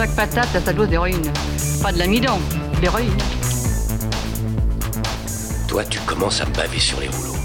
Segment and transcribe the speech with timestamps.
[0.00, 1.30] Chaque patate a sa dose d'héroïne.
[1.82, 2.38] Pas de l'amidon,
[2.74, 3.12] de l'héroïne.
[5.68, 7.36] Toi, tu commences à me baver sur les rouleaux.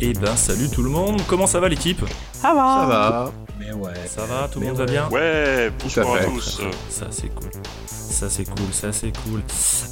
[0.00, 2.04] Eh ben salut tout le monde, comment ça va l'équipe?
[2.34, 3.32] Ça va.
[3.58, 3.94] Mais ouais.
[4.06, 5.08] Ça va, tout le monde va bien?
[5.08, 6.26] Ouais, bonsoir à, fait.
[6.26, 6.60] tous.
[6.88, 7.50] Ça c'est cool.
[7.88, 9.42] Ça c'est cool, ça c'est cool.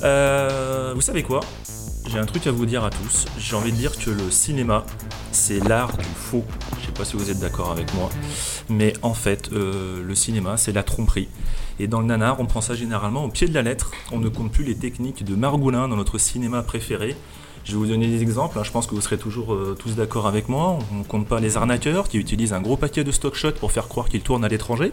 [0.05, 1.41] Euh, vous savez quoi?
[2.07, 3.27] J'ai un truc à vous dire à tous.
[3.39, 4.85] J'ai envie de dire que le cinéma,
[5.31, 6.45] c'est l'art du faux.
[6.81, 8.11] Je sais pas si vous êtes d'accord avec moi.
[8.69, 11.29] Mais en fait, euh, le cinéma, c'est la tromperie.
[11.79, 13.93] Et dans le nanar, on prend ça généralement au pied de la lettre.
[14.11, 17.17] On ne compte plus les techniques de Margoulin dans notre cinéma préféré.
[17.65, 18.65] Je vais vous donner des exemples, hein.
[18.65, 20.81] je pense que vous serez toujours euh, tous d'accord avec moi.
[20.93, 23.71] On ne compte pas les arnaqueurs qui utilisent un gros paquet de stock shots pour
[23.71, 24.93] faire croire qu'ils tournent à l'étranger.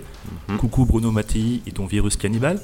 [0.60, 2.62] Coucou Bruno Mattei et ton virus cannibale.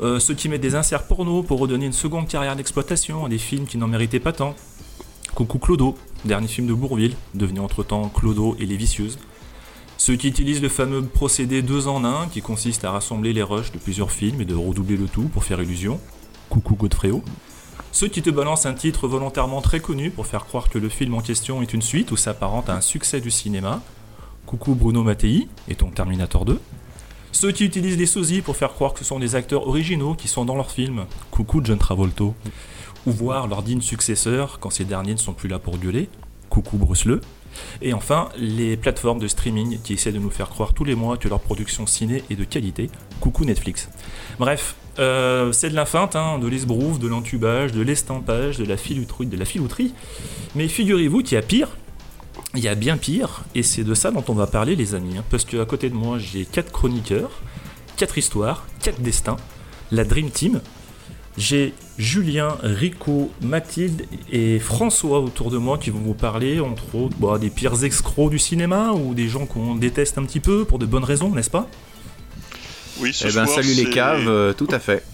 [0.00, 3.38] Euh, ceux qui mettent des inserts porno pour redonner une seconde carrière d'exploitation à des
[3.38, 4.54] films qui n'en méritaient pas tant.
[5.34, 9.18] Coucou Clodo, dernier film de Bourville, devenu entre-temps Clodo et les Vicieuses.
[9.98, 13.72] Ceux qui utilisent le fameux procédé 2 en 1 qui consiste à rassembler les rushs
[13.72, 15.98] de plusieurs films et de redoubler le tout pour faire illusion.
[16.50, 17.22] Coucou Godfréo.
[17.92, 21.14] Ceux qui te balancent un titre volontairement très connu pour faire croire que le film
[21.14, 23.80] en question est une suite ou s'apparente à un succès du cinéma.
[24.44, 26.60] Coucou Bruno Mattei et ton Terminator 2.
[27.36, 30.26] Ceux qui utilisent des sosies pour faire croire que ce sont des acteurs originaux qui
[30.26, 31.04] sont dans leur film.
[31.30, 32.24] Coucou John Travolta.
[32.24, 36.08] Ou voir leurs dignes successeurs quand ces derniers ne sont plus là pour gueuler.
[36.48, 37.20] Coucou Bruce Lee.
[37.82, 41.18] Et enfin, les plateformes de streaming qui essaient de nous faire croire tous les mois
[41.18, 42.88] que leur production ciné est de qualité.
[43.20, 43.90] Coucou Netflix.
[44.38, 48.78] Bref, euh, c'est de la feinte, hein, de l'esbrouf, de l'entubage, de l'estampage, de la
[48.78, 49.92] filouterie, de la filouterie.
[50.54, 51.68] Mais figurez-vous qu'il y a pire.
[52.56, 55.18] Il y a bien pire, et c'est de ça dont on va parler, les amis.
[55.18, 57.30] hein, parce qu'à côté de moi, j'ai quatre chroniqueurs,
[57.96, 59.36] quatre histoires, quatre destins,
[59.92, 60.60] la Dream Team.
[61.36, 67.16] J'ai Julien, Rico, Mathilde et François autour de moi qui vont vous parler, entre autres,
[67.18, 70.78] bah, des pires escrocs du cinéma ou des gens qu'on déteste un petit peu pour
[70.78, 71.68] de bonnes raisons, n'est-ce pas?
[73.00, 75.04] Oui, ce Eh ben, soir, salut les c'est- caves, euh, tout à fait.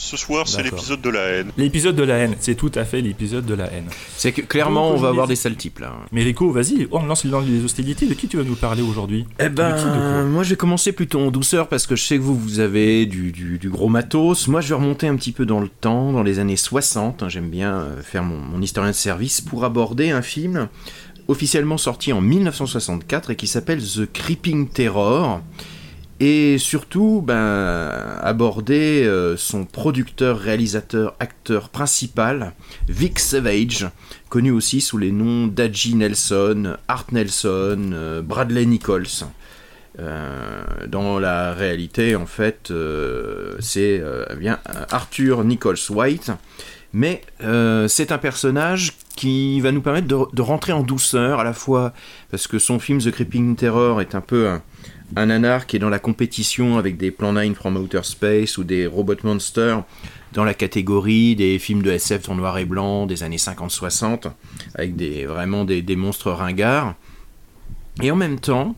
[0.00, 1.50] Ce soir, c'est l'épisode de la haine.
[1.56, 3.86] L'épisode de la haine, c'est tout à fait l'épisode de la haine.
[4.16, 5.92] C'est que clairement, on va avoir des sales types là.
[6.12, 8.06] Mais Rico, vas-y, on lance dans les hostilités.
[8.06, 10.50] De qui tu vas nous parler aujourd'hui Eh De qui, de quoi ben, moi je
[10.50, 13.58] vais commencer plutôt en douceur parce que je sais que vous, vous avez du, du-
[13.58, 14.46] du gros matos.
[14.46, 17.24] Moi je vais remonter un petit peu dans le temps, dans les années 60.
[17.24, 20.68] hein, J'aime bien euh, faire mon, mon historien de service pour aborder un film
[21.26, 25.40] officiellement sorti en 1964 et qui s'appelle The Creeping Terror.
[26.20, 27.92] Et surtout, ben,
[28.22, 32.54] aborder euh, son producteur, réalisateur, acteur principal,
[32.88, 33.88] Vic Savage,
[34.28, 39.26] connu aussi sous les noms d'Adji Nelson, Art Nelson, euh, Bradley Nichols.
[40.00, 42.72] Euh, dans la réalité, en fait,
[43.60, 44.02] c'est
[44.36, 44.58] bien
[44.90, 46.32] Arthur Nichols White,
[46.92, 47.22] mais
[47.88, 51.92] c'est un personnage qui va nous permettre de, rentrer en douceur, à la fois
[52.30, 54.58] parce que son film The Creeping Terror est un peu
[55.16, 58.64] un nanar qui est dans la compétition avec des Plan 9 from Outer Space ou
[58.64, 59.82] des Robot Monsters
[60.32, 64.30] dans la catégorie des films de SF en noir et blanc des années 50-60,
[64.74, 66.94] avec des, vraiment des, monstres ringards.
[68.02, 68.76] Et en même temps,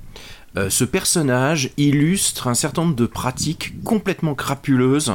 [0.56, 5.12] euh, ce personnage illustre un certain nombre de pratiques complètement crapuleuses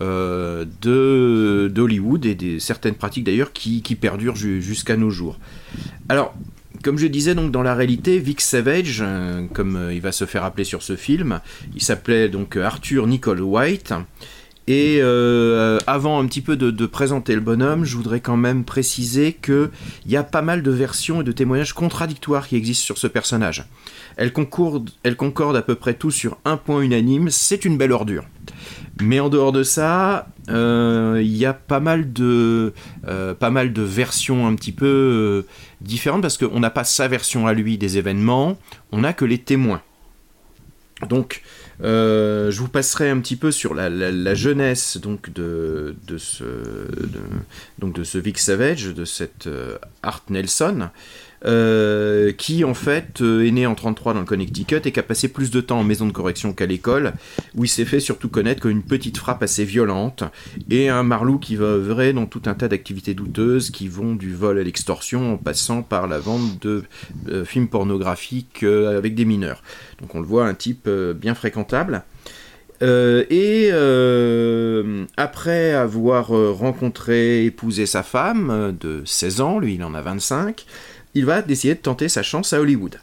[0.00, 5.38] euh, de d'Hollywood et des certaines pratiques d'ailleurs qui, perdurent ju- jusqu'à nos jours.
[6.08, 6.34] Alors,
[6.82, 10.24] comme je disais donc dans la réalité, Vic Savage, euh, comme euh, il va se
[10.26, 11.40] faire appeler sur ce film,
[11.74, 13.94] il s'appelait donc Arthur Nicole White.
[14.68, 19.32] Et euh, avant un petit peu de, présenter le bonhomme, je voudrais quand même préciser
[19.32, 19.70] que
[20.04, 23.06] il y a pas mal de versions et de témoignages contradictoires qui existent sur ce
[23.06, 23.64] personnage.
[24.18, 27.92] Elles concordent, elles concordent à peu près tous sur un point unanime, c'est une belle
[27.92, 28.24] ordure.
[29.00, 32.72] Mais en dehors de ça, euh, il y a pas mal de,
[33.06, 35.46] euh, pas mal de versions un petit peu euh,
[35.80, 38.58] différentes parce qu'on n'a pas sa version à lui des événements,
[38.90, 39.82] on n'a que les témoins.
[41.08, 41.42] Donc,
[41.84, 46.42] euh, je vous passerai un petit peu sur la, la- jeunesse donc de, de ce
[47.80, 50.90] de, ce Vic Savage, de cette euh, Art Nelson.
[51.44, 55.04] Euh, qui en fait euh, est né en 33 dans le Connecticut et qui a
[55.04, 57.12] passé plus de temps en maison de correction qu'à l'école,
[57.54, 60.24] où il s'est fait surtout connaître comme une petite frappe assez violente
[60.68, 64.34] et un marlou qui va œuvrer dans tout un tas d'activités douteuses qui vont du
[64.34, 66.82] vol à l'extorsion en passant par la vente de
[67.28, 69.62] euh, films pornographiques avec des mineurs.
[70.00, 72.02] Donc on le voit un type bien fréquentable.
[72.80, 73.70] Et
[75.16, 80.64] après avoir rencontré, épousé sa femme de 16 ans, lui il en a 25,
[81.14, 83.00] il va décider de tenter sa chance à Hollywood.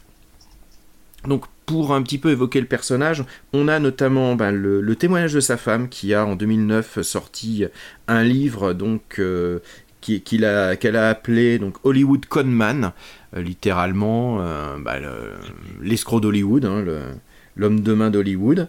[1.26, 5.40] Donc pour un petit peu évoquer le personnage, on a notamment ben, le, témoignage de
[5.40, 7.64] sa femme qui a en 2009 sorti
[8.06, 9.58] un livre donc euh,
[10.00, 12.92] qu'elle a appelé donc Hollywood Conman,
[13.36, 15.32] euh, littéralement euh, le-
[15.82, 16.84] l'escroc d'Hollywood, hein,
[17.56, 18.68] l'homme de main d'Hollywood.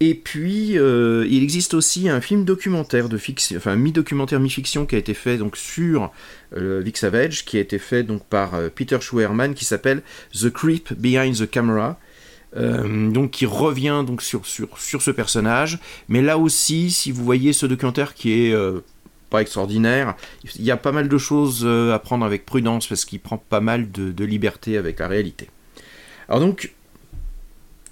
[0.00, 4.94] Et puis, euh, il existe aussi un film documentaire de fiction, enfin mi-documentaire, mi-fiction qui
[4.94, 6.12] a été fait donc sur
[6.56, 10.02] euh, Vic Savage, qui a été fait donc par euh, Peter Schwerman, qui s'appelle
[10.32, 11.98] The Creep Behind the Camera.
[12.56, 15.78] Euh, donc qui revient donc sur, sur, sur ce personnage,
[16.08, 18.56] mais là aussi, si vous voyez ce documentaire qui est
[19.28, 20.14] pas extraordinaire,
[20.56, 23.60] il y a pas mal de choses à prendre avec prudence parce qu'il prend pas
[23.60, 25.50] mal de, de liberté avec la réalité.
[26.26, 26.72] Alors donc,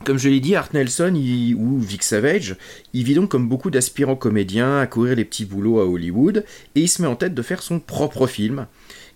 [0.05, 1.15] comme je l'ai dit, Art Nelson
[1.57, 2.57] ou Vic Savage,
[2.93, 6.45] il vit donc comme beaucoup d'aspirants comédiens à courir les petits boulots à Hollywood,
[6.75, 8.67] et il se met en tête de faire son propre film,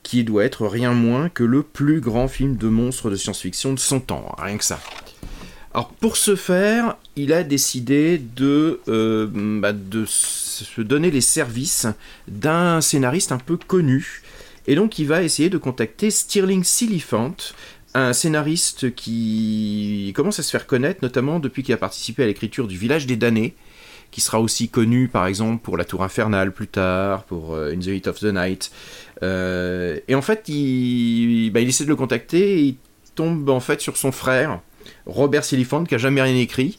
[0.02, 3.78] qui doit être rien moins que le plus grand film de monstres de science-fiction de
[3.78, 4.80] son temps, rien que ça.
[5.72, 9.28] Alors pour ce faire, il a décidé de, euh,
[9.60, 11.86] bah, de se donner les services
[12.26, 14.22] d'un scénariste un peu connu,
[14.66, 17.36] et donc il va essayer de contacter Stirling Silliphant,
[17.94, 22.68] un scénariste qui commence à se faire connaître, notamment depuis qu'il a participé à l'écriture
[22.68, 23.54] du Village des damnés,
[24.10, 27.78] qui sera aussi connu par exemple pour La Tour Infernale plus tard, pour euh, In
[27.78, 28.70] the Heat of the Night.
[29.22, 32.76] Euh, et en fait, il, bah, il essaie de le contacter et il
[33.14, 34.60] tombe en fait sur son frère,
[35.06, 36.78] Robert Silliphant, qui a jamais rien écrit,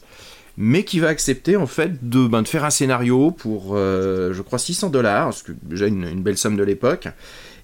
[0.57, 4.59] mais qui va accepter en fait de, ben, faire un scénario pour, euh, je crois,
[4.59, 7.07] 600 dollars, ce que déjà une belle somme de l'époque,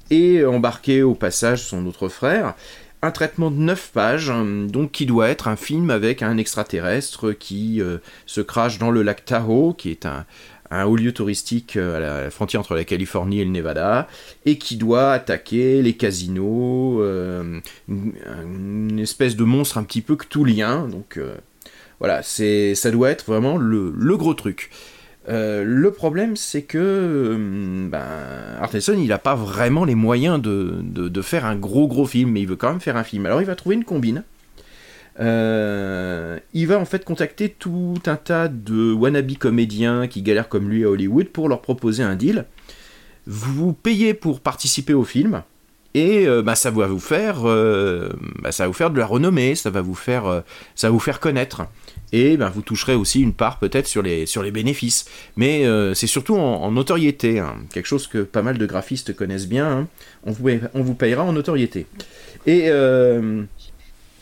[0.10, 2.56] et embarquer au passage son autre frère
[3.02, 7.32] un traitement de 9 pages, hein, donc qui doit être un film avec un extraterrestre
[7.32, 10.26] qui euh, se crache dans le lac Tahoe, qui est un,
[10.72, 14.08] un haut lieu touristique euh, à la, frontière entre la Californie et le Nevada,
[14.46, 20.88] et qui doit attaquer les casinos, euh, une, espèce de monstre un petit peu cthulien,
[20.88, 21.36] donc euh,
[22.00, 24.70] voilà, ça doit être vraiment le, le gros truc.
[25.30, 31.46] Euh, le problème, c'est que euh, ben, il n'a pas vraiment les moyens de, faire
[31.46, 33.26] un gros gros film, mais il veut quand même faire un film.
[33.26, 34.24] Alors il va trouver une combine.
[35.20, 40.70] Euh, il va en fait contacter tout un tas de wannabe comédiens qui galèrent comme
[40.70, 42.46] lui à Hollywood pour leur proposer un deal.
[43.26, 45.44] Vous payez pour participer au film
[45.94, 49.72] et bah, ça va vous faire, bah, ça va vous faire de la renommée, ça
[49.72, 50.44] va vous faire,
[50.76, 51.64] ça va vous faire connaître
[52.14, 55.06] et ben, vous toucherez aussi une part peut-être sur les, sur les bénéfices.
[55.36, 57.56] Mais euh, c'est surtout en, notoriété, hein.
[57.74, 59.70] quelque chose que pas mal de graphistes connaissent bien.
[59.70, 59.88] hein.
[60.26, 61.86] On, vous, payera en notoriété.
[62.46, 63.44] Et euh,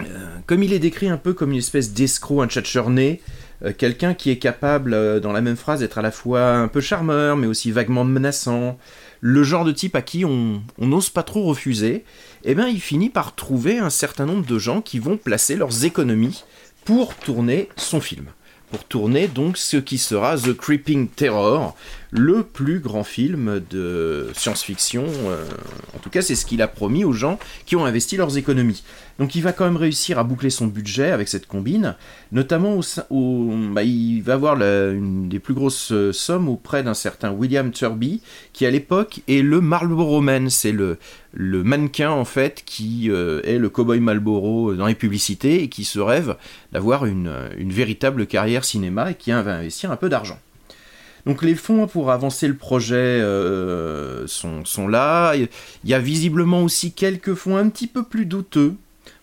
[0.02, 0.06] euh,
[0.48, 3.22] comme il est décrit un peu comme une espèce d'escroc, un tchatcherné,
[3.78, 7.38] quelqu'un qui est capable, dans la même phrase, d'être à la fois un peu charmeur,
[7.38, 8.78] mais aussi vaguement menaçant,
[9.22, 12.04] le genre de type à qui on on n'ose pas trop refuser,
[12.44, 15.86] eh bien il finit par trouver un certain nombre de gens qui vont placer leurs
[15.86, 16.44] économies
[16.86, 18.28] pour tourner son film.
[18.72, 21.76] Pour tourner donc ce qui sera The Creeping Terror,
[22.16, 25.04] le plus grand film de science-fiction.
[25.06, 25.44] euh,
[25.96, 28.84] en tout cas, c'est ce qu'il a promis aux gens qui ont investi leurs économies.
[29.20, 31.96] Donc il va quand même réussir à boucler son budget avec cette combine,
[32.32, 32.80] notamment
[33.10, 37.72] au, bah, il va avoir une des plus grosses euh, sommes auprès d'un certain William
[37.72, 38.22] Turby,
[38.54, 40.98] qui à l'époque est le Marlboro Man, c'est le,
[41.34, 45.86] le mannequin en fait qui euh, est le cowboy Marlboro dans les publicités et qui
[45.86, 46.36] se rêve
[46.72, 50.40] d'avoir une, une véritable carrière cinéma et qui va investir un peu d'argent.
[51.26, 55.34] Donc les fonds pour avancer le projet euh, sont, là.
[55.36, 55.50] Il
[55.84, 58.76] y a visiblement aussi quelques fonds un petit peu plus douteux,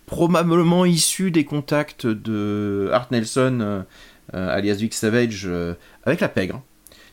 [0.07, 3.85] probablement issus des contacts de Art Nelson,
[4.35, 6.63] euh, alias Vic Savage, euh, avec la pègre.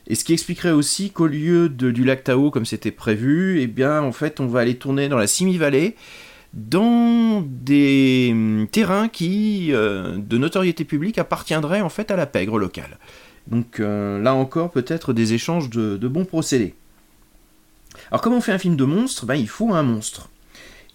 [0.08, 3.68] Et ce qui expliquerait aussi qu'au lieu de, du lac Tao comme c'était prévu, eh
[3.68, 5.96] bien en fait on va aller tourner dans la Simi Valley,
[6.54, 12.98] dans des hum, terrains qui, de notoriété publique, appartiendraient en fait à la pègre locale.
[13.50, 16.76] Donc euh, là encore peut-être des échanges de, bons procédés.
[18.12, 20.30] Alors comment on fait un film de monstre ben, Il faut un monstre.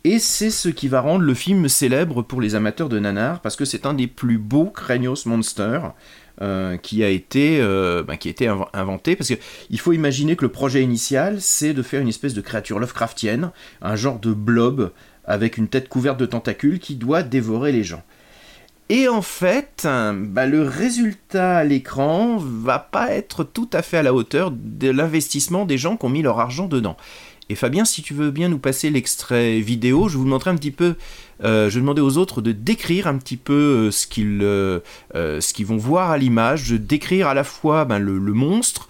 [0.04, 3.56] Et c'est ce qui va rendre le film célèbre pour les amateurs de nanar, parce
[3.56, 5.94] que c'est un des plus beaux Cranios Monsters
[6.42, 9.16] euh, qui a été, euh, ben, qui a été inv- inventé.
[9.16, 12.78] Parce qu'il faut imaginer que le projet initial, c'est de faire une espèce de créature
[12.78, 14.92] Lovecraftienne, un genre de blob
[15.24, 18.02] avec une tête couverte de tentacules qui doit dévorer les gens.
[18.90, 24.02] Et en fait, bah, le résultat à l'écran va pas être tout à fait à
[24.02, 26.96] la hauteur de l'investissement des gens qui ont mis leur argent dedans.
[27.50, 30.70] Et Fabien, si tu veux bien nous passer l'extrait vidéo, je vous montrer un petit
[30.70, 30.96] peu.
[31.42, 34.80] euh, je demandais aux autres de décrire un petit peu euh, ce qu'ils euh,
[35.14, 38.88] ce qu'ils vont voir à l'image, de décrire à la fois ben, le, monstre,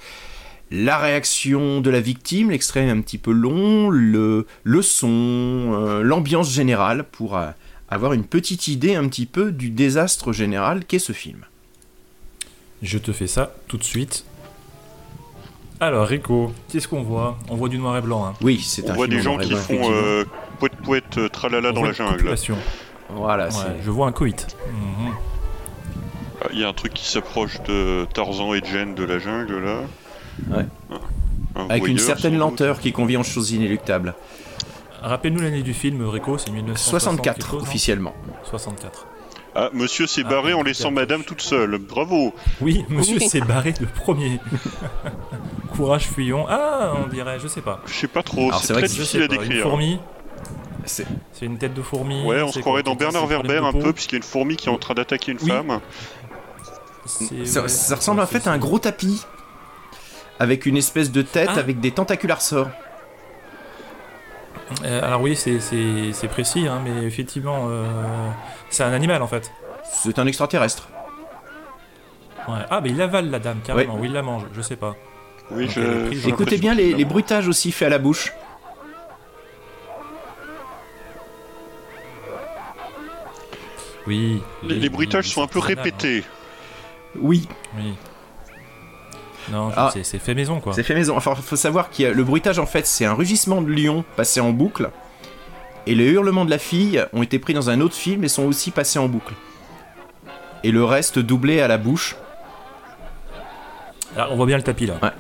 [0.71, 4.47] la réaction de la victime, l'extrait un petit peu long, le,
[4.83, 7.37] son, l'ambiance générale pour
[7.89, 11.45] avoir une petite idée un petit peu du désastre général qu'est ce film.
[12.83, 14.25] Je te fais ça tout de suite.
[15.81, 17.37] Alors, Rico, qu'est-ce qu'on voit?
[17.51, 18.25] On voit du noir et blanc.
[18.27, 18.35] Hein.
[18.43, 20.25] Oui, c'est On un voit film des en gens noir et qui blanc, font euh,
[20.59, 22.13] poète poète euh, tralala On dans la jungle.
[22.17, 22.57] population.
[23.11, 24.57] Voilà, Ouais, je vois un coït.
[24.71, 25.13] Mhm.
[26.43, 29.59] Ah, Il y a un truc qui s'approche de Tarzan et Jen de la jungle
[29.65, 29.81] là.
[30.51, 30.67] Ouais.
[30.91, 32.41] Un- un avec une certaine doute.
[32.41, 34.15] lenteur qui convient aux choses inéluctables.
[35.09, 37.41] Rappelle-nous l'année du film, Rico, c'est 1964.
[37.51, 38.15] 64 officiellement.
[38.45, 39.07] 64.
[39.57, 41.79] Ah, monsieur s'est Ah, barré en laissant madame toute seule.
[41.79, 42.35] Bravo.
[42.61, 44.41] Oui, monsieur s'est barré de premier.
[45.77, 46.47] Courage fuyons.
[46.49, 47.81] Ah, on dirait, je sais pas.
[47.87, 49.63] Je sais pas trop, c'est très que je difficile à Une décrire.
[49.65, 50.01] fourmi
[50.87, 51.07] C'est-
[51.43, 54.17] une tête de fourmi Ouais, on se croirait dans Bernard Werber un peu, puisqu'il y
[54.17, 55.49] a une fourmi qui est en train d'attaquer une Oui.
[55.51, 55.81] femme.
[57.45, 59.23] Ça, ouais, ça ressemble en fait à un gros tapis
[60.39, 61.59] avec une espèce de tête Ah.
[61.59, 62.69] avec des tentacules à ressort.
[64.85, 67.85] Euh, alors oui, c'est- précis, hein, mais effectivement, euh,
[68.71, 69.51] c'est un animal en fait.
[69.85, 70.89] C'est un extraterrestre.
[72.49, 72.59] Ouais.
[72.71, 74.97] Ah, mais il avale la dame, carrément, ou il la mange, je sais pas.
[75.51, 76.29] Oui, je.
[76.29, 78.33] Écoutez bien les, bruitages aussi faits à la bouche.
[84.07, 84.43] Oui.
[84.63, 86.25] Les, oui, les bruitages oui, sont un peu répétés.
[87.17, 87.49] Oui.
[87.77, 87.95] Oui.
[89.53, 89.91] Non, Ah.
[89.93, 90.73] c'est- fait maison quoi.
[90.73, 91.17] c'est fait maison.
[91.17, 94.51] Enfin, faut savoir a le bruitage en fait, c'est un rugissement de lion passé en
[94.53, 94.91] boucle.
[95.87, 98.45] Et les hurlements de la fille ont été pris dans un autre film et sont
[98.45, 99.35] aussi passés en boucle.
[100.63, 102.17] Et le reste doublé à la bouche.
[104.17, 104.95] Là, on voit bien le tapis là.
[105.03, 105.11] Ouais.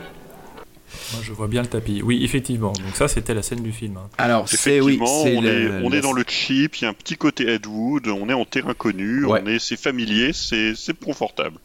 [1.12, 2.00] Moi, je vois bien le tapis.
[2.02, 2.72] Oui, effectivement.
[2.72, 3.96] Donc ça, c'était la scène du film.
[3.98, 4.08] hein.
[4.16, 6.94] Alors, c'est oui, on, le- est, on est dans le cheap, il y a un
[6.94, 9.40] petit côté Ed Wood, on est en terrain connu, Ouais.
[9.44, 11.58] on est, c'est familier, c'est, c'est confortable.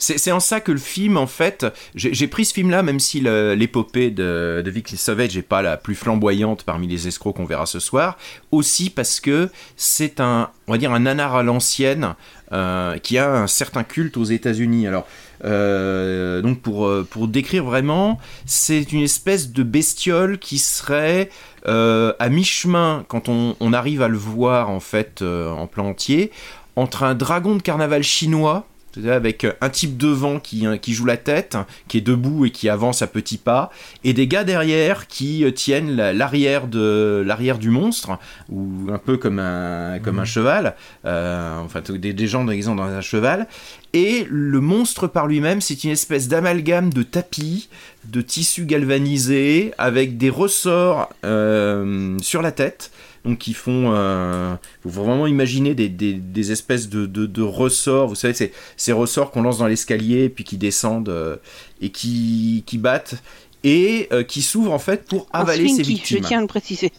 [0.00, 4.10] C'est en ça que le film, en fait, j'ai pris ce film-là, même si l'épopée
[4.10, 7.80] de, de Vic Savage n'est pas la plus flamboyante parmi les escrocs qu'on verra ce
[7.80, 8.16] soir,
[8.50, 12.14] aussi parce que c'est un, on va dire, un nanar à l'ancienne
[12.52, 14.88] euh, qui a un certain culte aux États-Unis.
[14.88, 15.06] Alors,
[15.44, 21.30] euh, donc pour, euh, pour décrire vraiment, c'est une espèce de bestiole qui serait
[21.66, 26.32] à mi-chemin quand on, on arrive à le voir en fait en plan entier
[26.74, 28.66] entre un dragon de carnaval chinois
[29.06, 31.56] avec euh, un type devant qui, euh, qui joue la tête,
[31.88, 33.70] qui est debout et qui avance à petits pas,
[34.04, 38.18] et des gars derrière qui euh, tiennent la- l'arrière de l'arrière du monstre,
[38.48, 42.82] ou un peu comme un comme un cheval, euh, enfin des, des gens déguisés dans
[42.82, 43.46] un cheval.
[43.92, 47.68] Et le monstre par lui-même, c'est une espèce d'amalgame de tapis,
[48.04, 52.92] de tissu galvanisé, avec des ressorts euh, sur la tête.
[53.24, 58.08] Donc qui font, euh, faut vraiment imaginer des, des, des espèces de, de, de ressorts.
[58.08, 61.36] Vous savez, c'est ces ressorts qu'on lance dans l'escalier puis qui descendent euh,
[61.82, 63.16] et qui, qui battent
[63.62, 66.22] et euh, qui s'ouvrent en fait pour En avaler ses victimes.
[66.22, 66.92] je tiens à le préciser.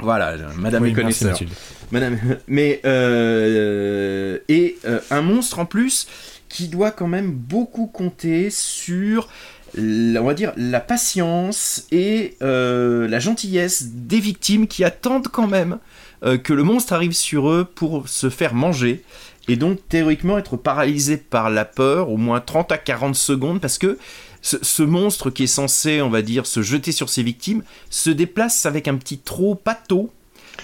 [0.00, 1.30] Voilà, Madame Oui, merci, connaisseur.
[1.32, 1.50] Mathilde.
[1.90, 6.06] Madame, mais euh, et euh, un monstre en plus
[6.48, 9.28] qui doit quand même beaucoup compter sur,
[9.76, 15.78] on va dire, la patience et euh, la gentillesse des victimes qui attendent quand même
[16.24, 19.02] euh, que le monstre arrive sur eux pour se faire manger
[19.46, 23.78] et donc théoriquement être paralysé par la peur au moins 30 à 40 secondes parce
[23.78, 23.98] que
[24.42, 28.10] ce, ce monstre qui est censé, on va dire, se jeter sur ses victimes se
[28.10, 30.12] déplace avec un petit trot pâteau.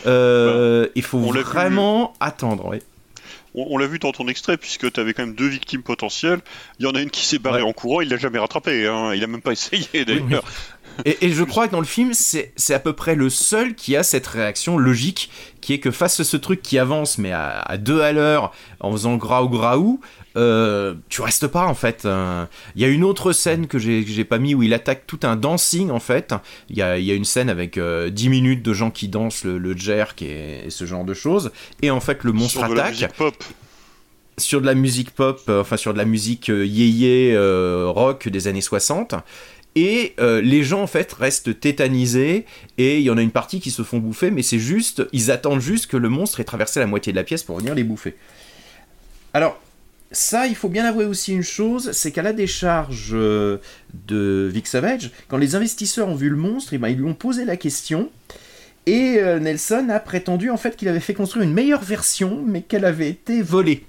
[0.06, 2.66] Euh, il faut on vraiment attendre.
[2.66, 2.82] ouais.
[3.54, 6.40] On, on l'a vu dans ton extrait, puisque tu avais quand même deux victimes potentielles.
[6.78, 7.68] Il y en a une qui s'est barrée Ouais.
[7.68, 9.12] en courant, il l'a jamais rattrapé, hein.
[9.14, 10.44] il a même pas essayé d'ailleurs.
[11.04, 13.75] Et, et je crois que dans le film, c'est c'est à peu près le seul
[13.75, 15.28] qui a cette réaction logique,
[15.61, 18.52] qui est que face à ce truc qui avance, mais à, à deux à l'heure,
[18.78, 20.00] en faisant graou graou,
[20.36, 22.04] euh, tu restes pas en fait.
[22.04, 25.20] Euh, Il y a une autre scène que j'ai pas mis où il attaque tout
[25.22, 26.34] un dancing en fait.
[26.70, 29.08] Il y a, il y a une scène avec euh, 10 minutes de gens qui
[29.08, 31.52] dansent le, le jerk et, et ce genre de choses.
[31.82, 33.44] Et en fait, le monstre Sur de la attaque pop.
[34.38, 38.28] sur de la musique pop, euh, enfin sur de la musique euh, yéyé euh, rock
[38.28, 39.14] des années 60.
[39.76, 42.44] Et euh, les gens en fait restent tétanisés
[42.78, 45.32] et il y en a une partie qui se font bouffer, mais c'est juste, ils
[45.32, 47.82] attendent juste que le monstre ait traversé la moitié de la pièce pour venir les
[47.82, 48.14] bouffer.
[49.32, 49.60] Alors,
[50.14, 53.59] ça, il faut bien avouer aussi une chose, c'est qu'à la décharge euh,
[54.06, 57.14] de Vic Savage, quand les investisseurs ont vu le monstre, eh ben, ils lui ont
[57.14, 58.11] posé la question
[58.87, 62.62] Et euh, Nelson a prétendu en fait qu'il avait fait construire une meilleure version, mais
[62.62, 63.85] qu'elle avait été volée.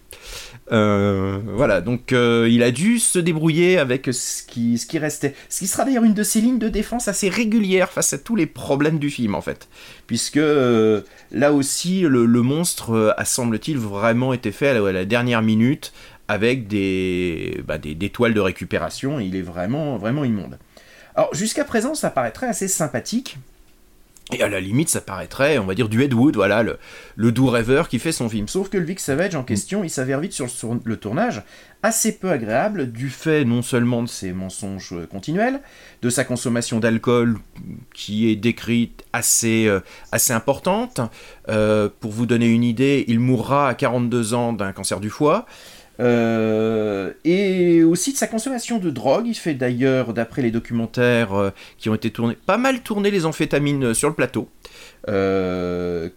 [0.72, 5.36] Euh, voilà, donc il a dû se débrouiller avec ce qui, restait.
[5.48, 8.36] Ce qui sera d'ailleurs une de ses lignes de défense assez régulière face à tous
[8.36, 9.68] les problèmes du film en fait.
[10.08, 10.40] Puisque
[11.32, 15.94] là aussi, le, monstre a semble-t-il vraiment été fait à la dernière minute
[16.28, 19.20] avec des, bah, des, des toiles de récupération.
[19.20, 20.58] Il est vraiment, vraiment immonde.
[21.16, 23.38] Alors jusqu'à présent, ça paraîtrait assez sympathique.
[24.34, 26.80] Et à la limite, ça paraîtrait, on va dire, du Ed Wood, voilà, le,
[27.16, 28.48] le doux rêveur qui fait son film.
[28.48, 31.44] Sauf que le Vic Savage en question, il s'avère vite sur, sur le tournage
[31.84, 35.62] assez peu agréable, du fait non seulement de ses mensonges euh, continuels,
[36.02, 37.38] de sa consommation d'alcool
[37.94, 41.00] qui est décrite assez, euh, assez importante.
[41.48, 45.46] Euh, pour vous donner une idée, il mourra à 42 ans d'un cancer du foie.
[46.00, 49.26] Euh, et aussi de sa consommation de drogue.
[49.28, 53.26] Il fait d'ailleurs, d'après les documentaires euh, qui ont été tournés, pas mal tourner les
[53.26, 54.50] amphétamines sur le plateau.
[55.10, 56.10] Euh,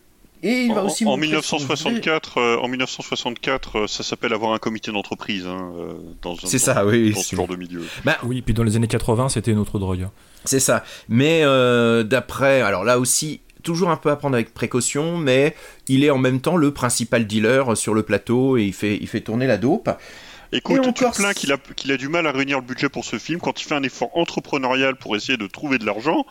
[0.42, 4.32] et il va En, aussi en montrer son 1964, euh, en 1964, euh, ça s'appelle
[4.32, 7.12] avoir un comité d'entreprise hein, euh, dans, un- C'est ça, oui.
[7.12, 7.82] dans ce genre de milieu.
[8.22, 10.06] Oui, puis dans les années 80, c'était une autre drogue.
[10.44, 10.84] C'est ça.
[11.08, 15.54] Mais euh, d'après, alors là aussi, toujours un peu à prendre avec précaution, mais
[15.88, 19.06] il est en même temps le principal dealer sur le plateau et il fait, il
[19.08, 19.90] fait tourner la dope.
[20.52, 22.64] Écoute, Et tu encore, te plains qu'il a, qu'il a du mal à réunir le
[22.64, 23.38] budget pour ce film.
[23.40, 26.24] Quand il fait un effort entrepreneurial pour essayer de trouver de l'argent,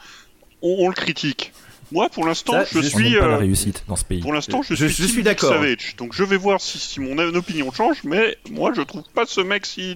[0.63, 1.53] on, on le critique.
[1.91, 4.19] Moi, pour l'instant, Ça, je je- suis, pas la euh, réussite dans ce pays.
[4.19, 5.51] pour l'instant, je, Je- suis, je suis d'accord.
[5.53, 5.95] Savage.
[5.97, 9.39] Donc, je vais voir si, si mon opinion change, mais moi, je trouve pas ce
[9.39, 9.95] mec si,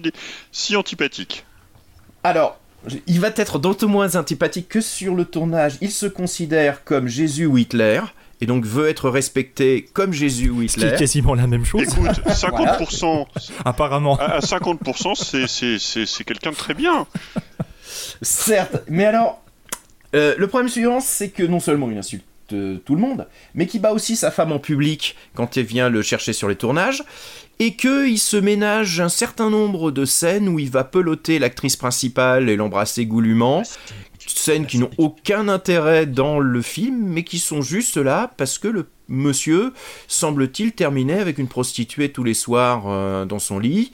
[0.52, 1.44] si antipathique.
[2.22, 2.58] Alors,
[3.06, 7.46] il va être d'autant moins antipathique que sur le tournage, il se considère comme Jésus
[7.46, 8.00] ou Hitler,
[8.40, 10.94] et donc veut être respecté comme Jésus ou qui Hitler.
[10.98, 13.26] quasiment la même chose, Écoute, 50%,
[13.64, 14.16] apparemment.
[14.18, 17.06] à, à 50%, c'est- c'est c'est- c'est quelqu'un de très bien.
[18.22, 19.42] Certes, mais alors,
[20.14, 23.66] euh, le problème suivant, c'est que non seulement il insulte euh, tout le monde, mais
[23.66, 27.02] qu'il bat aussi sa femme en public quand elle vient le chercher sur les tournages,
[27.64, 32.48] et qu'il se ménage un certain nombre de scènes où il va peloter l'actrice principale
[32.48, 33.62] et l'embrasser goulûment,
[34.26, 38.66] scènes qui n'ont aucun intérêt dans le film, mais qui sont juste là parce que
[38.68, 39.72] le monsieur,
[40.08, 43.92] semble-t-il, terminait avec une prostituée tous les soirs euh, dans son lit,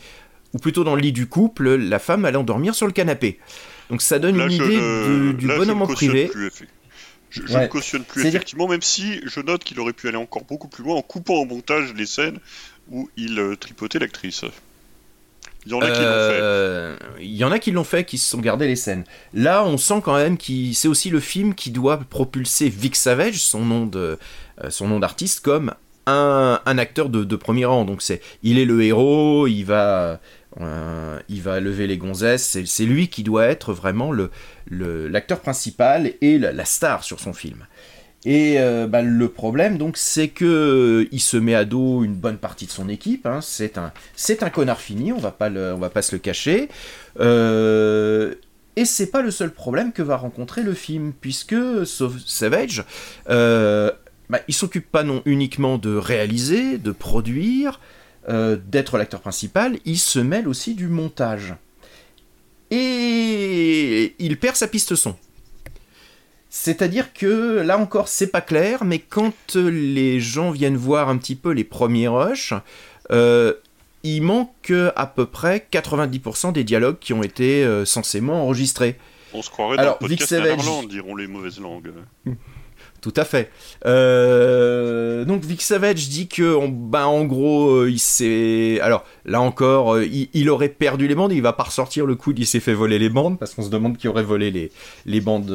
[0.54, 3.38] ou plutôt dans le lit du couple, la femme allait endormir sur le canapé.
[3.90, 6.26] Donc ça donne Là, une idée ne- du, du là, je bonhomme en privé.
[6.28, 6.50] plus,
[7.30, 7.62] Je, je Ouais.
[7.64, 10.82] ne cautionne plus effectivement, même si je note qu'il aurait pu aller encore beaucoup plus
[10.84, 12.38] loin en coupant au montage les scènes
[12.90, 14.44] où il euh, tripotait l'actrice.
[15.66, 16.40] Il y en a qui l'ont fait.
[16.40, 19.04] Euh, Il y en a qui l'ont fait, qui se sont gardés les scènes.
[19.34, 23.40] Là, on sent quand même que c'est aussi le film qui doit propulser Vic Savage,
[23.40, 24.18] son nom de,
[24.62, 25.74] euh, son nom d'artiste, comme
[26.06, 27.84] un, un acteur de, premier rang.
[27.84, 30.20] Donc c'est, il est le héros, il va,
[31.28, 32.58] il va lever les gonzesses.
[32.64, 34.30] C'est, lui qui doit être vraiment le,
[34.70, 37.66] l'acteur principal et la star sur son film.
[38.24, 42.14] Et euh, bah, le problème, donc, c'est que euh, il se met à dos une
[42.14, 43.26] bonne partie de son équipe.
[43.26, 43.40] hein.
[43.40, 45.12] C'est un, c'est un connard fini.
[45.12, 46.68] On va pas va pas se le cacher.
[47.20, 48.34] Euh,
[48.76, 51.56] et c'est pas le seul problème que va rencontrer le film, puisque
[52.26, 52.84] Savage,
[53.28, 53.90] euh,
[54.30, 57.80] bah, s'occupe pas non uniquement de réaliser, de produire,
[58.28, 59.78] euh, d'être l'acteur principal.
[59.84, 61.54] Il se mêle aussi du montage.
[62.70, 65.16] Et il perd sa piste son.
[66.50, 71.18] C'est-à-dire que là encore, c'est pas clair, mais quand euh, les gens viennent voir un
[71.18, 72.54] petit peu les premiers rushs,
[73.10, 73.52] euh,
[74.02, 78.96] il manque à peu près 90% des dialogues qui ont été euh, censément enregistrés.
[79.34, 81.92] On se croirait alors, dans le podcast Savage- diront les mauvaises langues.
[83.00, 83.50] Tout à fait.
[83.86, 88.80] Euh, donc Vic Savage dit que, en, ben, en gros, euh, il s'est.
[88.80, 91.32] Alors là encore, euh, il, il aurait perdu les bandes.
[91.32, 92.32] Il va pas ressortir le coup.
[92.36, 94.72] Il s'est fait voler les bandes parce qu'on se demande qui aurait volé les
[95.06, 95.50] les bandes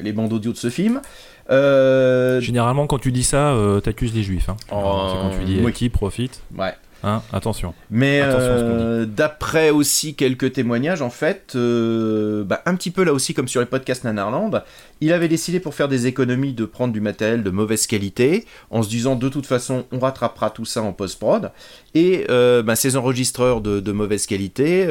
[0.00, 1.00] les bandes audio de ce film.
[1.48, 4.48] Généralement, quand tu dis ça, t'accuses les juifs.
[4.48, 4.56] Hein.
[4.70, 5.72] Oh, C'est quand tu dis oui.
[5.72, 6.42] qui profite.
[6.56, 6.74] ouais.
[7.04, 7.74] Hein, attention.
[7.90, 13.34] Mais euh, d'après aussi quelques témoignages, en fait, euh, bah, un petit peu là aussi
[13.34, 14.62] comme sur les podcasts Nanarland,
[15.00, 18.82] il avait décidé pour faire des économies de prendre du matériel de mauvaise qualité, en
[18.82, 21.52] se disant de toute façon on rattrapera tout ça en post-prod.
[21.94, 24.86] Et euh, bah, ces enregistreurs de, de mauvaise qualité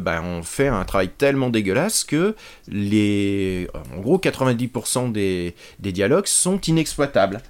[0.00, 2.34] bah, ont fait un travail tellement dégueulasse que
[2.68, 7.42] les, en gros 90% des, des dialogues sont inexploitables.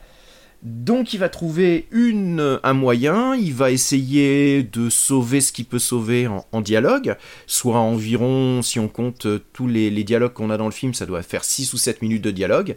[0.62, 5.78] Donc il va trouver une, un moyen, il va essayer de sauver ce qu'il peut
[5.78, 10.66] sauver en, dialogue, soit environ, si on compte euh, tous les, dialogues qu'on a dans
[10.66, 12.76] le film, ça doit faire 6 ou 7 minutes de dialogue.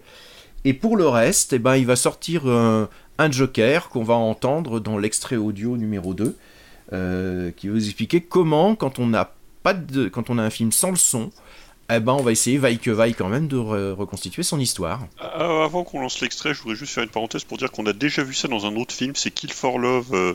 [0.64, 4.80] Et pour le reste, eh ben, il va sortir un, un joker qu'on va entendre
[4.80, 6.38] dans l'extrait audio numéro 2,
[6.94, 10.50] euh, qui va vous expliquer comment, quand on, a pas de, quand on a un
[10.50, 11.32] film sans le son,
[11.98, 15.02] eh ben, on va essayer, vaille que vaille quand même, de re- reconstituer son histoire.
[15.22, 17.94] Euh, Avant qu'on lance l'extrait, je voudrais juste faire une parenthèse pour dire qu'on a
[17.94, 20.34] déjà vu ça dans un autre film, c'est Kill for Love, euh,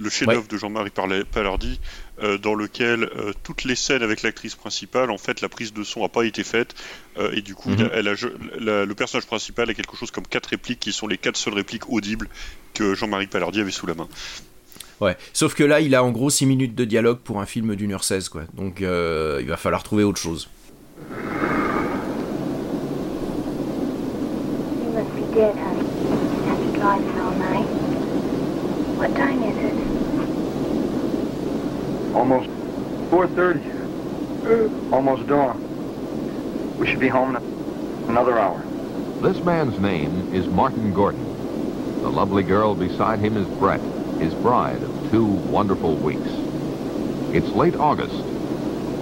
[0.00, 0.90] le chef-d'œuvre de Jean-Marie
[1.32, 1.80] Palardi,
[2.22, 5.82] euh, dans lequel euh, toutes les scènes avec l'actrice principale, en fait, la prise de
[5.82, 6.74] son n'a pas été faite,
[7.32, 7.90] et du coup, a- Mhm.
[7.92, 8.28] elle a, je-
[8.60, 11.54] la- le personnage principal a quelque chose comme quatre répliques qui sont les quatre seules
[11.54, 12.28] répliques audibles
[12.74, 14.08] que Jean-Marie Palardi avait sous la main.
[15.00, 15.16] Ouais.
[15.32, 17.92] Sauf que là, il a en gros 6 minutes de dialogue pour un film d'une
[17.92, 18.42] heure 16, quoi.
[18.54, 20.48] Donc, euh, il va falloir trouver autre chose.
[24.82, 25.86] You must be dead, honey.
[26.48, 27.66] After driving all night.
[28.98, 29.74] What time is it?
[32.14, 32.48] Almost
[33.10, 34.92] 4.30.
[34.92, 35.56] Almost dawn.
[36.78, 37.42] We should be home in
[38.08, 38.64] another hour.
[39.20, 41.24] This man's name is Martin Gordon.
[42.02, 43.80] The lovely girl beside him is Brett,
[44.18, 46.30] his bride of two wonderful weeks.
[47.32, 48.24] It's late August.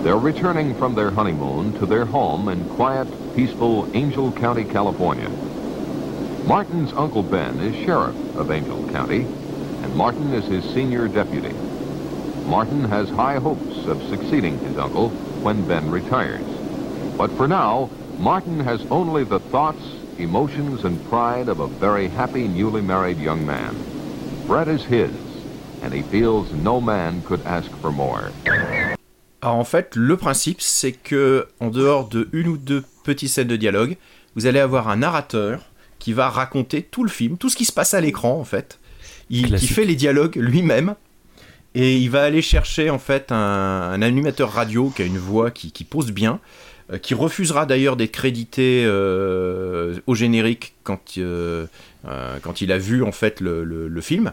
[0.07, 5.29] They're returning from their honeymoon to their home in quiet, peaceful Angel County, California.
[6.47, 9.23] Martin's Uncle Ben is sheriff of Angel County,
[9.83, 11.53] and Martin is his senior deputy.
[12.47, 15.09] Martin has high hopes of succeeding his uncle
[15.43, 16.47] when Ben retires.
[17.19, 19.83] But for now, Martin has only the thoughts,
[20.19, 23.75] emotions, and pride of a very happy newly married young man.
[24.47, 25.11] Brett is his,
[25.83, 28.31] and he feels no man could ask for more.
[29.47, 33.47] Alors en fait, le principe, c'est que en dehors de une ou deux petites scènes
[33.47, 33.97] de dialogue,
[34.35, 35.61] vous allez avoir un narrateur
[36.01, 38.81] qui va raconter tout le film, tout ce qui se passe à l'écran en fait.
[39.31, 40.97] Il, fait les dialogues lui-même.
[41.77, 45.53] Et il va aller chercher en fait un, un animateur radio qui a une voix
[45.53, 46.41] qui, qui pose bien,
[46.93, 51.67] euh, qui refusera d'ailleurs d'être crédité euh, au générique quand, euh,
[52.09, 54.33] euh, quand il a vu en fait le, le- le film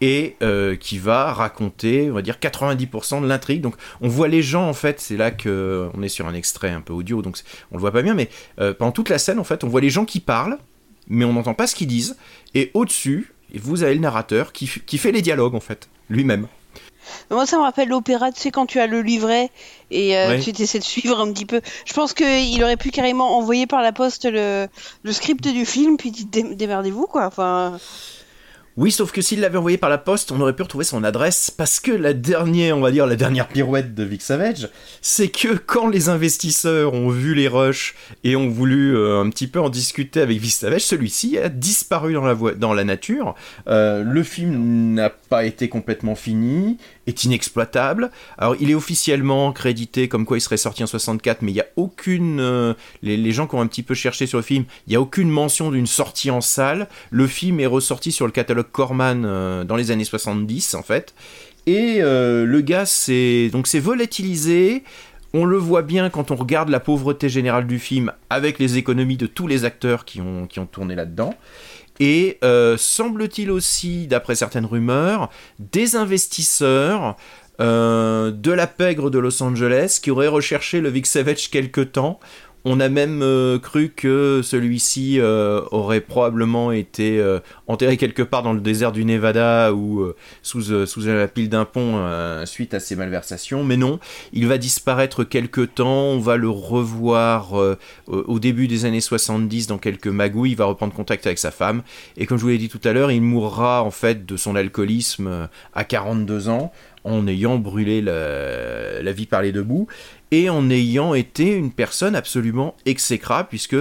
[0.00, 3.60] et euh, qui va raconter, on va dire 90% de l'intrigue.
[3.60, 6.70] Donc on voit les gens en fait, c'est là que on est sur un extrait
[6.70, 7.38] un peu audio, donc
[7.70, 8.28] on le voit pas bien, mais
[8.60, 10.58] euh, pendant toute la scène en fait, on voit les gens qui parlent,
[11.08, 12.16] mais on n'entend pas ce qu'ils disent.
[12.54, 16.48] Et au-dessus, vous avez le narrateur qui, qui fait les dialogues en fait, lui-même.
[17.30, 19.50] Moi, ça me rappelle l'opéra, tu sais, quand tu as le livret
[19.90, 20.40] et euh, Ouais.
[20.40, 21.60] tu essaies de suivre un petit peu.
[21.84, 24.68] Je pense qu'il aurait pu carrément envoyer par la poste le,
[25.02, 27.26] le script du film, puis dé- démerdez-vous, quoi.
[27.26, 27.78] Enfin,
[28.76, 31.52] Oui, sauf que s'il l'avait envoyé par la poste, on aurait pu retrouver son adresse
[31.52, 34.68] parce que la dernière, on va dire la dernière pirouette de Vic Savage,
[35.00, 39.46] c'est que quand les investisseurs ont vu les rushs et ont voulu euh, un petit
[39.46, 42.14] peu en discuter avec Vic Savage, celui-ci a disparu
[42.56, 43.36] dans la, nature.
[43.68, 48.10] Euh, le film n'a pas été complètement fini, est inexploitable.
[48.38, 51.60] Alors, il est officiellement crédité comme quoi il serait sorti en 64, mais il n'y
[51.60, 52.40] a aucune.
[52.40, 55.00] euh, les, gens qui ont un petit peu cherché sur le film, il n'y a
[55.00, 56.88] aucune mention d'une sortie en salle.
[57.10, 61.14] Le film est ressorti sur le catalogue Corman euh, dans les années 70, en fait.
[61.66, 64.84] Et euh, le gars, c'est donc c'est volatilisé.
[65.32, 69.16] On le voit bien quand on regarde la pauvreté générale du film avec les économies
[69.16, 71.34] de tous les acteurs qui ont, qui ont tourné là-dedans.
[72.00, 77.16] Et euh, semble-t-il aussi, d'après certaines rumeurs, des investisseurs
[77.60, 82.18] euh, de la pègre de Los Angeles qui auraient recherché le Vic Savage quelque temps.
[82.66, 88.42] On a même euh, cru que celui-ci euh, aurait probablement été euh, enterré quelque part
[88.42, 90.62] dans le désert du Nevada ou sous,
[91.04, 92.02] la pile d'un pont
[92.46, 93.64] suite à ses malversations.
[93.64, 93.98] Mais non,
[94.32, 96.04] il va disparaître quelque temps.
[96.04, 97.52] On va le revoir
[98.06, 100.52] au début des années 70 dans quelques magouilles.
[100.52, 101.82] Il va reprendre contact avec sa femme.
[102.16, 104.56] Et comme je vous l'ai dit tout à l'heure, il mourra en fait de son
[104.56, 106.72] alcoolisme à 42 ans
[107.04, 109.86] en ayant brûlé la, la vie par les deux bouts
[110.30, 113.76] et en ayant été une personne absolument exécrable puisque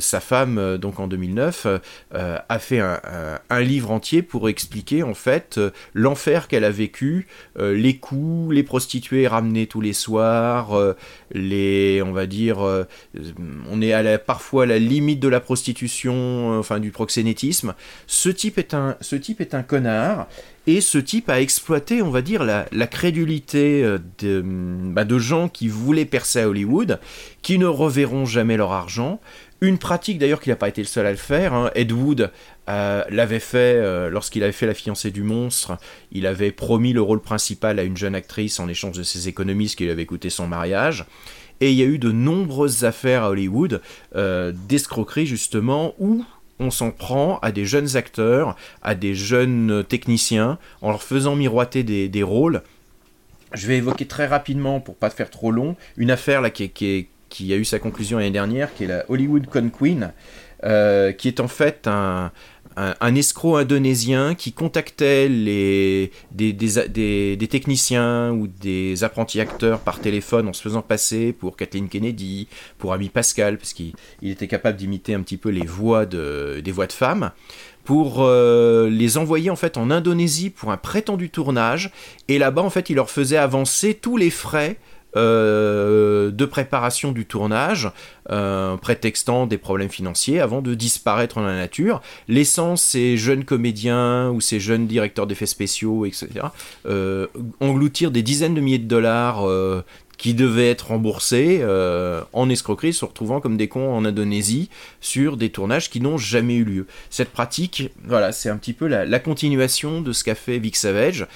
[0.00, 1.78] sa femme euh, donc en 2009 euh,
[2.14, 7.26] euh, a fait un, livre entier pour expliquer en fait euh, l'enfer qu'elle a vécu
[7.58, 10.94] euh, les coups les prostituées ramenées tous les soirs euh,
[11.32, 12.84] les on va dire euh,
[13.70, 16.14] on est à la, parfois à la limite de la prostitution
[16.54, 17.74] euh, enfin du proxénétisme.
[18.06, 20.28] Ce type est un ce type est un connard
[20.68, 25.48] et ce type a exploité, on va dire, la, crédulité euh, de, bah, de gens
[25.48, 26.98] qui voulaient percer à Hollywood,
[27.46, 29.20] qui ne reverront jamais leur argent.
[29.60, 31.54] Une pratique d'ailleurs qu'il n'a pas été le seul à le faire.
[31.54, 31.70] hein.
[31.76, 32.32] Ed Wood
[32.68, 35.78] euh, l'avait fait euh, lorsqu'il avait fait La fiancée du monstre.
[36.10, 39.68] Il avait promis le rôle principal à une jeune actrice en échange de ses économies,
[39.68, 41.04] ce qui lui avait coûté son mariage.
[41.60, 43.80] Et il y a eu de nombreuses affaires à Hollywood
[44.16, 46.24] euh, d'escroquerie justement où
[46.58, 51.84] on s'en prend à des jeunes acteurs, à des jeunes techniciens, en leur faisant miroiter
[51.84, 52.62] des, rôles.
[53.54, 57.06] Je vais évoquer très rapidement, pour pas faire trop long, une affaire là, qui, est-
[57.28, 60.12] qui a eu sa conclusion l'année dernière, qui est la Hollywood Con Queen,
[60.64, 62.30] euh, qui est en fait un,
[63.14, 70.62] escroc indonésien qui contactait les, des, techniciens ou des apprentis acteurs par téléphone en se
[70.62, 75.20] faisant passer pour Kathleen Kennedy, pour Ami Pascal, parce qu'il il était capable d'imiter un
[75.20, 77.32] petit peu les voix de, des voix de femmes
[77.84, 81.92] pour euh, les envoyer en fait en Indonésie pour un prétendu tournage.
[82.28, 84.76] Et là-bas en fait il leur faisait avancer tous les frais
[85.16, 87.90] euh, de préparation du tournage,
[88.30, 94.30] euh, prétextant des problèmes financiers avant de disparaître dans la nature, laissant ces jeunes comédiens
[94.30, 96.28] ou ces jeunes directeurs d'effets spéciaux, etc.,
[96.86, 97.28] euh,
[97.60, 99.46] engloutir des dizaines de milliers de dollars
[100.18, 101.64] qui devaient être remboursés
[102.32, 104.68] en escroquerie, se retrouvant comme des cons en Indonésie
[105.00, 106.86] sur des tournages qui n'ont jamais eu lieu.
[107.10, 110.76] Cette pratique, voilà, c'est un petit peu la, la continuation de ce qu'a fait Vic
[110.76, 111.26] Savage.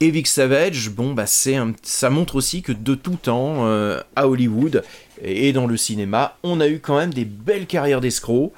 [0.00, 4.00] Et Vic Savage, bon, bah, c'est un- ça montre aussi que de tout temps, euh,
[4.14, 4.84] à Hollywood
[5.22, 8.52] et dans le cinéma, on a eu quand même des belles carrières d'escrocs.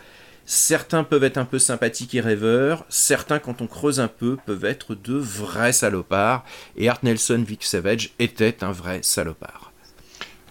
[0.44, 4.64] Certains peuvent être un peu sympathiques et rêveurs, certains, quand on creuse un peu, peuvent
[4.64, 6.44] être de vrais salopards.
[6.76, 9.72] Et Art Nelson Vic Savage était un vrai salopard.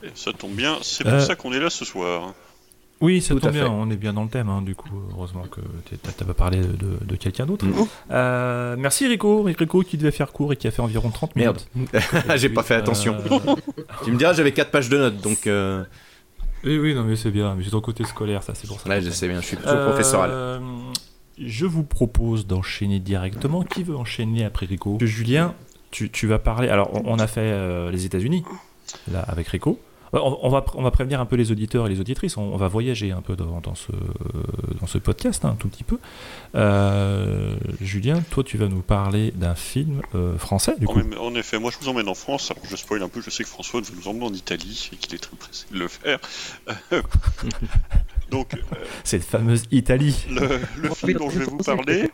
[0.02, 1.19] Et ça tombe bien, c'est pour Euh.
[1.19, 2.34] ça qu'on est là ce soir.
[3.01, 3.69] Oui, ça Tout tombe bien, fait.
[3.69, 5.62] on est bien dans le thème, hein, du coup, heureusement que
[6.17, 7.65] t'as pas parlé de, de quelqu'un d'autre.
[7.65, 7.73] Mm.
[8.12, 11.59] Euh, merci Rico, Rico qui devait faire court et qui a fait environ 30 Merde,
[11.75, 11.91] minutes.
[12.35, 13.15] j'ai pas fait attention.
[13.31, 13.55] Euh,
[14.03, 15.47] Tu me diras, j'avais 4 pages de notes, donc.
[15.47, 15.83] euh,
[16.65, 18.89] Oui, oui, non, mais c'est bien, mais j'ai ton côté scolaire, ça, c'est pour ça.
[18.89, 20.59] Ouais, je sais bien, je suis plutôt Euh, professoral.
[21.38, 23.63] Je vous propose d'enchaîner directement.
[23.63, 24.97] Qui veut enchaîner après Rico?
[24.99, 25.53] Julien,
[25.89, 26.67] tu, tu vas parler.
[26.67, 28.43] Alors, on, on a fait euh, les États-Unis,
[29.09, 29.79] là, avec Rico.
[30.13, 32.37] Euh, On, on va, on va prévenir un peu les auditeurs et les auditrices.
[32.37, 33.91] On, on va voyager un peu dans, dans ce,
[34.79, 35.97] dans ce podcast, hein, un tout petit peu.
[36.55, 40.99] Euh, Julien, toi, tu vas nous parler d'un film euh, français, du En, coup.
[41.19, 42.51] en effet, moi je vous emmène en France.
[42.51, 44.95] Alors je spoil un peu, je sais que François veut nous emmener en Italie et
[44.95, 46.19] qu'il est très pressé de le faire.
[48.31, 48.57] Donc, euh,
[49.03, 50.25] Cette fameuse Italie.
[50.29, 52.09] le, le film dont je vais vous parler,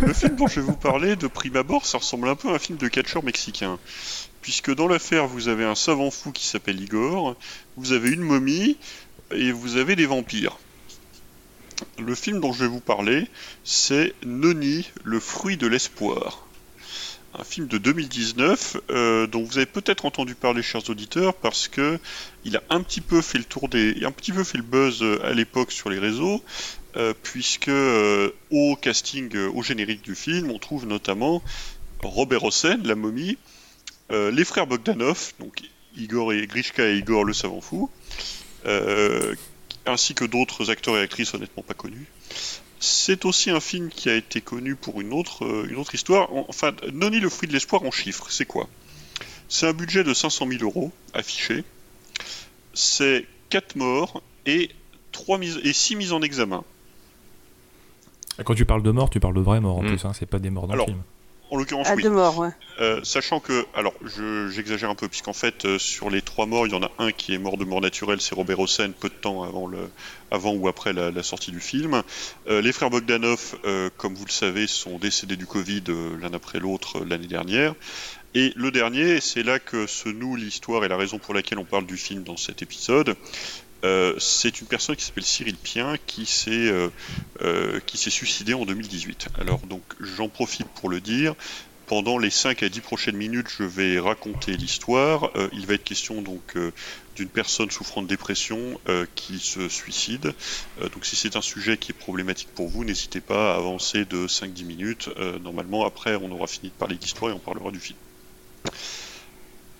[0.00, 2.54] le film dont je vais vous parler, de prime abord, ça ressemble un peu à
[2.54, 3.78] un film de catcheur mexicain.
[4.48, 7.36] Puisque dans l'affaire, vous avez un savant fou qui s'appelle Igor,
[7.76, 8.78] vous avez une momie
[9.30, 10.56] et vous avez des vampires.
[11.98, 13.26] Le film dont je vais vous parler,
[13.62, 16.46] c'est Noni, le fruit de l'espoir.
[17.34, 21.98] Un film de 2019 euh, dont vous avez peut-être entendu parler, chers auditeurs, parce que
[22.46, 25.72] il a un petit peu fait le tour des, un petit buzz euh, à l'époque
[25.72, 26.42] sur les réseaux,
[26.96, 27.70] euh, puisque
[28.50, 31.42] au casting, au générique du film, on trouve notamment
[32.02, 33.36] Robert Hossein, la momie,
[34.10, 35.60] euh, les frères Bogdanov, donc
[35.96, 37.90] Igor et Grishka et Igor le savant fou,
[38.66, 39.34] euh,
[39.86, 42.06] ainsi que d'autres acteurs et actrices honnêtement pas connus.
[42.80, 46.32] C'est aussi un film qui a été connu pour une autre, euh, une autre histoire.
[46.32, 48.68] En- Enfin, Noni le fruit de l'espoir en chiffres, c'est quoi?
[49.48, 51.64] C'est un budget de 500 000 euros affiché.
[52.74, 54.70] C'est 4 morts et,
[55.12, 56.62] 3 mises, et 6 mises en examen.
[58.44, 59.86] Quand tu parles de mort, tu parles de vraies morts en Mm.
[59.88, 61.02] plus, hein, c'est pas des morts dans Alors, le film.
[61.50, 62.02] En l'occurrence, À oui.
[62.02, 62.50] deux morts, ouais.
[62.80, 66.66] Euh, sachant que, alors, je- j'exagère un peu, puisqu'en fait, euh, sur les trois morts,
[66.66, 69.08] il y en a un qui est mort de mort naturelle, c'est Robert Hossein, peu
[69.08, 69.90] de temps avant, le,
[70.30, 72.02] avant ou après la, la sortie du film.
[72.48, 76.32] Euh, les frères Bogdanov, euh, comme vous le savez, sont décédés du Covid euh, l'un
[76.34, 77.74] après l'autre l'année dernière.
[78.34, 81.64] Et le dernier, c'est là que se noue l'histoire et la raison pour laquelle on
[81.64, 83.16] parle du film dans cet épisode.
[83.84, 86.88] Euh, c'est une personne qui s'appelle Cyril Pien qui s'est euh,
[87.42, 89.28] euh, suicidé en 2018.
[89.40, 91.34] Alors donc j'en profite pour le dire.
[91.86, 95.30] Pendant les 5 à 10 prochaines minutes, je vais raconter l'histoire.
[95.36, 96.54] Euh, il va être question donc
[97.16, 98.78] d'une personne souffrant de dépression
[99.14, 100.34] qui se suicide.
[100.92, 104.26] Donc si c'est un sujet qui est problématique pour vous, n'hésitez pas à avancer de
[104.26, 105.08] 5-10 minutes.
[105.42, 107.98] Normalement, après, on aura fini de parler d'histoire et on parlera du film.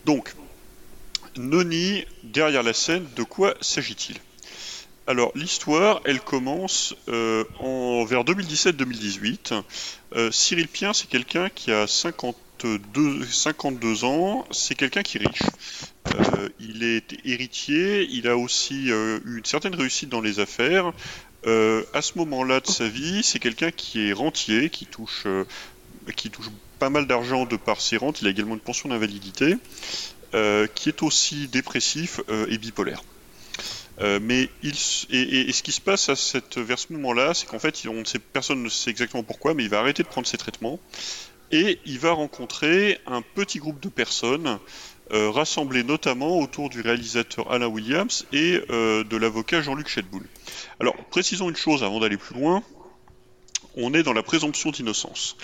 [0.07, 0.35] Donc,
[1.39, 4.17] Noni, derrière la scène, de quoi s'agit-il?
[5.07, 9.63] Alors, l'histoire, elle commence euh, en, vers 2017-2018.
[10.15, 15.43] Euh, Cyril Pien, c'est quelqu'un qui a 52, 52 ans, c'est quelqu'un qui est riche.
[16.15, 20.93] Euh, il est héritier, il a aussi eu une certaine réussite dans les affaires.
[21.47, 25.27] À ce moment-là de sa vie, c'est quelqu'un qui est rentier, qui touche,
[26.15, 28.21] qui touche pas mal d'argent de par ses rentes.
[28.21, 29.57] Il a également une pension d'invalidité,
[30.75, 33.03] qui est aussi dépressif euh, et bipolaire.
[34.01, 37.83] Euh, mais et, ce qui se passe à vers ce moment-là, c'est qu'en fait,
[38.33, 40.79] personne ne sait exactement pourquoi, mais il va arrêter de prendre ses traitements
[41.51, 44.59] et il va rencontrer un petit groupe de personnes
[45.13, 50.23] euh, rassemblées notamment autour du réalisateur Alain Williams et euh, de l'avocat Jean-Luc Chetboul.
[50.81, 52.63] Alors, précisons une chose avant d'aller plus loin.
[53.81, 55.37] On est dans la présomption d'innocence.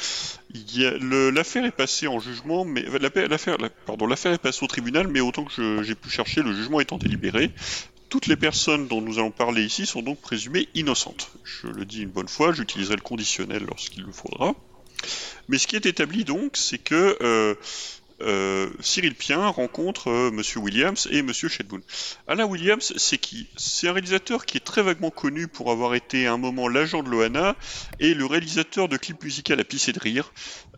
[0.72, 5.44] L'affaire est passée en jugement, mais l'affaire, l'affaire- la- pardon, passée au tribunal, mais autant
[5.44, 7.50] que j'ai pu chercher, le jugement étant délibéré,
[8.08, 11.30] toutes les personnes dont nous allons parler ici sont donc présumées innocentes.
[11.44, 14.54] Je le dis une bonne fois, j'utiliserai le conditionnel lorsqu'il le faudra.
[15.48, 17.54] Mais ce qui est établi donc, c'est que euh,
[18.24, 21.80] euh, Cyril Pien rencontre euh, Monsieur Williams et Monsieur Shedboon.
[22.26, 23.48] Alain Williams, c'est qui?
[23.56, 27.02] C'est un réalisateur qui est très vaguement connu pour avoir été à un moment l'agent
[27.02, 27.54] de Loana
[28.00, 30.32] et le réalisateur de clips musicaux à pisser de rire.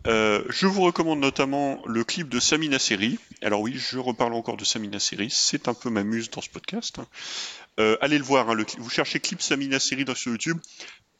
[0.07, 3.17] Euh, je vous recommande notamment le clip de Samina Seri.
[3.41, 6.49] Alors oui, je reparle encore de Samina Seri, c'est un peu ma muse dans ce
[6.49, 6.97] podcast.
[7.77, 10.57] allez le voir, hein, vous cherchez clip Samina Seri sur YouTube,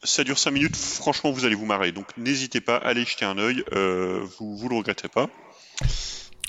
[0.04, 3.38] ça dure 5 minutes, franchement vous allez vous marrer, donc n'hésitez pas, allez jeter un
[3.38, 5.30] œil, vous, vous le regretterez pas.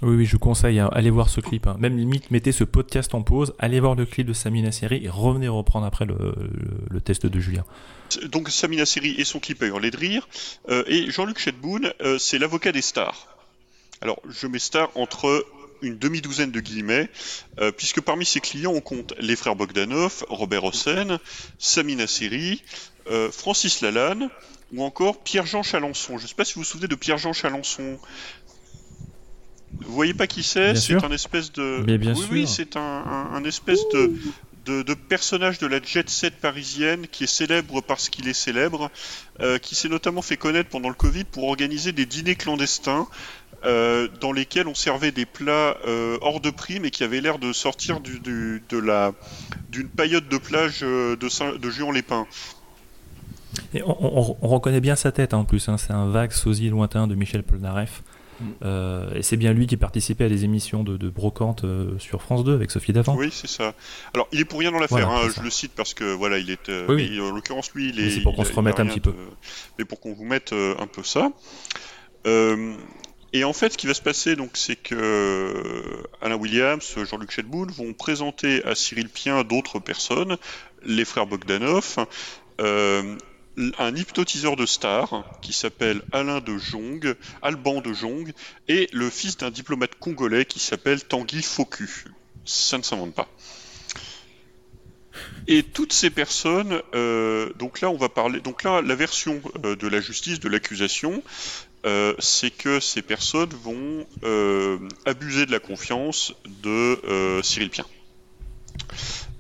[0.01, 1.67] Oui, oui, je conseille, hein, allez voir ce clip.
[1.67, 1.77] Hein.
[1.81, 5.09] Même limite, mettez ce podcast en pause, allez voir le clip de Samina Seri et
[5.09, 7.65] revenez reprendre après le, test de Julien.
[8.27, 10.29] Donc Samina Seri et son clip à hurler de rire.
[10.69, 13.27] Euh, et Jean-Luc Chetboun, euh, c'est l'avocat des stars.
[14.01, 15.45] Alors, je mets star entre
[15.83, 17.09] une demi-douzaine de guillemets,
[17.59, 21.19] euh, puisque parmi ses clients, on compte les frères Bogdanov, Robert Hossein,
[21.59, 22.63] Samina Seri,
[23.33, 24.29] Francis Lalanne,
[24.73, 26.19] ou encore Pierre-Jean Chalençon.
[26.19, 27.99] Je ne sais pas si vous vous souvenez de Pierre-Jean Chalençon,
[29.81, 30.75] vous voyez pas qui c'est?
[30.75, 31.83] C'est un espèce de.
[31.87, 32.29] Mais bien oui, sûr.
[32.31, 37.81] oui, c'est un, espèce de, de, personnage de la jet set parisienne qui est célèbre
[37.81, 38.91] parce qu'il est célèbre,
[39.41, 43.07] euh, qui s'est notamment fait connaître pendant le Covid pour organiser des dîners clandestins.
[43.65, 47.41] Euh, dans lesquels on servait des plats euh, hors de prix mais qui avaient l'air
[47.41, 49.11] de sortir du, de la
[49.69, 51.17] d'une paillote de plage de,
[51.57, 52.29] de Juan-les-Pins.
[53.75, 55.77] Et on, reconnaît bien sa tête hein, en plus, hein.
[55.77, 58.03] c'est un vague sosie lointain de Michel Polnareff.
[58.63, 62.45] Euh, et c'est bien lui qui participait à des émissions de, brocante euh, sur France
[62.45, 63.17] 2 avec Sophie Davant.
[63.17, 63.75] Oui, c'est ça.
[64.15, 65.11] Alors, il est pour rien dans l'affaire.
[65.11, 66.69] Hein, je le cite parce que voilà, il est.
[66.69, 68.11] Euh, en l'occurrence, lui, il est.
[68.11, 69.15] C'est pour qu'on se remette un petit peu.
[69.79, 71.31] Mais pour qu'on vous mette un peu ça.
[72.25, 75.83] et en fait, ce qui va se passer, donc, c'est que
[76.21, 80.37] Alain Williams, Jean-Luc Chetboun vont présenter à Cyril Pien d'autres personnes,
[80.85, 81.97] les frères Bogdanov,
[83.79, 88.33] un hypnotiseur de stars qui s'appelle Alain de Jong, Alban de Jong,
[88.69, 91.89] et le fils d'un diplomate congolais qui s'appelle Tanguy Foku.
[92.45, 93.29] Ça ne s'invente pas.
[95.47, 99.77] Et toutes ces personnes, euh, donc là on va parler, donc là la version euh,
[99.77, 101.23] de la justice, de l'accusation,
[101.87, 104.07] euh, c'est que ces personnes vont
[105.07, 107.87] abuser de la confiance de Cyril Pien.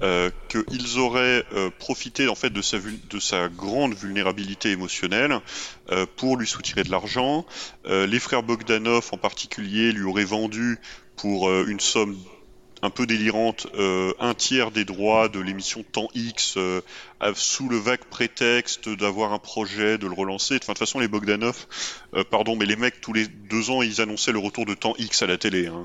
[0.00, 5.40] Euh, qu'ils auraient euh, profité en fait de sa, de sa grande vulnérabilité émotionnelle
[5.90, 7.44] euh, pour lui soutirer de l'argent.
[7.84, 10.78] les frères Bogdanov en particulier lui auraient vendu
[11.16, 12.16] pour une somme
[12.80, 13.66] un peu délirante
[14.20, 16.58] un tiers des droits de l'émission Temps X
[17.34, 20.54] sous le vague prétexte d'avoir un projet, de le relancer.
[20.54, 21.66] de toute façon, les Bogdanov,
[22.30, 25.22] pardon, mais les mecs tous les deux ans ils annonçaient le retour de Temps X
[25.22, 25.66] à la télé.
[25.66, 25.82] Hein.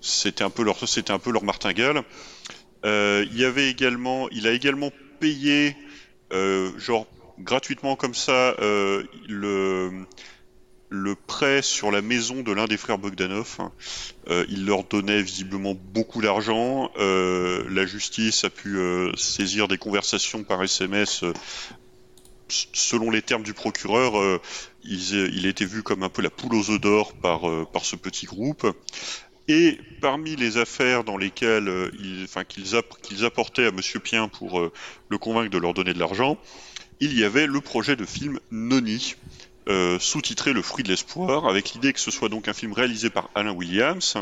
[0.00, 2.04] C'était un peu leur, c'était un peu leur martingale.
[2.84, 5.76] Euh, il y avait également, il a également payé,
[6.32, 7.06] euh, genre
[7.38, 10.06] gratuitement comme ça, euh, le
[10.90, 13.58] le prêt sur la maison de l'un des frères Bogdanov.
[14.48, 16.90] il leur donnait visiblement beaucoup d'argent.
[16.96, 18.78] la justice a pu
[19.14, 21.24] saisir des conversations par SMS.
[22.72, 24.40] selon les termes du procureur,
[24.82, 27.94] il, il, était vu comme un peu la poule aux œufs d'or par, par ce
[27.94, 28.66] petit groupe.
[29.48, 31.90] Et parmi les affaires dans lesquelles euh,
[32.24, 32.76] enfin, qu'ils,
[33.24, 34.70] apportaient à Monsieur Pien pour euh,
[35.08, 36.36] le convaincre de leur donner de l'argent,
[37.00, 39.16] il y avait le projet de film Noni,
[39.68, 43.08] euh, sous-titré Le fruit de l'espoir, avec l'idée que ce soit donc un film réalisé
[43.08, 44.18] par Alain Williams,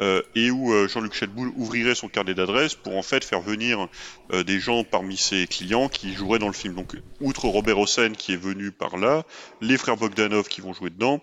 [0.00, 3.86] euh, et où euh, Jean-Luc Chelboul ouvrirait son carnet d'adresses pour en fait faire venir
[4.32, 6.74] euh, des gens parmi ses clients qui joueraient dans le film.
[6.74, 9.24] Donc, outre Robert Hossein qui est venu par là,
[9.60, 11.20] les frères Bogdanov qui vont jouer dedans,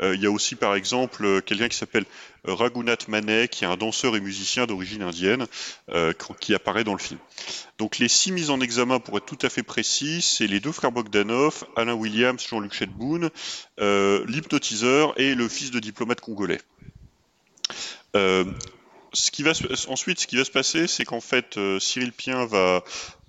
[0.00, 2.04] il y a aussi par exemple quelqu'un qui s'appelle
[2.44, 5.46] Raghunath Manet, qui est un danseur et musicien d'origine indienne,
[6.38, 7.18] qui apparaît dans le film.
[7.78, 10.70] Donc les six mises en examen, pour être tout à fait précis, c'est les deux
[10.70, 13.30] frères Bogdanov, Alain Williams, Jean-Luc Chetboun,
[13.78, 16.60] l'hypnotiseur et le fils de diplomate congolais.
[18.16, 18.44] Euh,
[19.12, 19.52] ce qui va
[19.88, 22.84] ensuite, ce qui va se passer, c'est qu'en fait, euh, Cyril Pien va,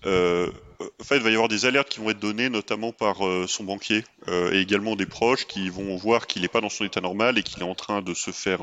[0.06, 0.52] euh,
[1.00, 3.64] en fait, il va y avoir des alertes qui vont être données, notamment par son
[3.64, 7.38] banquier et également des proches qui vont voir qu'il n'est pas dans son état normal
[7.38, 8.60] et qu'il est en train de se faire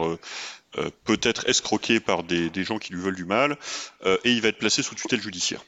[1.05, 3.59] peut-être escroquer par des, des, gens qui lui veulent du mal,
[4.07, 5.63] et il va être placé sous tutelle judiciaire.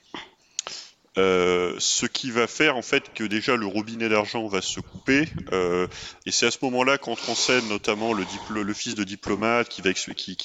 [1.19, 5.29] Euh, ce qui va faire en fait que déjà le robinet d'argent va se couper
[5.53, 5.89] euh,
[6.27, 8.25] et c'est à ce moment-là qu'entre en scène notamment le,
[8.73, 9.83] fils de diplomate qui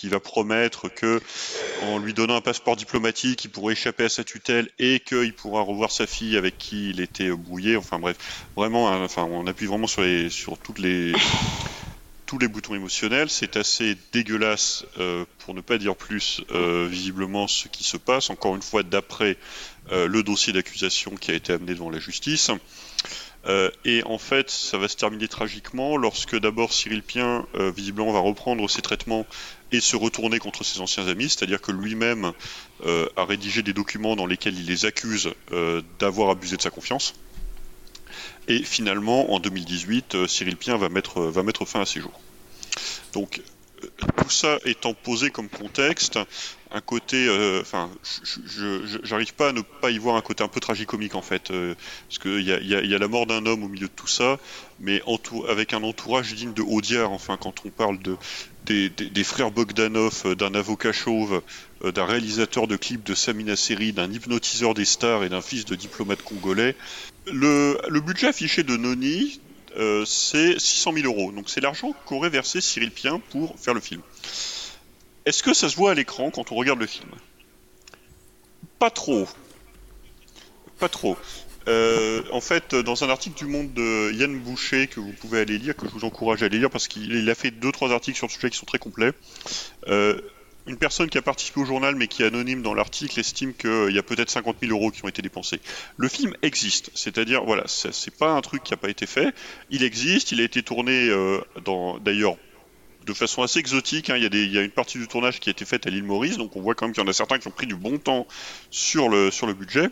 [0.07, 1.21] va, promettre que
[1.83, 5.61] en lui donnant un passeport diplomatique il pourrait échapper à sa tutelle et qu'il pourra
[5.61, 7.77] revoir sa fille avec qui il était brouillé.
[7.77, 8.17] Enfin bref
[8.55, 11.13] vraiment enfin on appuie vraiment sur toutes les
[12.33, 13.29] tous les boutons émotionnels.
[13.29, 18.31] C'est assez dégueulasse, euh, pour ne pas dire plus, euh, visiblement, ce qui se passe,
[18.31, 19.37] encore une fois, d'après
[19.91, 22.49] euh, le dossier d'accusation qui a été amené devant la justice.
[23.85, 28.69] Et en fait, ça va se terminer tragiquement lorsque d'abord Cyril Pien, visiblement, va reprendre
[28.69, 29.27] ses traitements
[29.73, 32.31] et se retourner contre ses anciens amis, c'est-à-dire que lui-même
[32.85, 35.29] a rédigé des documents dans lesquels il les accuse
[35.99, 37.15] d'avoir abusé de sa confiance.
[38.47, 42.19] Et finalement, en 2018, euh, Cyril Pien va mettre, va mettre fin à ses jours.
[43.13, 43.41] Donc,
[43.83, 43.87] euh,
[44.17, 46.19] tout ça étant posé comme contexte,
[46.73, 47.89] un côté, euh, enfin,
[48.47, 51.51] je- j'arrive pas à ne pas y voir un côté un peu tragicomique en fait,
[51.51, 51.75] euh,
[52.09, 54.39] parce qu'il y a, la mort d'un homme au milieu de tout ça,
[54.79, 55.01] mais
[55.47, 58.17] avec un entourage digne de Audiard, enfin, quand on parle de
[58.65, 61.41] des, frères Bogdanov, euh, d'un avocat chauve,
[61.83, 65.65] euh, d'un réalisateur de clips de Samina Seri, d'un hypnotiseur des stars et d'un fils
[65.65, 66.75] de diplomate congolais.
[67.27, 69.41] Le, budget affiché de Noni,
[69.77, 71.31] euh, c'est 600 000 euros.
[71.31, 74.01] Donc c'est l'argent qu'aurait versé Cyril Pien pour faire le film.
[75.25, 77.09] Est-ce que ça se voit à l'écran quand on regarde le film?
[78.79, 79.27] Pas trop.
[80.79, 81.17] Pas trop.
[81.69, 85.57] Euh, en fait, dans un article du Monde de Yann Boucher que vous pouvez aller
[85.57, 87.91] lire, que je vous encourage à aller lire parce qu'il il a fait deux trois
[87.93, 89.13] articles sur le sujet qui sont très complets.
[89.87, 90.19] euh,
[90.65, 93.91] une personne qui a participé au journal mais qui est anonyme dans l'article estime qu'il
[93.91, 95.59] y a peut-être 50 000 euros qui ont été dépensés.
[95.97, 99.33] Le film existe, c'est-à-dire voilà, c'est pas un truc qui n'a pas été fait.
[99.69, 102.37] Il existe, il a été tourné euh, dans d'ailleurs
[103.05, 104.09] de façon assez exotique.
[104.09, 104.17] hein.
[104.17, 105.87] Il, y a des, il y a une partie du tournage qui a été faite
[105.87, 107.51] à l'île Maurice, donc on voit quand même qu'il y en a certains qui ont
[107.51, 108.27] pris du bon temps
[108.69, 109.89] sur le sur le budget.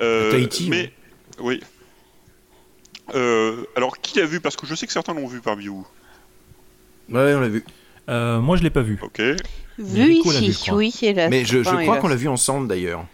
[0.00, 0.92] Euh, Tahiti, mais
[1.40, 1.60] oui.
[3.14, 4.40] Euh, alors qui l'a vu?
[4.40, 5.86] Parce que je sais que certains l'ont vu parmi vous.
[7.10, 7.64] Ouais, on l'a vu.
[8.08, 8.98] Euh, moi, je l'ai pas vu.
[9.02, 9.20] Ok.
[9.20, 11.30] Vu l'a vu, je ici, oui, hélas.
[11.30, 13.06] Mais je, crois qu'on l'a vu ensemble d'ailleurs.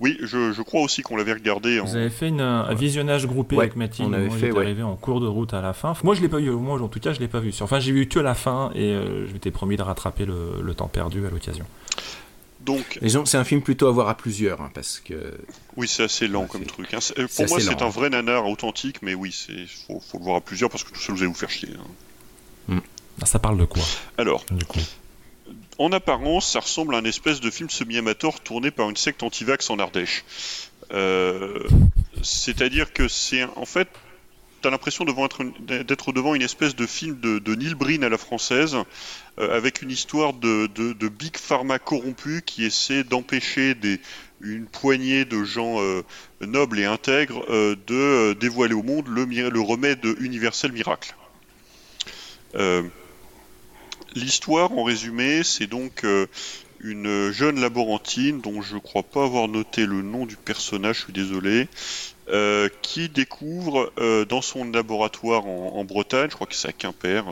[0.00, 1.78] Oui, je, je crois aussi qu'on l'avait regardé.
[1.80, 1.84] En...
[1.84, 4.08] Vous avez fait une- un visionnage groupé Ouais, avec Mathilde.
[4.10, 4.64] on avait moi, fait, ouais.
[4.64, 5.94] arrivé en cours de route à la fin.
[6.02, 6.50] Moi, je l'ai pas vu.
[6.50, 7.52] Moi, en tout cas, je l'ai pas vu.
[7.60, 10.74] Enfin, j'ai vu que la fin et euh, je m'étais promis de rattraper le, le
[10.74, 11.64] temps perdu à l'occasion.
[12.60, 15.34] Donc, c'est un film plutôt à voir à plusieurs, hein, parce que
[15.76, 16.94] oui, c'est assez lent comme truc.
[16.94, 16.98] hein.
[17.36, 17.88] Pour moi, c'est un hein.
[17.90, 20.98] vrai nanar authentique, mais oui, c'est faut, faut le voir à plusieurs parce que tout
[21.00, 21.68] seul vous allez vous faire chier.
[22.70, 22.80] hein.
[23.22, 23.82] Ah, ça parle de quoi
[24.18, 24.80] Alors, Du coup?
[25.78, 29.70] En apparence, ça ressemble à un espèce de film semi-amateur tourné par une secte anti-vax
[29.70, 30.24] en Ardèche.
[30.92, 31.58] Euh,
[32.22, 33.88] C'est-à-dire que c'est en fait,
[34.62, 38.76] t'as l'impression d'être devant une espèce de film de, de Neil Breen à la française,
[39.38, 40.68] euh, avec une histoire de,
[41.08, 43.76] big pharma corrompu qui essaie d'empêcher
[44.40, 46.02] une poignée de gens euh,
[46.40, 51.14] nobles et intègres euh, de dévoiler au monde le, le remède universel miracle.
[54.14, 56.26] L'histoire, en résumé, c'est donc euh,
[56.80, 61.12] une jeune laborantine dont je crois pas avoir noté le nom du personnage, je suis
[61.12, 61.68] désolé,
[62.28, 67.24] euh, qui découvre euh, dans son laboratoire en, Bretagne, je crois que c'est à Quimper,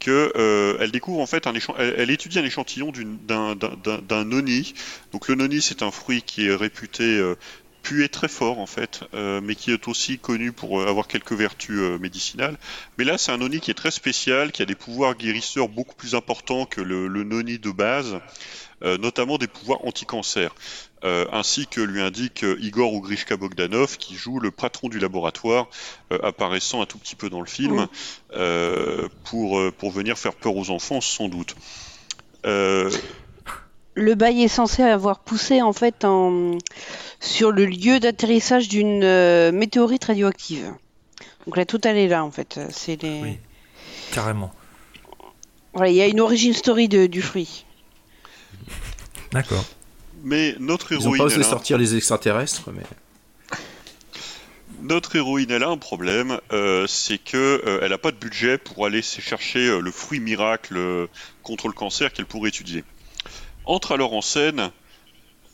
[0.00, 2.92] que euh, elle découvre en fait un elle, étudie un échantillon
[3.26, 4.74] d'un noni.
[5.12, 7.20] Donc le noni, c'est un fruit qui est réputé
[7.82, 11.32] puer très fort en fait, euh, mais qui est aussi connu pour euh, avoir quelques
[11.32, 12.56] vertus euh, médicinales.
[12.98, 15.94] Mais là, c'est un noni qui est très spécial, qui a des pouvoirs guérisseurs beaucoup
[15.94, 18.18] plus importants que le, le noni de base,
[18.82, 20.54] euh, notamment des pouvoirs anti-cancer.
[21.04, 25.68] Euh, ainsi que lui indique euh, Igor Ugrishka Bogdanov, qui joue le patron du laboratoire,
[26.12, 27.88] euh, apparaissant un tout petit peu dans le film,
[28.36, 31.56] euh, pour, pour venir faire peur aux enfants, sans doute.
[33.94, 36.56] Le bail est censé avoir poussé en fait en...
[37.20, 40.72] sur le lieu d'atterrissage d'une euh, météorite radioactive.
[41.46, 42.58] Donc la totale est là en fait.
[42.70, 43.20] C'est les...
[43.22, 43.38] Oui.
[44.12, 44.52] Carrément.
[45.74, 47.64] Voilà, il y a une origin story de- du fruit.
[49.32, 49.64] D'accord.
[50.22, 52.82] mais notre ils ont héroïne, pas osé sortir les extraterrestres, mais
[54.82, 58.58] Notre héroïne, elle a un problème, euh, c'est que euh, elle a pas de budget
[58.58, 61.06] pour aller chercher euh, le fruit miracle euh,
[61.42, 62.84] contre le cancer qu'elle pourrait étudier.
[63.64, 64.72] Entre alors en scène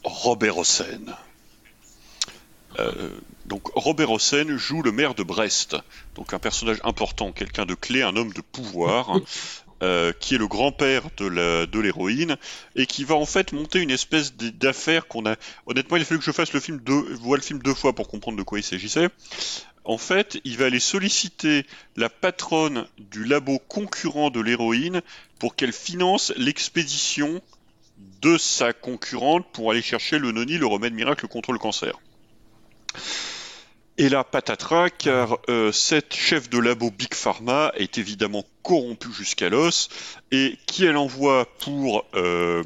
[0.03, 1.17] Robert Hossein.
[2.79, 3.11] Euh,
[3.47, 5.77] donc Robert Hossein joue le maire de Brest,
[6.15, 9.19] donc un personnage important, quelqu'un de clé, un homme de pouvoir,
[9.83, 12.37] euh, qui est le grand-père de l'héroïne
[12.77, 15.37] et qui va en fait monter une espèce d'affaire qu'on a.
[15.67, 18.09] Honnêtement, il a fallu que je fasse le film deux, le film deux fois pour
[18.09, 19.09] comprendre de quoi il s'agissait.
[19.85, 21.65] En fait, il va aller solliciter
[21.97, 25.01] la patronne du labo concurrent de l'héroïne
[25.39, 27.41] pour qu'elle finance l'expédition
[28.21, 31.99] de sa concurrente pour aller chercher le noni, le remède miracle contre le cancer.
[34.01, 39.49] Et là, patatras, car euh, cette chef de labo Big Pharma est évidemment corrompue jusqu'à
[39.49, 39.89] l'os,
[40.31, 42.63] et qui elle envoie pour euh,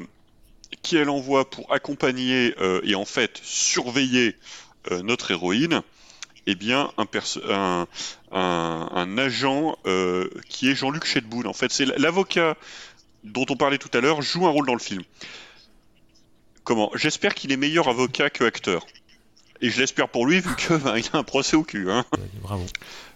[0.83, 4.35] qui elle envoie pour accompagner euh, et en fait surveiller
[5.01, 5.81] notre héroïne,
[6.45, 7.87] eh bien, un,
[9.17, 9.77] agent
[10.49, 11.47] qui est Jean-Luc Chedboun.
[11.47, 12.57] En fait, c'est l'avocat
[13.23, 15.03] dont on parlait tout à l'heure joue un rôle dans le film.
[16.63, 16.91] Comment?
[16.95, 18.85] J'espère qu'il est meilleur avocat que acteur.
[19.61, 21.89] Et je l'espère pour lui, vu qu'il ben, a un procès au cul.
[21.89, 22.05] Hein.
[22.41, 22.65] Bravo.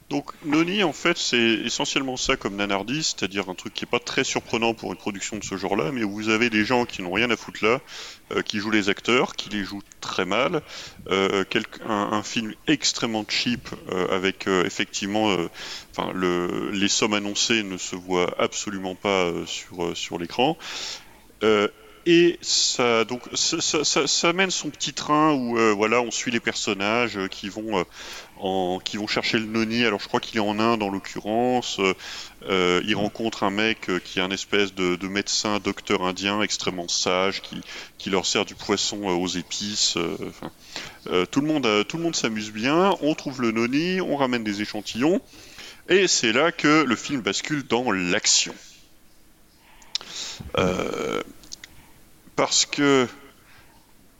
[0.09, 3.99] Donc Noni, en fait, c'est essentiellement ça comme Nanardi, c'est-à-dire un truc qui est pas
[3.99, 7.01] très surprenant pour une production de ce genre-là, mais où vous avez des gens qui
[7.01, 7.81] n'ont rien à foutre là,
[8.31, 10.61] euh, qui jouent les acteurs, qui les jouent très mal,
[11.09, 11.43] euh,
[11.85, 15.35] un, film extrêmement cheap euh, avec effectivement,
[15.91, 20.57] enfin le, les sommes annoncées ne se voient absolument pas sur sur l'écran
[22.09, 26.31] et ça donc ça, ça, ça, mène son petit train où euh, voilà on suit
[26.31, 27.83] les personnages euh, qui vont euh,
[28.37, 29.83] en qui vont chercher le noni.
[29.83, 31.81] Alors je crois qu'il est en Inde en l'occurrence.
[32.49, 37.41] Il rencontre un mec qui est un espèce de, de, médecin docteur indien extrêmement sage
[37.41, 37.59] qui,
[37.97, 39.97] qui leur sert du poisson aux épices
[41.31, 42.95] tout le monde tout le monde s'amuse bien.
[43.01, 45.19] On trouve le noni on ramène des échantillons.
[45.89, 48.53] Et c'est là que le film bascule dans l'action.
[50.57, 51.21] Euh,
[52.37, 53.07] parce que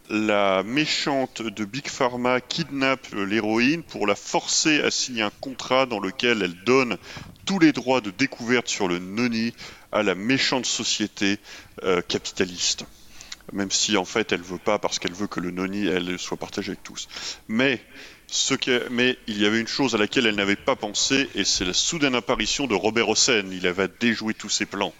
[0.09, 5.99] la méchante de Big Pharma kidnappe l'héroïne pour la forcer à signer un contrat dans
[5.99, 6.97] lequel elle donne
[7.45, 9.53] tous les droits de découverte sur le noni
[9.91, 11.37] à la méchante société
[11.83, 12.85] euh, capitaliste.
[13.53, 16.37] Même si en fait elle veut pas parce qu'elle veut que le noni elle soit
[16.37, 17.07] partagé avec tous.
[17.47, 17.79] Mais
[18.57, 22.15] il y avait une chose à laquelle elle n'avait pas pensé et c'est la soudaine
[22.15, 23.45] apparition de Robert Hossein.
[23.51, 24.93] Il avait déjoué tous ses plans.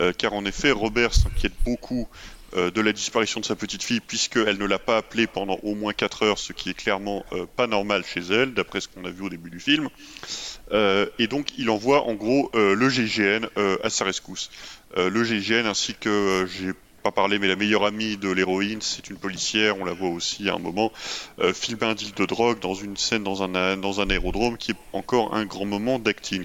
[0.00, 2.08] Euh, car en effet, Robert s'inquiète beaucoup
[2.56, 5.92] de la disparition de sa petite fille puisqu'elle ne l'a pas appelée pendant au moins
[5.92, 9.10] 4 heures, ce qui est clairement euh, pas normal chez elle, d'après ce qu'on a
[9.10, 9.88] vu au début du film.
[10.72, 13.46] Euh, et donc il envoie en gros le GIGN
[13.82, 14.50] à sa rescousse.
[14.96, 19.16] le GIGN ainsi que j'ai pas parlé, mais la meilleure amie de l'héroïne, c'est une
[19.16, 20.92] policière, on la voit aussi à un moment,
[21.54, 24.76] filmer un deal de drogue dans une scène dans un, dans un aérodrome qui est
[24.92, 26.44] encore un grand moment d'acting.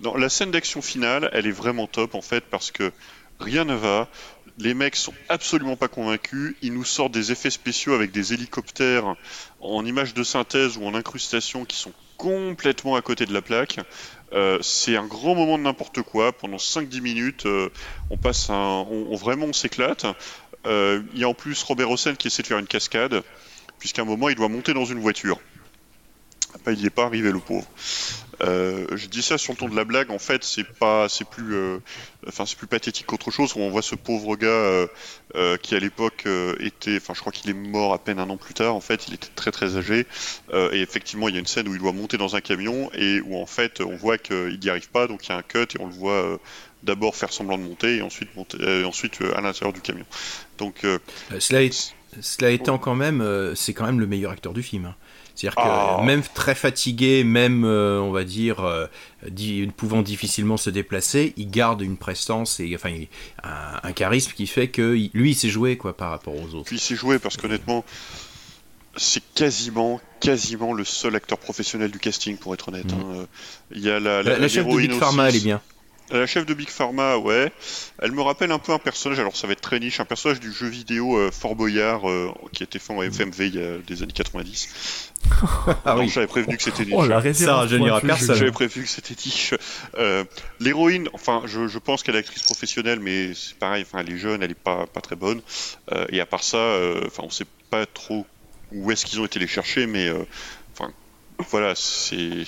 [0.00, 2.92] Dans la scène d'action finale, elle est vraiment top en fait parce que
[3.40, 4.08] rien ne va.
[4.60, 6.54] Les mecs sont absolument pas convaincus.
[6.60, 9.16] Ils nous sortent des effets spéciaux avec des hélicoptères
[9.60, 13.78] en images de synthèse ou en incrustation qui sont complètement à côté de la plaque.
[14.34, 16.32] Euh, c'est un grand moment de n'importe quoi.
[16.32, 17.70] Pendant 5-10 minutes, euh,
[18.10, 20.04] on passe un, on, vraiment on s'éclate.
[20.66, 23.22] Euh, il y a en plus Robert Hossein qui essaie de faire une cascade,
[23.78, 25.40] puisqu'à un moment il doit monter dans une voiture.
[26.66, 27.66] Il n'y est pas arrivé le pauvre.
[28.42, 30.10] Euh, je dis ça sur le ton de la blague.
[30.10, 31.78] En fait, c'est pas, c'est plus, euh,
[32.26, 33.52] enfin, c'est plus pathétique qu'autre chose.
[33.56, 34.48] on voit ce pauvre gars
[35.34, 36.26] euh, qui à l'époque
[36.60, 38.74] était, enfin, je crois qu'il est mort à peine un an plus tard.
[38.74, 40.06] En fait, il était très très âgé.
[40.52, 43.20] et effectivement, il y a une scène où il doit monter dans un camion et
[43.20, 45.06] où en fait, on voit qu'il n'y arrive pas.
[45.06, 46.40] Donc il y a un cut et on le voit
[46.82, 50.06] d'abord faire semblant de monter et ensuite monter, ensuite à l'intérieur du camion.
[50.58, 50.86] Donc
[51.38, 54.86] cela, est, cela étant quand même, c'est quand même le meilleur acteur du film.
[54.86, 54.94] Hein.
[55.40, 56.02] C'est-à-dire que Ah.
[56.04, 58.86] même très fatigué, même euh, on va dire euh,
[59.28, 62.92] di- pouvant difficilement se déplacer, il garde une prestance et enfin
[63.42, 63.48] un,
[63.82, 66.66] un charisme qui fait que il- lui il s'est joué quoi par rapport aux autres.
[66.66, 67.84] Puis il s'est joué parce qu'honnêtement,
[68.96, 72.92] c'est quasiment, quasiment le seul acteur professionnel du casting, pour être honnête.
[72.92, 73.02] hein.
[73.14, 73.24] Euh,
[73.72, 75.60] Il y a la, La, la chef de Big Pharma, elle est bien.
[76.12, 77.52] La chef de Big Pharma, ouais.
[78.00, 80.40] Elle me rappelle un peu un personnage, alors ça va être très niche, un personnage
[80.40, 83.62] du jeu vidéo euh, Fort Boyard euh, qui a été fait en FMV il y
[83.62, 84.68] a des années 90.
[85.84, 86.08] Ah Non, oui.
[86.08, 86.94] j'avais prévenu que c'était niche.
[86.96, 87.66] Oh, la Ça
[88.00, 88.36] pointue, personne.
[88.36, 89.54] J'avais prévu que c'était niche.
[89.98, 90.24] Euh,
[90.58, 94.18] L'héroïne, enfin, je, je pense qu'elle est actrice professionnelle, mais c'est pareil, enfin, elle est
[94.18, 95.40] jeune, elle est pas, pas très bonne.
[95.92, 98.26] Euh, et à part ça, euh, enfin, on sait pas trop
[98.72, 100.24] où est-ce qu'ils ont été les chercher, mais euh,
[100.72, 100.92] enfin,
[101.50, 102.44] voilà, c'est.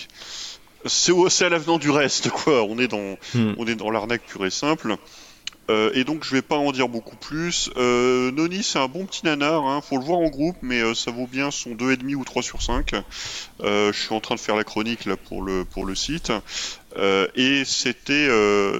[0.86, 2.62] C'est à l'avenant du reste, quoi.
[2.64, 3.54] On est dans, Hmm.
[3.58, 4.96] on est dans l'arnaque pure et simple.
[5.70, 7.70] Euh, et donc je vais pas en dire beaucoup plus.
[7.76, 9.80] Euh, Noni c'est un bon petit nanar, hein.
[9.80, 12.60] faut le voir en groupe, mais euh, ça vaut bien son 2,5 ou 3 sur
[12.62, 12.94] 5.
[13.62, 16.32] Euh, je suis en train de faire la chronique là pour le, pour le site.
[17.36, 18.28] Et c'était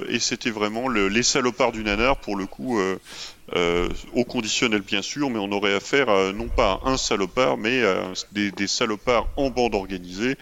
[0.09, 2.79] et c'était vraiment le- les salopards du nanar pour le coup
[4.13, 7.83] au conditionnel bien sûr, mais on aurait affaire à, non pas à un salopard, mais
[7.83, 10.35] à des, des salopards en bande organisée.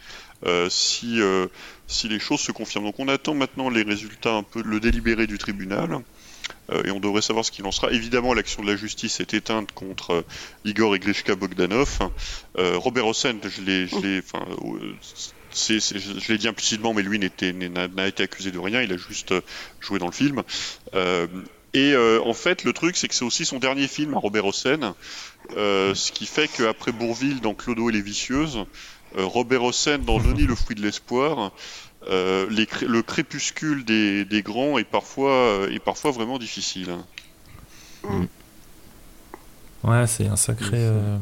[0.46, 1.48] Euh, si, euh,
[1.88, 2.86] si les choses se confirment.
[2.86, 6.02] Donc on attend maintenant les résultats un peu le délibéré du tribunal.
[6.72, 7.92] Euh, et on devrait savoir ce qu'il en sera.
[7.92, 10.26] Évidemment, l'action de la justice est éteinte contre
[10.66, 12.00] Igor Igleshka Bogdanov.
[12.58, 13.86] Euh, Robert Hossein, je l'ai,
[16.38, 18.82] dit implicitement, mais lui n'a, été accusé de rien.
[18.82, 19.34] Il a juste
[19.80, 20.44] joué dans le film.
[21.74, 24.96] Et en fait, le truc, c'est que c'est aussi son dernier film à Robert Hossein.
[25.56, 28.66] Ce qui fait qu'après Bourville dans Clodo et les Vicieuses,
[29.18, 31.52] Robert Hossein dans Denis le fruit de l'espoir,
[32.10, 36.90] euh, les le crépuscule des, des grands est parfois, euh, est parfois vraiment difficile.
[36.92, 38.28] hein.
[39.84, 40.78] Ouais, c'est un sacré.
[40.78, 41.18] euh,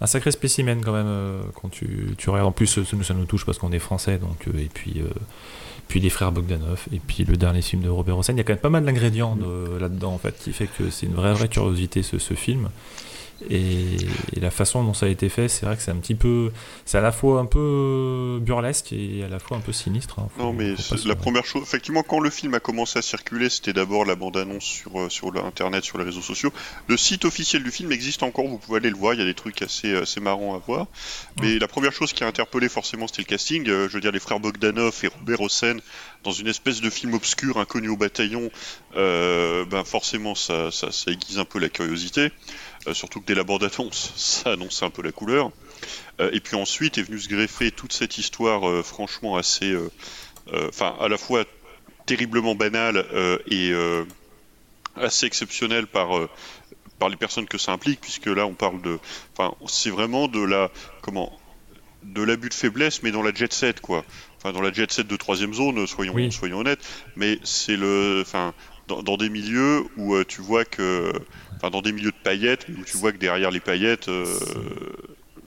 [0.00, 2.48] un sacré spécimen quand même euh, quand tu, tu regardes.
[2.48, 4.94] En plus, ça, nous- ça nous touche parce qu'on est français, donc euh, et puis
[5.00, 5.08] euh,
[5.88, 8.32] puis les frères Bogdanov et puis le dernier film de Robert Hossein.
[8.32, 10.90] Il y a quand même pas mal d'ingrédients de- là-dedans en fait, qui fait que
[10.90, 12.68] c'est une vraie vraie curiosité ce, ce film.
[13.50, 13.96] Et,
[14.34, 16.50] et la façon dont ça a été fait, c'est vrai que c'est un petit peu,
[16.84, 20.18] c'est à la fois un peu burlesque et à la fois un peu sinistre.
[20.18, 20.28] hein.
[20.38, 20.74] Non, mais
[21.04, 21.62] la première chose.
[21.62, 25.32] Effectivement, quand le film a commencé à circuler, c'était d'abord la bande-annonce sur, euh, sur
[25.32, 26.52] l'internet, sur les réseaux sociaux.
[26.86, 29.26] Le site officiel du film existe encore, vous pouvez aller le voir, il y a
[29.26, 30.86] des trucs assez, assez marrants à voir.
[31.40, 33.68] Mais la première chose qui a interpellé forcément, c'était le casting.
[33.68, 35.76] Euh, je veux dire, les frères Bogdanov et Robert Hossein,
[36.22, 38.50] dans une espèce de film obscur, inconnu au bataillon,
[38.96, 42.30] euh, ben forcément, ça, ça, ça aiguise un peu la curiosité.
[42.86, 45.50] Euh, surtout que dès la bande-annonce, ça annonçait un peu la couleur.
[46.20, 49.74] Euh, et puis ensuite est venu se greffer toute cette histoire euh, franchement assez,
[50.68, 51.44] enfin à la fois
[52.06, 53.04] terriblement banale
[53.50, 53.72] et
[54.96, 56.10] assez exceptionnelle par
[56.98, 58.98] par les personnes que ça implique, puisque là on parle de,
[59.36, 60.70] enfin c'est vraiment de la
[61.02, 61.32] comment
[62.04, 64.04] de l'abus de faiblesse, mais dans la jet set quoi.
[64.36, 66.30] Enfin dans la jet set de troisième zone, soyons Oui.
[66.30, 66.84] soyons honnêtes.
[67.16, 68.54] Mais c'est le, enfin
[68.88, 71.12] dans, dans des milieux où euh, tu vois que,
[71.56, 74.24] enfin dans des milieux de paillettes, où tu vois que derrière les paillettes, euh,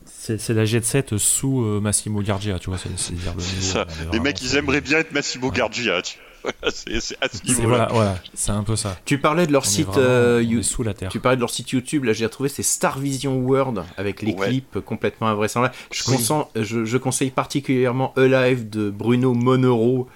[0.06, 2.78] C'est la jet set sous euh, Massimo Gargia, tu vois.
[2.78, 6.02] C'est le ça, les vraiment- mecs ils aimeraient bien être Massimo Gargia.
[6.02, 6.24] Tu vois.
[6.72, 7.68] c'est c'est à ce C'est- niveau-là.
[7.68, 8.98] Voilà, voilà, c'est un peu ça.
[9.06, 11.10] Tu parlais de leur On site vraiment- euh, on est You- sous la terre.
[11.10, 14.34] Tu parlais de leur site YouTube, là j'ai retrouvé c'est Star Vision World avec les
[14.34, 14.48] Ouais.
[14.48, 15.76] clips complètement invraisemblables.
[15.92, 16.16] Je, Oui.
[16.18, 20.08] consens- je, je conseille particulièrement Alive de Bruno Monoro.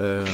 [0.00, 0.24] Euh,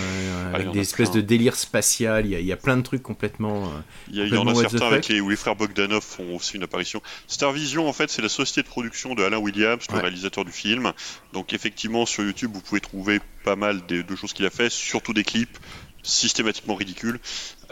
[0.53, 1.21] Ah, avec en des espèces plein.
[1.21, 3.64] de délire spatial, il y, a, il y a plein de trucs complètement.
[3.67, 3.69] euh,
[4.11, 6.37] Il y, a- il y en a certains avec les, où les frères Bogdanov font
[6.37, 7.03] aussi une apparition.
[7.27, 10.01] Star Vision, en fait, c'est la société de production de Alain Williams, le Ouais.
[10.03, 10.93] réalisateur du film.
[11.33, 14.71] Donc, effectivement, sur YouTube, vous pouvez trouver pas mal de, de choses qu'il a fait,
[14.71, 15.59] surtout des clips
[16.07, 17.19] systématiquement ridicules.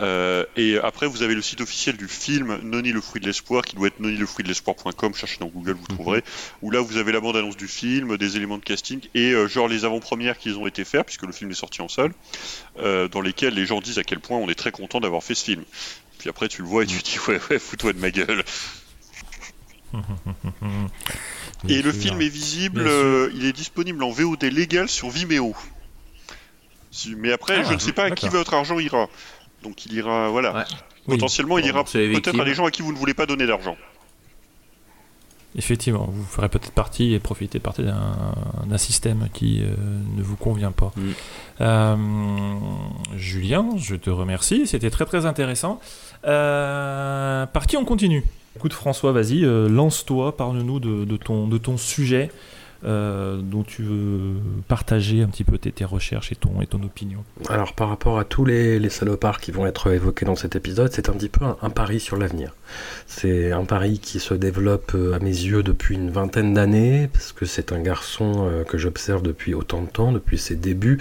[0.00, 3.64] Euh, et après, vous avez le site officiel du film Noni le fruit de l'espoir,
[3.64, 6.24] qui doit être nonilefruitdelespoir.com, cherchez dans Google, vous trouverez.
[6.62, 9.68] Où là, vous avez la bande-annonce du film, des éléments de casting, et euh, genre
[9.68, 12.12] les avant-premières qu'ils ont été faire, puisque le film est sorti en salle,
[12.78, 15.34] euh, dans lesquelles les gens disent à quel point on est très content d'avoir fait
[15.34, 15.62] ce film.
[16.18, 18.44] Puis après, tu le vois et tu te dis, ouais, ouais, fous-toi de ma gueule.
[21.68, 22.90] Et le film est visible,
[23.34, 25.54] il est disponible en VOD légal sur Vimeo.
[26.94, 29.08] Si- Mais après, Ah, je ne sais pas à qui votre argent ira.
[29.64, 30.54] Donc il ira, voilà.
[30.54, 30.64] Ouais.
[31.08, 31.16] Oui.
[31.16, 33.76] Potentiellement, il ira peut-être à des gens à qui vous ne voulez pas donner d'argent.
[35.56, 39.74] Effectivement, vous ferez peut-être partie et profiter partie d'un système qui euh,
[40.16, 40.92] ne vous convient pas.
[40.96, 41.10] Mm.
[41.60, 41.96] Euh,
[43.16, 45.80] Julien, je te remercie, c'était très très intéressant.
[46.26, 48.24] Euh, par qui on continue?
[48.56, 52.30] Écoute François, vas-y, euh, lance-toi, parle-nous de, de ton, de ton sujet
[52.84, 54.34] euh, dont tu veux
[54.68, 57.24] partager un petit peu tes, recherches et ton, et ton opinion.
[57.48, 60.92] Alors par rapport à tous les, les salopards qui vont être évoqués dans cet épisode,
[60.92, 62.54] c'est un petit peu un, un pari sur l'avenir.
[63.06, 67.32] C'est un pari qui se développe euh, à mes yeux depuis une vingtaine d'années, parce
[67.32, 70.98] que c'est un garçon euh, que j'observe depuis autant de temps, depuis ses débuts.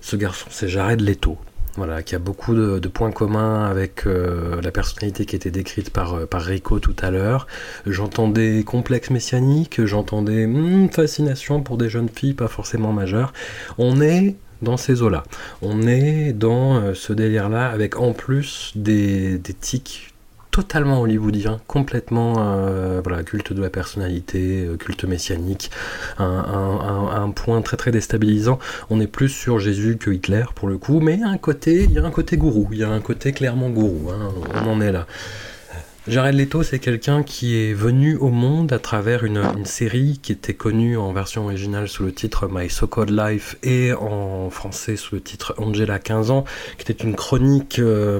[0.00, 1.38] Ce garçon, c'est Jared Leto.
[1.76, 6.14] Voilà, qui a beaucoup de, points communs avec euh, la personnalité qui était décrite par,
[6.14, 7.46] euh, par Rico tout à l'heure.
[7.86, 13.32] J'entendais complexe messianique, j'entendais hmm, fascination pour des jeunes filles pas forcément majeures.
[13.78, 15.24] On est dans ces eaux-là.
[15.62, 20.11] On est dans euh, ce délire-là avec en plus des, des tics
[20.52, 25.70] totalement hollywoodiens, complètement euh, voilà, culte de la personnalité, euh, culte messianique,
[26.18, 28.58] un, point très très déstabilisant.
[28.90, 31.38] On est plus sur Jésus que Hitler pour le coup, mais il y a un
[31.38, 34.30] côté, il y a un côté gourou, il y a un côté clairement gourou, hein,
[34.62, 35.06] on en est là.
[36.08, 40.32] Jared Leto, c'est quelqu'un qui est venu au monde à travers une, une série qui
[40.32, 45.14] était connue en version originale sous le titre My So-Called Life et en français sous
[45.14, 46.44] le titre Angela 15 ans,
[46.76, 48.18] qui était une chronique euh,